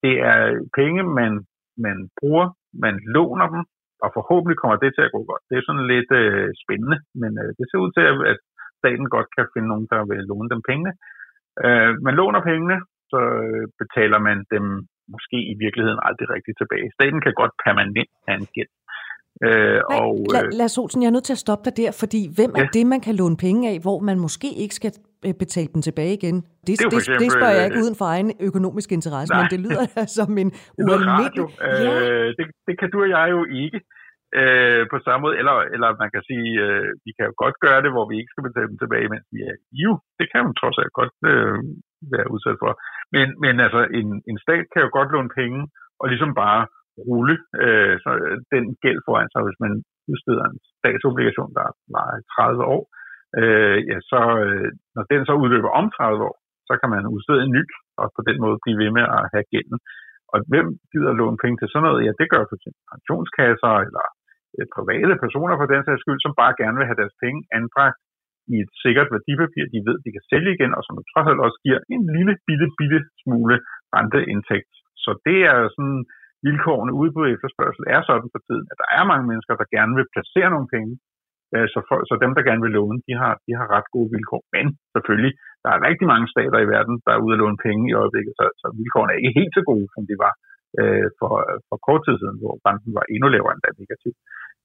det 0.04 0.16
er 0.32 0.40
penge, 0.80 1.02
man, 1.20 1.34
man 1.86 1.98
bruger, 2.20 2.48
man 2.86 2.96
låner 3.16 3.48
dem, 3.54 3.64
og 4.04 4.10
forhåbentlig 4.18 4.58
kommer 4.60 4.78
det 4.84 4.92
til 4.94 5.06
at 5.06 5.14
gå 5.16 5.22
godt. 5.30 5.44
Det 5.50 5.56
er 5.58 5.66
sådan 5.66 5.88
lidt 5.94 6.12
øh, 6.22 6.50
spændende, 6.64 6.98
men 7.22 7.32
øh, 7.44 7.50
det 7.58 7.66
ser 7.68 7.80
ud 7.86 7.92
til, 7.98 8.06
at 8.32 8.40
staten 8.80 9.08
godt 9.16 9.30
kan 9.36 9.46
finde 9.54 9.68
nogen, 9.72 9.88
der 9.94 10.02
vil 10.10 10.22
låne 10.32 10.50
dem 10.54 10.62
pengene. 10.70 10.94
Øh, 11.66 11.92
man 12.08 12.14
låner 12.20 12.42
pengene, 12.50 12.78
så 13.12 13.20
betaler 13.82 14.20
man 14.28 14.38
dem 14.54 14.66
måske 15.14 15.38
i 15.52 15.56
virkeligheden 15.64 16.00
aldrig 16.08 16.28
rigtigt 16.36 16.58
tilbage. 16.62 16.88
Staten 16.98 17.22
kan 17.26 17.34
godt 17.42 17.54
permanent 17.66 18.12
have 18.28 18.38
en 18.44 18.50
gæld. 18.56 18.72
Øh, 19.48 19.80
Nej, 19.90 20.00
og, 20.00 20.16
øh, 20.36 20.50
Lars 20.60 20.78
Olsen, 20.78 21.02
jeg 21.02 21.10
er 21.12 21.16
nødt 21.18 21.28
til 21.30 21.38
at 21.38 21.44
stoppe 21.46 21.64
dig 21.68 21.74
der, 21.82 21.92
fordi 22.04 22.22
hvem 22.38 22.52
ja. 22.56 22.62
er 22.62 22.68
det, 22.78 22.86
man 22.94 23.02
kan 23.06 23.16
låne 23.22 23.38
penge 23.46 23.62
af, 23.72 23.78
hvor 23.86 24.00
man 24.10 24.18
måske 24.26 24.50
ikke 24.64 24.76
skal 24.80 24.92
øh, 25.26 25.34
betale 25.44 25.70
dem 25.74 25.82
tilbage 25.88 26.14
igen? 26.20 26.36
Det, 26.42 26.48
det, 26.68 26.78
det, 26.80 26.98
eksempel, 26.98 27.20
det 27.24 27.32
spørger 27.38 27.56
jeg 27.60 27.66
ikke 27.70 27.82
øh, 27.82 27.86
uden 27.86 27.98
for 28.00 28.06
egen 28.16 28.30
økonomisk 28.50 28.90
interesse, 28.98 29.32
nej. 29.34 29.40
men 29.40 29.46
det 29.54 29.60
lyder 29.66 29.86
som 30.20 30.32
en 30.44 30.50
ualmindelig... 30.86 31.48
Ja. 31.62 31.92
Øh, 32.04 32.28
det, 32.38 32.46
det 32.68 32.76
kan 32.80 32.90
du 32.94 32.98
og 33.06 33.10
jeg 33.18 33.28
jo 33.36 33.42
ikke 33.64 33.80
øh, 34.40 34.84
på 34.94 34.98
samme 35.06 35.22
måde, 35.24 35.36
eller, 35.42 35.56
eller 35.76 35.90
man 36.04 36.12
kan 36.16 36.24
sige, 36.30 36.50
øh, 36.66 36.88
vi 37.06 37.12
kan 37.16 37.26
jo 37.30 37.34
godt 37.44 37.58
gøre 37.66 37.82
det, 37.86 37.92
hvor 37.96 38.06
vi 38.10 38.16
ikke 38.20 38.32
skal 38.34 38.48
betale 38.48 38.70
dem 38.72 38.80
tilbage, 38.82 39.12
mens 39.14 39.28
vi 39.36 39.40
er 39.50 39.56
i 39.80 39.84
Det 40.20 40.28
kan 40.32 40.42
man 40.46 40.56
trods 40.62 40.78
alt 40.82 40.94
godt 41.00 41.16
øh, 41.32 41.58
være 42.14 42.28
udsat 42.34 42.58
for. 42.64 42.72
Men, 43.16 43.28
men 43.44 43.56
altså, 43.66 43.82
en, 44.00 44.10
en 44.30 44.38
stat 44.46 44.66
kan 44.74 44.84
jo 44.86 44.90
godt 44.98 45.12
låne 45.14 45.32
penge, 45.40 45.62
og 46.00 46.06
ligesom 46.12 46.32
bare 46.44 46.62
rulle 47.10 47.36
øh, 47.64 47.96
så 48.04 48.12
øh, 48.26 48.38
den 48.54 48.64
gæld 48.84 49.00
foran 49.08 49.30
sig, 49.32 49.42
hvis 49.46 49.60
man 49.66 49.74
udsteder 50.12 50.46
en 50.48 50.60
statsobligation, 50.80 51.52
der 51.58 51.64
er 51.66 52.22
30 52.36 52.64
år, 52.76 52.84
øh, 53.40 53.78
ja, 53.90 53.98
så 54.12 54.22
øh, 54.46 54.70
når 54.96 55.04
den 55.12 55.22
så 55.30 55.34
udløber 55.42 55.72
om 55.80 55.86
30 55.98 56.24
år, 56.30 56.36
så 56.70 56.74
kan 56.82 56.90
man 56.96 57.12
udstede 57.16 57.42
en 57.44 57.56
ny, 57.58 57.64
og 58.00 58.06
på 58.18 58.22
den 58.30 58.38
måde 58.44 58.58
blive 58.64 58.80
ved 58.84 58.92
med 58.98 59.06
at 59.18 59.24
have 59.34 59.46
gælden. 59.54 59.78
Og 60.34 60.38
hvem 60.52 60.68
gider 60.92 61.14
låne 61.20 61.42
penge 61.44 61.58
til 61.58 61.70
sådan 61.70 61.86
noget? 61.88 62.06
Ja, 62.06 62.12
det 62.22 62.28
gør 62.34 62.44
for 62.50 62.56
eksempel 62.58 62.82
pensionskasser 62.92 63.74
eller 63.88 64.06
øh, 64.56 64.66
private 64.76 65.16
personer 65.24 65.56
for 65.58 65.68
den 65.74 65.82
sags 65.84 66.02
skyld, 66.04 66.22
som 66.24 66.34
bare 66.42 66.54
gerne 66.62 66.78
vil 66.78 66.90
have 66.90 67.02
deres 67.02 67.16
penge 67.24 67.40
anbragt 67.60 68.00
i 68.54 68.56
et 68.64 68.72
sikkert 68.84 69.10
værdipapir, 69.14 69.66
de 69.74 69.80
ved, 69.88 69.98
de 70.06 70.14
kan 70.16 70.26
sælge 70.32 70.52
igen, 70.56 70.72
og 70.78 70.82
som 70.84 70.96
trods 71.12 71.28
alt 71.30 71.46
også 71.48 71.60
giver 71.66 71.80
en 71.94 72.04
lille, 72.16 72.34
bitte, 72.48 72.68
bitte 72.80 73.00
smule 73.22 73.56
renteindtægt. 73.98 74.74
Så 75.04 75.12
det 75.28 75.40
er 75.52 75.58
sådan 75.76 76.00
vilkårene 76.48 76.94
ude 77.00 77.12
på 77.18 77.22
efterspørgsel 77.34 77.86
er 77.96 78.02
sådan 78.02 78.34
for 78.34 78.42
tiden, 78.48 78.66
at 78.72 78.78
der 78.82 78.90
er 78.98 79.04
mange 79.12 79.26
mennesker, 79.30 79.54
der 79.62 79.74
gerne 79.78 79.94
vil 79.98 80.12
placere 80.14 80.50
nogle 80.54 80.70
penge. 80.76 80.94
Øh, 81.54 81.68
så, 81.74 81.80
for, 81.88 81.98
så 82.10 82.14
dem, 82.24 82.32
der 82.36 82.48
gerne 82.48 82.64
vil 82.66 82.76
låne, 82.80 83.00
de 83.08 83.14
har, 83.22 83.34
de 83.48 83.52
har 83.60 83.68
ret 83.76 83.88
gode 83.96 84.10
vilkår. 84.16 84.42
Men 84.56 84.66
selvfølgelig, 84.94 85.34
der 85.64 85.70
er 85.72 85.86
rigtig 85.90 86.08
mange 86.14 86.28
stater 86.34 86.60
i 86.62 86.72
verden, 86.76 86.96
der 87.06 87.12
er 87.14 87.24
ude 87.26 87.36
at 87.36 87.42
låne 87.44 87.60
penge 87.68 87.84
i 87.90 87.98
øjeblikket, 88.02 88.34
så, 88.40 88.46
så 88.62 88.68
vilkårene 88.80 89.12
er 89.12 89.20
ikke 89.20 89.40
helt 89.40 89.54
så 89.58 89.64
gode, 89.72 89.88
som 89.96 90.04
de 90.10 90.16
var 90.26 90.34
øh, 90.80 91.08
for, 91.20 91.34
for 91.68 91.78
kort 91.88 92.02
tid 92.06 92.16
siden, 92.22 92.38
hvor 92.42 92.56
banken 92.68 92.92
var 92.98 93.06
endnu 93.14 93.28
lavere 93.32 93.54
end 93.54 93.64
da 93.64 93.70
negativ. 93.82 94.14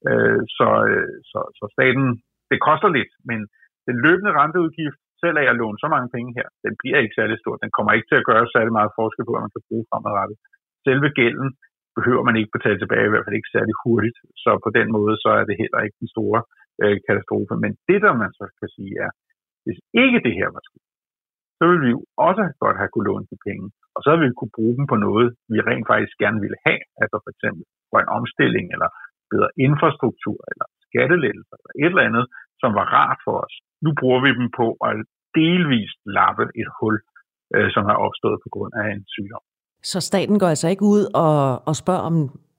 Øh, 0.08 0.40
så, 0.58 0.68
øh, 0.90 1.14
så, 1.30 1.40
så 1.58 1.64
staten, 1.76 2.06
det 2.50 2.58
koster 2.68 2.90
lidt, 2.98 3.12
men 3.30 3.38
den 3.88 3.96
løbende 4.04 4.32
renteudgift, 4.40 5.00
selv 5.22 5.36
af 5.42 5.46
at 5.50 5.58
låne 5.60 5.78
så 5.82 5.88
mange 5.94 6.08
penge 6.14 6.30
her, 6.38 6.48
den 6.66 6.74
bliver 6.80 6.98
ikke 7.00 7.18
særlig 7.20 7.36
stor. 7.42 7.54
Den 7.64 7.70
kommer 7.76 7.92
ikke 7.92 8.08
til 8.08 8.20
at 8.20 8.28
gøre 8.30 8.52
særlig 8.54 8.72
meget 8.78 8.96
forskel 8.98 9.24
på, 9.24 9.32
hvad 9.32 9.44
man 9.44 9.54
kan 9.54 9.66
bruge 9.68 9.88
fremadrettet. 9.90 10.36
Selve 10.86 11.08
gælden 11.20 11.48
behøver 11.98 12.22
man 12.28 12.36
ikke 12.40 12.54
betale 12.56 12.78
tilbage, 12.80 13.06
i 13.06 13.12
hvert 13.12 13.26
fald 13.26 13.38
ikke 13.38 13.54
særlig 13.56 13.74
hurtigt. 13.84 14.18
Så 14.44 14.50
på 14.64 14.70
den 14.78 14.88
måde, 14.96 15.14
så 15.24 15.30
er 15.40 15.44
det 15.48 15.60
heller 15.62 15.80
ikke 15.86 16.00
den 16.02 16.10
store 16.16 16.40
øh, 16.82 16.96
katastrofe. 17.06 17.54
Men 17.64 17.72
det, 17.88 17.98
der 18.04 18.12
man 18.22 18.30
så 18.38 18.44
kan 18.60 18.70
sige, 18.76 18.92
er, 19.06 19.10
hvis 19.64 19.80
ikke 20.04 20.20
det 20.26 20.34
her 20.38 20.48
var 20.56 20.62
sket, 20.68 20.86
så 21.58 21.62
ville 21.68 21.84
vi 21.86 21.90
jo 21.96 22.00
også 22.28 22.44
godt 22.64 22.76
have 22.80 22.92
kunne 22.92 23.08
låne 23.10 23.26
de 23.32 23.38
penge, 23.48 23.66
og 23.96 24.00
så 24.04 24.10
ville 24.10 24.30
vi 24.30 24.38
kunne 24.38 24.56
bruge 24.58 24.74
dem 24.78 24.86
på 24.92 24.96
noget, 25.06 25.28
vi 25.52 25.58
rent 25.70 25.86
faktisk 25.92 26.14
gerne 26.24 26.40
ville 26.44 26.60
have, 26.66 26.82
altså 27.02 27.16
for 27.24 27.30
eksempel 27.34 27.62
en 28.02 28.14
omstilling, 28.18 28.66
eller 28.74 28.88
bedre 29.32 29.50
infrastruktur, 29.66 30.38
eller 30.50 30.66
skattelettelser, 30.88 31.56
eller 31.58 31.74
et 31.82 31.92
eller 31.92 32.08
andet, 32.08 32.24
som 32.62 32.70
var 32.78 32.86
rart 32.96 33.18
for 33.26 33.34
os. 33.44 33.54
Nu 33.84 33.90
bruger 34.00 34.20
vi 34.24 34.30
dem 34.40 34.48
på 34.60 34.66
at 34.88 34.96
delvist 35.40 35.98
lappe 36.18 36.44
et 36.60 36.70
hul, 36.78 36.96
øh, 37.54 37.68
som 37.74 37.84
er 37.92 37.96
opstået 38.06 38.38
på 38.44 38.48
grund 38.54 38.72
af 38.80 38.86
en 38.94 39.04
sygdom. 39.14 39.44
Så 39.92 39.98
staten 40.10 40.38
går 40.38 40.48
altså 40.54 40.68
ikke 40.68 40.84
ud 40.96 41.02
og, 41.24 41.68
og 41.68 41.74
spørger 41.82 42.04
om, 42.10 42.16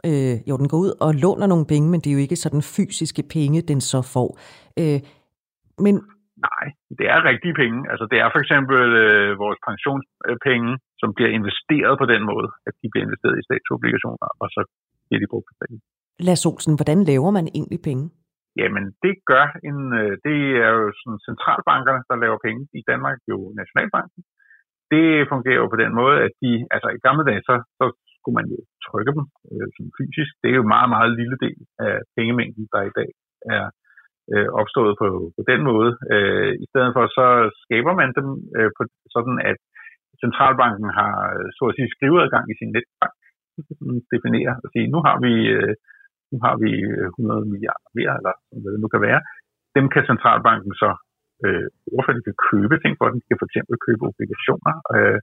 øh, 0.09 0.35
jo 0.49 0.53
den 0.61 0.67
går 0.71 0.79
ud 0.85 0.91
og 1.05 1.09
låner 1.23 1.47
nogle 1.53 1.65
penge, 1.73 1.87
men 1.91 1.99
det 2.01 2.09
er 2.09 2.15
jo 2.17 2.25
ikke 2.25 2.43
sådan 2.45 2.63
fysiske 2.75 3.23
penge, 3.35 3.67
den 3.71 3.81
så 3.91 3.99
får. 4.13 4.29
Øh, 4.81 4.99
men 5.85 5.95
Nej, 6.49 6.65
det 6.99 7.05
er 7.13 7.27
rigtige 7.31 7.55
penge. 7.61 7.79
Altså 7.91 8.05
det 8.11 8.17
er 8.23 8.29
for 8.33 8.41
eksempel 8.43 8.81
øh, 9.03 9.29
vores 9.43 9.59
pensionspenge, 9.67 10.71
som 11.01 11.09
bliver 11.17 11.31
investeret 11.39 11.95
på 12.01 12.05
den 12.13 12.21
måde, 12.31 12.47
at 12.67 12.73
de 12.81 12.87
bliver 12.91 13.05
investeret 13.07 13.35
i 13.37 13.45
statsobligationer, 13.47 14.27
og 14.41 14.47
så 14.55 14.61
bliver 15.07 15.21
de 15.23 15.31
brugt 15.31 15.47
på 15.49 15.55
penge. 15.61 15.77
Lars 16.27 16.45
Olsen, 16.49 16.73
hvordan 16.79 16.99
laver 17.11 17.31
man 17.37 17.45
egentlig 17.57 17.81
penge? 17.89 18.05
Jamen, 18.61 18.85
det 19.03 19.13
gør 19.31 19.45
en, 19.69 19.79
øh, 20.01 20.13
det 20.25 20.37
er 20.65 20.71
jo 20.79 20.85
sådan 20.99 21.19
centralbankerne, 21.27 22.03
der 22.09 22.15
laver 22.23 22.39
penge. 22.45 22.61
I 22.79 22.81
Danmark 22.91 23.19
jo 23.31 23.37
Nationalbanken 23.59 24.21
det 24.93 25.05
fungerer 25.31 25.61
jo 25.63 25.67
på 25.71 25.79
den 25.83 25.91
måde, 25.99 26.15
at 26.25 26.31
de, 26.43 26.51
altså 26.73 26.87
i 26.97 27.03
gamle 27.07 27.23
dage, 27.29 27.41
så, 27.49 27.55
så 27.79 27.85
skulle 28.15 28.37
man 28.39 28.47
jo 28.53 28.59
trykke 28.87 29.11
dem 29.17 29.25
øh, 29.51 29.67
som 29.75 29.85
fysisk. 29.97 30.31
Det 30.41 30.49
er 30.49 30.57
jo 30.59 30.65
en 30.65 30.75
meget, 30.77 30.89
meget 30.95 31.11
lille 31.19 31.37
del 31.45 31.59
af 31.87 31.95
pengemængden, 32.15 32.65
der 32.73 32.81
i 32.89 32.95
dag 32.99 33.09
er 33.55 33.65
øh, 34.33 34.49
opstået 34.61 34.93
på, 35.01 35.07
på 35.37 35.41
den 35.51 35.61
måde. 35.69 35.91
Øh, 36.13 36.51
I 36.63 36.65
stedet 36.71 36.91
for, 36.95 37.03
så 37.17 37.27
skaber 37.63 37.93
man 38.01 38.09
dem 38.19 38.27
øh, 38.57 38.71
på 38.77 38.81
sådan, 39.15 39.37
at 39.51 39.59
centralbanken 40.23 40.89
har 40.99 41.15
øh, 41.37 41.47
så 41.57 41.63
at 41.69 41.75
sige 41.77 41.93
skriveadgang 41.95 42.45
i 42.51 42.55
sin 42.59 42.71
netbank. 42.75 43.15
Definere 44.13 44.53
og 44.63 44.69
sige, 44.73 44.87
nu 44.93 44.99
har 45.07 45.17
vi 45.25 45.33
øh, 45.57 45.73
nu 46.31 46.37
har 46.45 46.55
vi 46.63 46.71
øh, 46.91 47.07
100 47.17 47.51
milliarder 47.53 47.89
mere, 47.99 48.13
eller 48.19 48.33
hvad 48.61 48.71
det 48.73 48.81
nu 48.83 48.89
kan 48.93 49.05
være. 49.07 49.21
Dem 49.77 49.85
kan 49.93 50.03
centralbanken 50.11 50.73
så 50.83 50.89
øh, 51.45 51.67
overføre, 51.93 52.17
de 52.19 52.27
kan 52.29 52.39
købe 52.51 52.75
ting 52.83 52.93
for 52.99 53.05
dem. 53.09 53.17
De 53.21 53.27
kan 53.29 53.41
for 53.41 53.49
eksempel 53.49 53.75
købe 53.87 54.03
obligationer, 54.11 54.73
øh, 54.95 55.19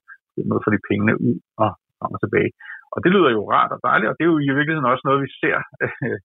noget 0.50 0.64
for 0.64 0.72
de 0.74 0.80
pengene 0.88 1.14
ud 1.26 1.36
og 1.62 1.70
frem 1.98 2.12
og 2.16 2.20
tilbage. 2.24 2.50
Og 2.94 2.98
det 3.04 3.10
lyder 3.14 3.30
jo 3.36 3.42
rart 3.54 3.72
og 3.76 3.80
dejligt, 3.88 4.10
og 4.10 4.14
det 4.16 4.22
er 4.24 4.32
jo 4.32 4.38
i 4.38 4.56
virkeligheden 4.58 4.92
også 4.92 5.04
noget, 5.06 5.24
vi 5.26 5.30
ser 5.42 5.56
øh, 5.84 6.18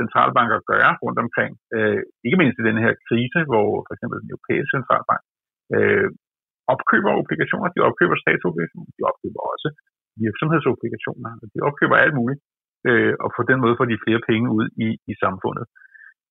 centralbanker 0.00 0.68
gøre 0.72 0.92
rundt 1.04 1.18
omkring. 1.24 1.52
Øh, 1.76 2.00
ikke 2.26 2.40
mindst 2.40 2.58
i 2.60 2.68
den 2.70 2.78
her 2.84 2.92
krise, 3.08 3.40
hvor 3.50 3.66
for 3.86 3.92
eksempel 3.94 4.16
den 4.22 4.32
europæiske 4.34 4.74
centralbank 4.76 5.22
øh, 5.76 6.08
opkøber 6.74 7.10
obligationer, 7.22 7.68
de 7.76 7.86
opkøber 7.88 8.16
statsobligationer, 8.24 8.90
de 8.98 9.04
opkøber 9.10 9.40
også 9.52 9.68
virksomhedsobligationer, 10.24 11.30
de 11.54 11.60
opkøber 11.68 11.96
alt 12.04 12.14
muligt, 12.20 12.40
øh, 12.88 13.14
og 13.24 13.28
på 13.36 13.42
den 13.50 13.58
måde 13.62 13.78
får 13.78 13.88
de 13.88 14.02
flere 14.04 14.22
penge 14.30 14.48
ud 14.58 14.66
i, 14.86 14.88
i 15.12 15.14
samfundet. 15.24 15.64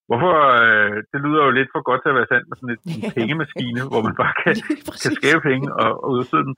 Hvorfor, 0.08 0.34
øh, 0.64 0.98
det 1.12 1.20
lyder 1.26 1.42
jo 1.48 1.52
lidt 1.58 1.70
for 1.74 1.82
godt 1.90 2.02
til 2.02 2.12
at 2.12 2.20
være 2.20 2.32
sandt 2.32 2.46
med 2.48 2.58
sådan 2.58 2.74
en 2.74 2.82
pengemaskine, 3.20 3.82
hvor 3.92 4.02
man 4.08 4.16
bare 4.22 4.36
kan, 4.44 4.56
kan 5.04 5.14
skabe 5.20 5.42
penge 5.50 5.68
og, 5.82 5.92
og 6.04 6.10
udstede 6.18 6.46
den. 6.48 6.56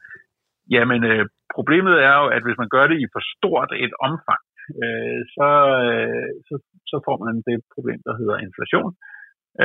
Jamen, 0.76 1.02
øh, 1.12 1.24
problemet 1.56 1.96
er 2.10 2.16
jo, 2.22 2.28
at 2.36 2.44
hvis 2.46 2.60
man 2.62 2.70
gør 2.76 2.86
det 2.92 2.98
i 3.04 3.06
for 3.14 3.22
stort 3.36 3.72
et 3.86 3.94
omfang, 4.08 4.44
øh, 4.82 5.20
så, 5.36 5.50
øh, 5.84 6.32
så, 6.48 6.56
så 6.92 6.98
får 7.08 7.18
man 7.26 7.36
det 7.48 7.58
problem, 7.76 8.00
der 8.08 8.14
hedder 8.20 8.38
inflation, 8.48 8.92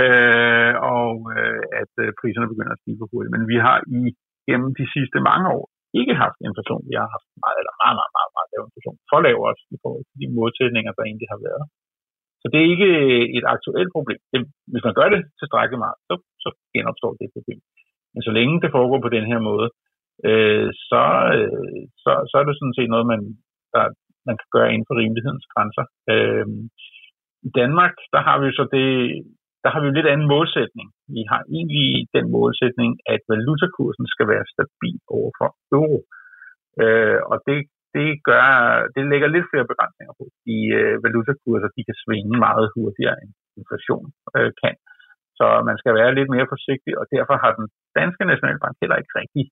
øh, 0.01 0.72
og 0.97 1.12
øh, 1.37 1.62
at 1.83 1.93
øh, 2.05 2.09
priserne 2.20 2.53
begynder 2.53 2.74
at 2.74 2.83
stige 2.83 2.99
for 3.01 3.09
hurtigt. 3.12 3.35
Men 3.37 3.45
vi 3.53 3.59
har 3.66 3.78
i 3.99 4.01
gennem 4.49 4.70
de 4.81 4.87
sidste 4.95 5.18
mange 5.31 5.47
år 5.59 5.64
ikke 6.01 6.14
haft 6.22 6.38
inflation. 6.49 6.82
Vi 6.91 6.95
har 7.01 7.09
haft 7.14 7.28
meget, 7.45 7.59
eller 7.61 7.74
meget, 7.82 7.97
meget, 7.99 8.12
meget, 8.16 8.32
meget 8.36 8.51
lav 8.53 8.62
inflation. 8.68 8.97
For 9.11 9.18
lav 9.26 9.36
også 9.51 9.62
i 9.74 9.78
forhold 9.82 10.05
til 10.07 10.16
de 10.22 10.28
modsætninger, 10.38 10.93
der 10.97 11.05
egentlig 11.05 11.30
har 11.34 11.41
været. 11.49 11.64
Så 12.41 12.47
det 12.53 12.59
er 12.61 12.72
ikke 12.74 12.91
et 13.38 13.47
aktuelt 13.55 13.91
problem. 13.97 14.20
Det, 14.32 14.41
hvis 14.72 14.86
man 14.86 14.97
gør 14.99 15.09
det 15.14 15.20
tilstrækkeligt 15.41 15.84
meget, 15.86 15.99
så, 16.09 16.14
så 16.45 16.49
genopstår 16.74 17.12
det 17.20 17.34
problem. 17.36 17.61
Men 18.14 18.22
så 18.26 18.32
længe 18.38 18.57
det 18.62 18.74
foregår 18.76 19.01
på 19.03 19.11
den 19.16 19.24
her 19.30 19.41
måde, 19.51 19.68
øh, 20.28 20.68
så, 20.91 21.05
øh, 21.36 21.82
så, 22.03 22.11
så 22.30 22.34
er 22.41 22.45
det 22.47 22.57
sådan 22.59 22.76
set 22.78 22.91
noget, 22.95 23.07
man, 23.12 23.22
der, 23.74 23.84
man 24.28 24.36
kan 24.41 24.49
gøre 24.57 24.70
inden 24.72 24.88
for 24.88 24.97
rimelighedens 25.01 25.47
grænser. 25.53 25.84
Øh, 26.12 26.47
I 27.49 27.51
Danmark, 27.61 27.95
der 28.14 28.20
har 28.28 28.36
vi 28.43 28.49
så 28.59 28.64
det, 28.76 28.88
der 29.62 29.70
har 29.72 29.80
vi 29.80 29.86
en 29.88 29.98
lidt 29.98 30.12
anden 30.12 30.28
målsætning. 30.34 30.88
Vi 31.16 31.22
har 31.30 31.40
egentlig 31.56 31.88
den 32.16 32.26
målsætning, 32.36 32.90
at 33.14 33.22
valutakursen 33.32 34.06
skal 34.14 34.26
være 34.32 34.50
stabil 34.54 34.98
over 35.16 35.30
for 35.38 35.48
euro. 35.76 36.00
Øh, 36.82 37.20
og 37.30 37.36
det 37.48 37.58
det, 37.96 38.08
gør, 38.28 38.46
det 38.94 39.04
lægger 39.12 39.28
lidt 39.34 39.50
flere 39.50 39.70
begrænsninger 39.72 40.14
på. 40.20 40.24
De 40.46 40.58
øh, 40.80 40.94
valutakurser 41.04 41.68
de 41.76 41.82
kan 41.88 41.96
svinge 42.04 42.34
meget 42.46 42.66
hurtigere 42.74 43.16
end 43.22 43.32
inflation 43.61 44.06
øh, 44.36 44.50
kan. 44.62 44.76
Så 45.38 45.46
man 45.68 45.76
skal 45.80 45.92
være 46.00 46.16
lidt 46.18 46.30
mere 46.34 46.50
forsigtig, 46.54 46.92
og 47.00 47.04
derfor 47.14 47.34
har 47.42 47.52
den 47.61 47.66
danske 48.00 48.24
nationalbank 48.30 48.74
heller 48.82 48.98
ikke 49.00 49.14
rigtig 49.20 49.44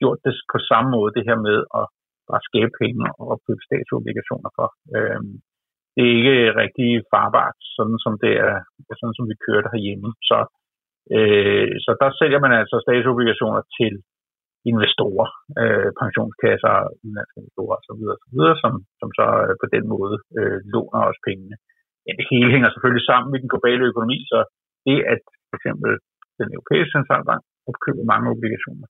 gjort 0.00 0.18
det 0.26 0.34
på 0.52 0.58
samme 0.70 0.88
måde, 0.96 1.14
det 1.16 1.24
her 1.28 1.38
med 1.48 1.58
at 1.80 1.84
bare 2.30 2.42
skabe 2.50 2.72
penge 2.82 3.04
og 3.30 3.34
købe 3.46 3.62
statsobligationer 3.68 4.50
for. 4.58 4.68
Øh, 4.96 5.20
det 5.96 6.04
er 6.06 6.14
ikke 6.18 6.38
rigtig 6.62 6.88
farbart, 7.12 7.58
sådan 7.76 7.98
som 8.04 8.12
det 8.24 8.32
er, 8.48 8.56
sådan 9.00 9.16
som 9.18 9.26
vi 9.30 9.36
kører 9.44 9.62
det 9.62 9.74
herhjemme. 9.74 10.10
Så, 10.30 10.38
øh, 11.16 11.68
så 11.84 11.90
der 12.02 12.10
sælger 12.20 12.40
man 12.44 12.52
altså 12.60 12.76
statsobligationer 12.84 13.62
til 13.78 13.94
investorer, 14.70 15.28
øh, 15.60 15.88
pensionskasser, 16.00 16.74
udenlandske 17.02 17.38
investorer 17.40 17.76
osv., 17.80 18.02
osv. 18.14 18.38
Som, 18.62 18.72
som 19.00 19.08
så 19.18 19.26
øh, 19.44 19.54
på 19.62 19.66
den 19.74 19.84
måde 19.94 20.16
øh, 20.38 20.58
låner 20.74 21.02
os 21.10 21.20
pengene. 21.26 21.56
Men 22.04 22.14
det 22.18 22.26
hele 22.32 22.50
hænger 22.54 22.70
selvfølgelig 22.70 23.06
sammen 23.10 23.28
med 23.30 23.38
den 23.42 23.52
globale 23.52 23.82
økonomi, 23.90 24.18
så 24.32 24.38
det 24.86 24.98
at 25.14 25.22
for 25.48 25.56
eksempel 25.58 25.90
den 26.40 26.48
europæiske 26.56 26.94
centralbank 26.96 27.42
opkøber 27.70 28.10
mange 28.12 28.26
obligationer, 28.34 28.86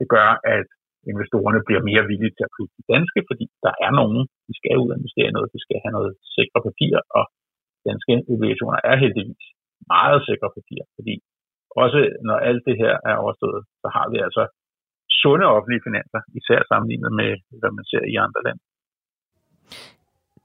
det 0.00 0.06
gør, 0.14 0.28
at 0.56 0.68
investorerne 1.10 1.60
bliver 1.66 1.82
mere 1.90 2.04
villige 2.10 2.34
til 2.34 2.46
at 2.48 2.54
købe 2.56 2.72
de 2.78 2.84
danske, 2.94 3.20
fordi 3.30 3.44
der 3.66 3.74
er 3.86 3.92
nogen, 4.00 4.20
de 4.48 4.52
skal 4.58 4.80
ud 4.82 4.88
og 4.92 4.98
investere 4.98 5.28
i 5.30 5.36
noget, 5.36 5.54
de 5.56 5.64
skal 5.66 5.78
have 5.84 5.94
noget 5.98 6.12
sikre 6.36 6.60
papir, 6.68 6.94
og 7.18 7.24
danske 7.88 8.12
obligationer 8.32 8.78
er 8.90 8.96
heldigvis 9.04 9.46
meget 9.94 10.20
sikre 10.28 10.48
papir, 10.56 10.80
fordi 10.96 11.14
også 11.82 12.00
når 12.28 12.38
alt 12.48 12.62
det 12.68 12.76
her 12.82 12.94
er 13.10 13.16
overstået, 13.22 13.60
så 13.82 13.88
har 13.96 14.06
vi 14.12 14.18
altså 14.26 14.42
sunde 15.20 15.46
offentlige 15.56 15.84
finanser, 15.88 16.20
især 16.40 16.60
sammenlignet 16.70 17.12
med, 17.20 17.30
hvad 17.60 17.72
man 17.78 17.84
ser 17.90 18.04
i 18.12 18.14
andre 18.26 18.40
lande. 18.46 18.62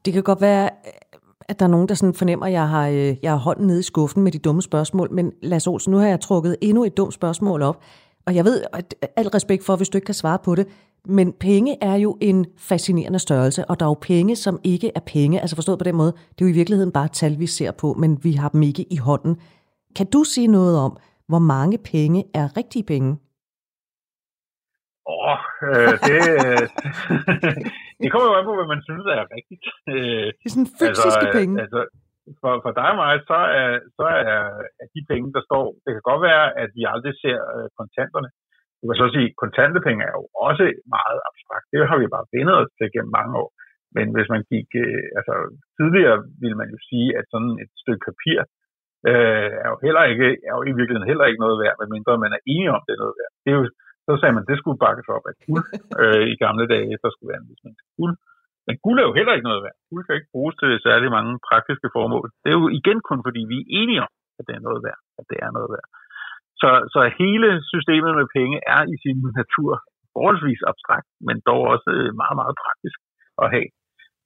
Det 0.04 0.12
kan 0.14 0.24
godt 0.24 0.42
være, 0.50 0.66
at 1.50 1.60
der 1.60 1.66
er 1.66 1.74
nogen, 1.76 1.90
der 1.90 1.96
sådan 1.96 2.20
fornemmer, 2.22 2.46
at 2.46 2.54
jeg 2.60 2.68
har, 2.76 2.88
øh, 2.98 3.12
jeg 3.24 3.32
har 3.36 3.42
hånden 3.48 3.68
nede 3.68 3.80
i 3.80 3.90
skuffen 3.92 4.24
med 4.24 4.32
de 4.32 4.40
dumme 4.40 4.62
spørgsmål, 4.62 5.08
men 5.12 5.26
Lars 5.42 5.68
Olsen, 5.68 5.92
nu 5.92 5.98
har 5.98 6.08
jeg 6.08 6.20
trukket 6.20 6.58
endnu 6.62 6.82
et 6.84 6.98
dumt 6.98 7.14
spørgsmål 7.14 7.62
op, 7.62 7.78
og 8.28 8.36
jeg 8.36 8.46
ved, 8.46 8.64
at 8.74 8.96
al 9.16 9.28
respekt 9.28 9.66
for, 9.66 9.76
hvis 9.76 9.90
du 9.90 9.98
ikke 9.98 10.06
kan 10.06 10.14
svare 10.14 10.40
på 10.46 10.56
det, 10.56 10.68
men 11.06 11.34
penge 11.34 11.78
er 11.82 11.96
jo 11.96 12.18
en 12.22 12.46
fascinerende 12.58 13.20
størrelse, 13.20 13.66
og 13.66 13.80
der 13.80 13.86
er 13.86 13.90
jo 13.90 13.98
penge, 14.02 14.36
som 14.36 14.60
ikke 14.64 14.92
er 14.96 15.00
penge. 15.00 15.42
Altså 15.42 15.56
forstået 15.56 15.80
på 15.80 15.84
den 15.84 15.96
måde, 15.96 16.12
det 16.12 16.42
er 16.42 16.46
jo 16.46 16.54
i 16.54 16.60
virkeligheden 16.60 16.92
bare 16.92 17.08
tal, 17.08 17.40
vi 17.40 17.48
ser 17.48 17.72
på, 17.72 17.94
men 17.94 18.24
vi 18.24 18.32
har 18.32 18.50
dem 18.50 18.64
ikke 18.64 18.86
i 18.92 18.98
hånden. 18.98 19.42
Kan 19.96 20.08
du 20.14 20.24
sige 20.24 20.48
noget 20.48 20.80
om, 20.80 20.98
hvor 21.28 21.40
mange 21.40 21.78
penge 21.78 22.24
er 22.34 22.58
rigtige 22.58 22.84
penge? 22.84 23.12
Åh, 25.10 25.32
oh, 25.32 25.40
øh, 25.68 25.92
det, 26.08 26.20
det 28.02 28.08
kommer 28.12 28.28
jo 28.30 28.36
an 28.40 28.46
på, 28.50 28.54
hvad 28.56 28.68
man 28.74 28.82
synes 28.88 29.06
er 29.16 29.24
rigtigt. 29.38 29.66
Øh, 29.90 30.28
det 30.38 30.46
er 30.46 30.54
sådan 30.56 30.72
fysiske 30.80 31.26
altså, 31.26 31.38
penge. 31.40 31.62
Altså, 31.62 31.80
for, 32.42 32.54
for 32.64 32.72
dig 32.80 32.90
og 32.94 33.00
mig, 33.04 33.14
så 33.30 33.40
er, 33.60 33.70
så 33.98 34.06
er, 34.32 34.40
er 34.82 34.88
de 34.94 35.02
penge, 35.12 35.28
der 35.36 35.44
står, 35.50 35.66
det 35.84 35.92
kan 35.94 36.10
godt 36.12 36.24
være, 36.30 36.46
at 36.64 36.70
vi 36.78 36.84
aldrig 36.94 37.14
ser 37.24 37.40
øh, 37.56 37.68
kontanterne. 37.80 38.30
Du 38.80 38.84
kan 38.88 38.98
så 39.02 39.08
sige, 39.16 39.28
at 39.32 39.40
kontante 39.44 39.80
penge 39.88 40.02
er 40.10 40.14
jo 40.20 40.24
også 40.48 40.66
meget 40.96 41.20
abstrakt. 41.30 41.66
Det 41.72 41.80
har 41.92 41.98
vi 42.02 42.14
bare 42.16 42.30
vendet 42.36 42.56
os 42.62 42.72
til 42.78 42.94
gennem 42.96 43.16
mange 43.20 43.34
år. 43.44 43.50
Men 43.98 44.06
hvis 44.16 44.30
man 44.34 44.42
gik, 44.52 44.68
øh, 44.86 45.06
altså 45.18 45.36
tidligere 45.78 46.18
ville 46.42 46.58
man 46.62 46.70
jo 46.74 46.80
sige, 46.90 47.10
at 47.20 47.26
sådan 47.34 47.54
et 47.64 47.72
stykke 47.82 48.06
papir 48.10 48.40
øh, 49.10 49.50
er 49.64 49.68
jo 49.74 49.78
heller 49.86 50.04
ikke, 50.12 50.28
er 50.50 50.54
jo 50.58 50.62
i 50.72 50.76
virkeligheden 50.78 51.12
heller 51.12 51.26
ikke 51.30 51.44
noget 51.46 51.58
værd, 51.64 51.76
medmindre 51.82 52.24
man 52.26 52.36
er 52.38 52.42
enige 52.54 52.74
om, 52.76 52.84
det 52.86 52.94
er 52.94 53.04
noget 53.04 53.18
værd. 53.20 53.34
Det 53.44 53.50
er 53.52 53.58
jo, 53.60 53.64
så 54.06 54.12
sagde 54.20 54.34
man, 54.36 54.46
at 54.46 54.50
det 54.52 54.58
skulle 54.60 54.84
bakkes 54.86 55.08
op 55.16 55.26
af 55.32 55.36
guld 55.46 55.66
øh, 56.02 56.24
i 56.34 56.36
gamle 56.44 56.66
dage, 56.74 57.02
der 57.04 57.10
skulle 57.12 57.32
være 57.32 57.42
en 57.44 57.50
vis 57.50 57.64
guld. 58.00 58.16
Men 58.68 58.76
guld 58.86 58.98
er 59.00 59.08
jo 59.10 59.18
heller 59.18 59.34
ikke 59.36 59.50
noget 59.50 59.64
værd. 59.66 59.78
Guld 59.90 60.04
kan 60.06 60.18
ikke 60.18 60.34
bruges 60.36 60.56
til 60.62 60.72
særlig 60.88 61.10
mange 61.18 61.34
praktiske 61.50 61.90
formål. 61.96 62.28
Det 62.42 62.50
er 62.50 62.58
jo 62.62 62.68
igen 62.80 63.00
kun 63.10 63.20
fordi, 63.28 63.42
vi 63.52 63.58
er 63.62 63.72
enige 63.80 64.04
om, 64.06 64.12
at 64.40 64.44
det 64.48 64.54
er 64.56 64.64
noget 64.68 64.82
værd. 64.88 65.00
At 65.20 65.26
det 65.32 65.38
er 65.46 65.52
noget 65.58 65.70
værd. 65.74 65.88
Så, 66.62 66.70
så 66.94 67.00
hele 67.22 67.50
systemet 67.74 68.14
med 68.20 68.28
penge 68.38 68.58
er 68.76 68.82
i 68.94 68.96
sin 69.04 69.20
natur 69.40 69.72
forholdsvis 70.14 70.62
abstrakt, 70.72 71.10
men 71.28 71.38
dog 71.50 71.62
også 71.74 71.90
øh, 71.98 72.10
meget, 72.22 72.36
meget 72.42 72.56
praktisk 72.64 73.00
at 73.44 73.48
have. 73.56 73.70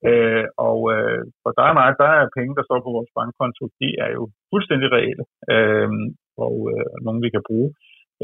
Øh, 0.09 0.45
og 0.67 0.79
øh, 0.95 1.21
for 1.43 1.51
dig 1.59 1.69
og 1.71 1.77
mig, 1.79 1.89
der 2.01 2.09
er 2.19 2.35
penge, 2.37 2.57
der 2.57 2.63
står 2.65 2.79
på 2.83 2.91
vores 2.97 3.11
bankkonto, 3.17 3.63
de 3.81 3.89
er 4.03 4.09
jo 4.17 4.23
fuldstændig 4.51 4.87
reelle, 4.95 5.23
øh, 5.53 5.89
og 6.45 6.55
øh, 6.73 6.93
nogle 7.05 7.23
vi 7.25 7.29
kan 7.35 7.47
bruge. 7.49 7.69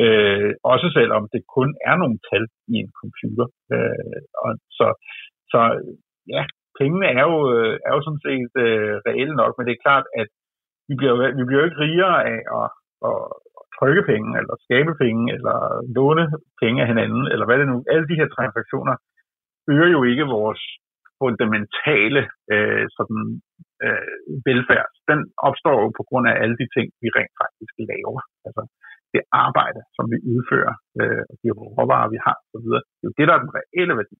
Øh, 0.03 0.51
også 0.73 0.87
selvom 0.97 1.23
det 1.33 1.41
kun 1.57 1.69
er 1.89 1.95
nogle 2.01 2.17
tal 2.29 2.45
i 2.73 2.75
en 2.83 2.91
computer. 3.01 3.47
Øh, 3.75 4.19
og 4.43 4.51
så, 4.77 4.87
så 5.51 5.61
ja, 6.33 6.41
pengene 6.79 7.07
er 7.17 7.23
jo, 7.31 7.37
øh, 7.55 7.73
er 7.87 7.91
jo 7.95 8.01
sådan 8.03 8.23
set 8.27 8.53
øh, 8.65 8.93
reelle 9.07 9.35
nok, 9.41 9.53
men 9.55 9.65
det 9.67 9.73
er 9.73 9.85
klart, 9.87 10.05
at 10.21 10.29
vi 10.87 10.93
bliver, 10.99 11.15
vi 11.39 11.43
bliver 11.45 11.61
jo 11.61 11.67
ikke 11.69 11.83
rigere 11.87 12.17
af 12.33 12.39
at, 12.59 12.67
at 13.09 13.17
trykke 13.77 14.03
penge, 14.11 14.29
eller 14.39 14.53
skabe 14.65 14.93
penge, 15.03 15.23
eller 15.35 15.57
låne 15.97 16.25
penge 16.61 16.79
af 16.83 16.87
hinanden, 16.91 17.23
eller 17.33 17.45
hvad 17.45 17.57
det 17.59 17.67
nu. 17.67 17.77
Alle 17.93 18.07
de 18.11 18.19
her 18.19 18.29
transaktioner 18.35 18.95
øger 19.73 19.89
jo 19.95 20.01
ikke 20.11 20.25
vores 20.37 20.63
fundamentale 21.21 22.21
øh, 22.53 22.85
sådan, 22.97 23.23
øh, 23.85 24.13
velfærd. 24.47 24.89
Den 25.11 25.19
opstår 25.47 25.77
jo 25.83 25.89
på 25.99 26.03
grund 26.09 26.25
af 26.31 26.35
alle 26.41 26.55
de 26.61 26.67
ting, 26.75 26.87
vi 27.01 27.07
rent 27.17 27.35
faktisk 27.43 27.73
laver. 27.91 28.21
Altså 28.47 28.61
det 29.13 29.21
arbejde, 29.45 29.81
som 29.95 30.05
vi 30.11 30.17
udfører, 30.33 30.75
øh, 30.99 31.23
de 31.41 31.47
råvarer, 31.59 32.09
vi 32.15 32.19
har 32.25 32.37
osv. 32.53 32.69
Det 32.97 33.03
er 33.03 33.09
jo 33.09 33.17
det, 33.17 33.25
der 33.27 33.33
er 33.35 33.43
den 33.45 33.55
reelle 33.59 33.93
værdi 33.99 34.17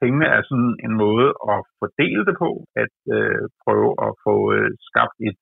pengene 0.00 0.26
er 0.36 0.42
sådan 0.50 0.74
en 0.84 0.94
måde 1.04 1.28
at 1.52 1.58
fordele 1.78 2.22
det 2.28 2.36
på, 2.44 2.50
at 2.82 2.94
øh, 3.16 3.42
prøve 3.64 3.90
at 4.06 4.10
få 4.24 4.34
øh, 4.56 4.70
skabt 4.88 5.16
et 5.28 5.38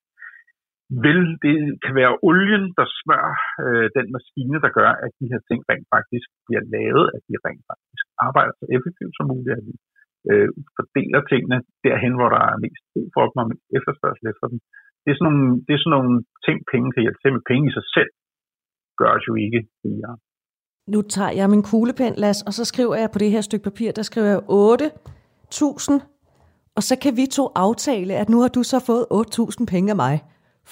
vil, 1.05 1.20
det 1.44 1.57
kan 1.84 1.94
være 2.00 2.18
olien, 2.28 2.64
der 2.78 2.86
smører 3.00 3.34
øh, 3.64 3.86
den 3.98 4.07
maskine, 4.16 4.59
der 4.64 4.70
gør, 4.78 4.90
at 5.05 5.11
de 5.20 5.30
her 5.32 5.40
ting 5.48 5.61
rent 5.70 5.88
faktisk 5.96 6.28
bliver 6.46 6.64
lavet, 6.76 7.07
at 7.16 7.22
de 7.28 7.34
rent 7.46 7.64
faktisk 7.70 8.05
arbejder 8.28 8.52
så 8.57 8.66
effektivt 8.76 9.14
som 9.16 9.26
muligt, 9.32 9.57
at 9.59 9.64
vi 9.68 9.74
øh, 10.30 10.48
fordeler 10.76 11.20
tingene 11.32 11.59
derhen, 11.86 12.14
hvor 12.18 12.28
der 12.34 12.42
er 12.50 12.62
mest 12.64 12.84
brug 12.92 13.09
for 13.14 13.24
dem 13.28 13.42
og 13.42 13.48
mest 13.50 13.66
efterspørgsel 13.78 14.26
efter 14.32 14.46
dem. 14.52 14.59
Det 15.02 15.11
er, 15.12 15.16
sådan 15.18 15.28
nogle, 15.30 15.46
det 15.66 15.72
er 15.74 15.82
sådan 15.82 15.96
nogle 15.98 16.14
ting, 16.46 16.59
penge 16.72 16.88
kan 16.92 17.05
hjælpe 17.05 17.20
til 17.20 17.32
med. 17.34 17.48
Penge 17.50 17.64
i 17.68 17.76
sig 17.76 17.86
selv 17.96 18.11
gør 19.00 19.11
os 19.16 19.28
jo 19.28 19.34
ikke 19.44 19.61
rigere 19.84 20.14
nu 20.87 21.03
tager 21.03 21.30
jeg 21.30 21.51
min 21.51 21.62
kuglepen, 21.62 22.14
Las, 22.16 22.43
og 22.43 22.53
så 22.53 22.64
skriver 22.64 22.95
jeg 22.95 23.11
på 23.12 23.18
det 23.18 23.30
her 23.30 23.41
stykke 23.41 23.64
papir, 23.64 23.93
der 23.93 24.03
skriver 24.03 24.26
jeg 24.26 24.39
8.000, 24.39 25.93
og 26.76 26.82
så 26.82 26.99
kan 27.03 27.16
vi 27.16 27.26
to 27.26 27.45
aftale, 27.55 28.14
at 28.14 28.28
nu 28.28 28.41
har 28.41 28.49
du 28.49 28.62
så 28.62 28.78
fået 28.87 29.05
8.000 29.61 29.66
penge 29.74 29.91
af 29.91 29.97
mig, 29.97 30.14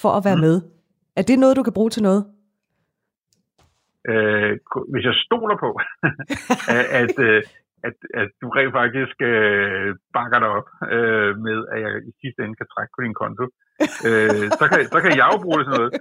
for 0.01 0.09
at 0.09 0.25
være 0.25 0.35
mm. 0.35 0.41
med. 0.41 0.61
Er 1.15 1.21
det 1.21 1.39
noget, 1.39 1.57
du 1.57 1.63
kan 1.63 1.73
bruge 1.73 1.89
til 1.89 2.03
noget? 2.03 2.25
Øh, 4.09 4.51
hvis 4.91 5.05
jeg 5.09 5.15
stoler 5.25 5.57
på, 5.65 5.69
at, 7.01 7.15
øh, 7.27 7.41
at, 7.87 7.95
at 8.21 8.29
du 8.41 8.47
rent 8.57 8.73
faktisk 8.81 9.17
øh, 9.31 9.89
bakker 10.17 10.39
dig 10.43 10.49
op 10.59 10.69
øh, 10.95 11.31
med, 11.45 11.57
at 11.73 11.79
jeg 11.83 11.91
i 12.09 12.11
sidste 12.21 12.39
ende 12.43 12.55
kan 12.55 12.71
trække 12.73 12.91
på 12.95 13.01
din 13.05 13.19
konto, 13.21 13.45
øh, 14.07 14.45
så, 14.59 14.65
kan, 14.69 14.79
så 14.93 14.99
kan 15.03 15.13
jeg 15.19 15.27
jo 15.33 15.37
bruge 15.45 15.57
det 15.59 15.65
sådan 15.65 15.79
noget. 15.79 15.91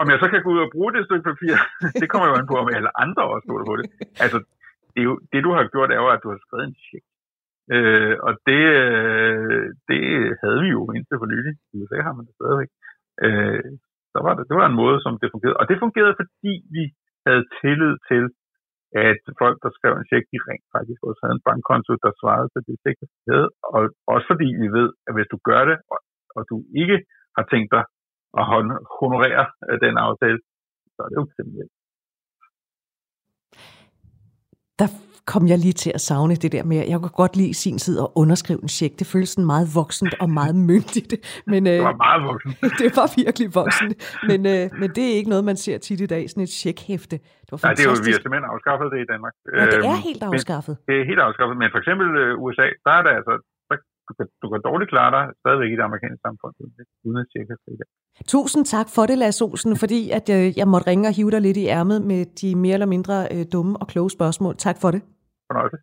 Om 0.00 0.06
jeg 0.12 0.18
så 0.22 0.26
kan 0.30 0.42
gå 0.44 0.50
ud 0.54 0.60
og 0.66 0.72
bruge 0.76 0.92
det 0.94 1.06
stykke 1.06 1.28
papir, 1.30 1.54
det 2.00 2.08
kommer 2.10 2.26
jo 2.28 2.34
an 2.38 2.50
på, 2.50 2.56
om 2.62 2.68
alle 2.76 2.90
andre 3.04 3.22
også 3.32 3.44
stoler 3.46 3.66
på 3.70 3.76
det. 3.78 3.86
Altså, 4.24 4.38
det, 4.92 5.00
er 5.02 5.06
jo, 5.10 5.14
det 5.32 5.44
du 5.46 5.50
har 5.56 5.64
gjort, 5.74 5.90
er 5.90 6.00
jo, 6.02 6.08
at 6.14 6.22
du 6.24 6.30
har 6.32 6.40
skrevet 6.44 6.66
en 6.66 6.80
check. 6.88 7.04
Øh, 7.74 8.14
og 8.26 8.32
det, 8.48 8.62
øh, 8.82 9.64
det 9.90 10.02
havde 10.42 10.60
vi 10.64 10.68
jo 10.76 10.80
indtil 10.96 11.20
for 11.20 11.28
nylig. 11.34 11.54
I 11.72 11.74
USA 11.80 11.98
har 12.06 12.14
man 12.16 12.26
det 12.28 12.34
stadigvæk. 12.38 12.70
Øh, 13.24 13.70
så 14.12 14.18
var 14.26 14.32
det, 14.34 14.44
det 14.50 14.56
var 14.60 14.66
en 14.68 14.80
måde, 14.82 14.98
som 15.04 15.12
det 15.22 15.32
fungerede. 15.34 15.60
Og 15.60 15.66
det 15.70 15.82
fungerede, 15.84 16.14
fordi 16.20 16.52
vi 16.76 16.84
havde 17.26 17.44
tillid 17.60 17.94
til, 18.10 18.24
at 19.08 19.20
folk, 19.42 19.56
der 19.64 19.70
skrev 19.78 19.92
en 19.96 20.08
check, 20.10 20.24
de 20.32 20.44
rent 20.48 20.66
faktisk 20.76 21.00
også 21.08 21.20
havde 21.22 21.36
en 21.38 21.46
bankkonto, 21.48 21.92
der 22.04 22.12
svarede 22.20 22.48
til 22.50 22.62
det 22.68 22.76
check, 22.82 22.96
de 23.00 23.30
havde. 23.30 23.48
Og 23.74 23.80
også 24.14 24.26
fordi 24.32 24.48
vi 24.62 24.68
ved, 24.78 24.88
at 25.08 25.12
hvis 25.16 25.30
du 25.32 25.38
gør 25.50 25.62
det, 25.70 25.76
og, 25.92 25.98
og 26.36 26.42
du 26.50 26.56
ikke 26.82 26.96
har 27.36 27.44
tænkt 27.52 27.70
dig 27.76 27.84
at 28.40 28.44
honorere 29.00 29.44
den 29.84 29.94
aftale, 30.06 30.38
så 30.94 30.98
er 31.04 31.08
det 31.10 31.16
jo 31.20 31.26
kriminelt. 31.34 31.72
Der 34.80 34.88
kom 35.32 35.42
jeg 35.52 35.58
lige 35.64 35.76
til 35.84 35.92
at 35.98 36.02
savne 36.08 36.34
det 36.44 36.50
der 36.56 36.64
med, 36.70 36.76
jeg 36.92 36.98
kunne 37.02 37.18
godt 37.24 37.34
lide 37.40 37.54
sin 37.64 37.78
tid 37.84 37.94
at 38.04 38.08
underskrive 38.22 38.60
en 38.66 38.72
check. 38.78 38.92
Det 39.00 39.06
føles 39.14 39.28
sådan 39.34 39.50
meget 39.54 39.66
voksent 39.80 40.14
og 40.22 40.28
meget 40.40 40.56
myndigt. 40.70 41.12
Men, 41.52 41.60
det 41.66 41.82
var 41.82 41.94
øh, 41.94 42.04
meget 42.06 42.22
voksent. 42.30 42.54
det 42.82 42.90
var 42.98 43.06
virkelig 43.22 43.48
voksent. 43.60 43.94
Men, 44.30 44.40
øh, 44.52 44.64
men 44.80 44.88
det 44.96 45.04
er 45.10 45.14
ikke 45.20 45.30
noget, 45.34 45.44
man 45.50 45.56
ser 45.64 45.76
tit 45.86 46.00
i 46.06 46.08
dag, 46.14 46.22
sådan 46.30 46.46
et 46.48 46.54
checkhæfte. 46.62 47.16
Det 47.44 47.50
var 47.52 47.58
Nej, 47.66 47.72
det 47.76 47.82
er 47.84 47.90
jo, 47.90 47.96
vi 48.08 48.12
har 48.14 48.20
simpelthen 48.24 48.48
afskaffet 48.54 48.86
det 48.92 48.98
i 49.06 49.08
Danmark. 49.12 49.34
Ja, 49.58 49.64
det 49.72 49.78
er 49.90 49.96
øhm, 49.98 50.08
helt 50.08 50.22
afskaffet. 50.28 50.74
Men, 50.78 50.84
det 50.88 50.94
er 51.00 51.04
helt 51.10 51.22
afskaffet, 51.28 51.56
men 51.62 51.68
for 51.74 51.80
eksempel 51.82 52.08
øh, 52.22 52.44
USA, 52.44 52.66
der 52.86 52.92
er 52.98 53.02
det 53.06 53.12
altså, 53.18 53.34
du 54.10 54.14
kan, 54.18 54.26
du 54.42 54.46
kan 54.52 54.60
dårligt 54.68 54.90
klare 54.94 55.10
dig 55.16 55.24
stadigvæk 55.42 55.70
i 55.72 55.76
det 55.78 55.84
amerikanske 55.88 56.22
samfund, 56.26 56.52
uden 57.06 57.18
at 57.22 57.26
tjekke 57.32 57.54
det. 57.66 57.86
Tusind 58.34 58.64
tak 58.74 58.88
for 58.94 59.02
det, 59.10 59.16
Lars 59.18 59.40
Olsen, 59.46 59.76
fordi 59.82 60.00
at, 60.18 60.26
øh, 60.36 60.58
jeg 60.58 60.68
måtte 60.68 60.86
ringe 60.90 61.08
og 61.08 61.14
hive 61.16 61.30
dig 61.30 61.40
lidt 61.40 61.56
i 61.56 61.66
ærmet 61.78 61.98
med 62.10 62.20
de 62.40 62.48
mere 62.64 62.74
eller 62.78 62.90
mindre 62.94 63.16
øh, 63.34 63.44
dumme 63.52 63.72
og 63.80 63.86
kloge 63.92 64.10
spørgsmål. 64.10 64.54
Tak 64.66 64.76
for 64.82 64.90
det. 64.94 65.00
Fornøjelse. 65.50 65.76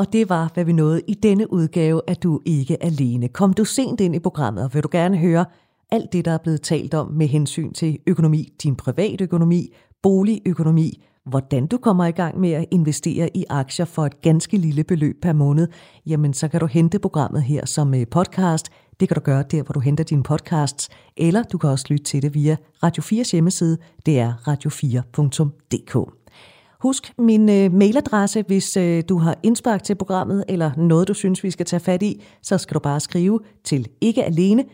Og 0.00 0.12
det 0.12 0.24
var, 0.34 0.44
hvad 0.54 0.64
vi 0.64 0.72
nåede 0.72 1.00
i 1.12 1.14
denne 1.14 1.52
udgave 1.52 2.00
at 2.10 2.22
Du 2.22 2.40
Ikke 2.46 2.76
Alene. 2.88 3.28
Kom 3.28 3.52
du 3.52 3.64
sent 3.64 4.00
ind 4.00 4.14
i 4.14 4.20
programmet, 4.20 4.64
og 4.64 4.70
vil 4.74 4.82
du 4.82 4.88
gerne 4.92 5.18
høre 5.18 5.44
alt 5.90 6.12
det, 6.12 6.24
der 6.24 6.30
er 6.30 6.42
blevet 6.42 6.62
talt 6.62 6.94
om 6.94 7.06
med 7.12 7.26
hensyn 7.26 7.72
til 7.72 7.98
økonomi, 8.06 8.42
din 8.62 8.76
privatøkonomi, 8.76 9.62
boligøkonomi, 10.02 10.88
hvordan 11.28 11.66
du 11.66 11.78
kommer 11.78 12.04
i 12.04 12.10
gang 12.10 12.40
med 12.40 12.50
at 12.50 12.64
investere 12.70 13.36
i 13.36 13.44
aktier 13.50 13.86
for 13.86 14.06
et 14.06 14.20
ganske 14.22 14.56
lille 14.56 14.84
beløb 14.84 15.22
per 15.22 15.32
måned, 15.32 15.68
jamen 16.06 16.34
så 16.34 16.48
kan 16.48 16.60
du 16.60 16.66
hente 16.66 16.98
programmet 16.98 17.42
her 17.42 17.66
som 17.66 17.94
øh, 17.94 18.06
podcast. 18.10 18.68
Det 19.00 19.08
kan 19.08 19.14
du 19.14 19.20
gøre 19.20 19.44
der, 19.50 19.62
hvor 19.62 19.72
du 19.72 19.80
henter 19.80 20.04
dine 20.04 20.22
podcasts, 20.22 20.88
eller 21.16 21.42
du 21.42 21.58
kan 21.58 21.70
også 21.70 21.86
lytte 21.88 22.04
til 22.04 22.22
det 22.22 22.34
via 22.34 22.56
Radio 22.82 23.02
4's 23.02 23.32
hjemmeside, 23.32 23.78
det 24.06 24.18
er 24.18 24.32
radio4.dk. 24.48 26.14
Husk 26.82 27.12
min 27.18 27.48
øh, 27.48 27.72
mailadresse, 27.72 28.44
hvis 28.46 28.76
øh, 28.76 29.02
du 29.08 29.18
har 29.18 29.38
indspark 29.42 29.82
til 29.82 29.94
programmet, 29.94 30.44
eller 30.48 30.70
noget, 30.76 31.08
du 31.08 31.14
synes, 31.14 31.44
vi 31.44 31.50
skal 31.50 31.66
tage 31.66 31.80
fat 31.80 32.02
i, 32.02 32.22
så 32.42 32.58
skal 32.58 32.74
du 32.74 32.80
bare 32.80 33.00
skrive 33.00 33.40
til 33.64 33.88
ikke 34.00 34.24
alene 34.24 34.64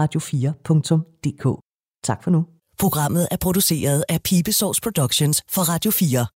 radio4.dk. 0.00 1.60
Tak 2.04 2.22
for 2.22 2.30
nu. 2.30 2.57
Programmet 2.78 3.28
er 3.30 3.36
produceret 3.36 4.04
af 4.08 4.22
Pibesource 4.22 4.80
Productions 4.80 5.42
for 5.50 5.62
Radio 5.62 5.90
4. 5.90 6.26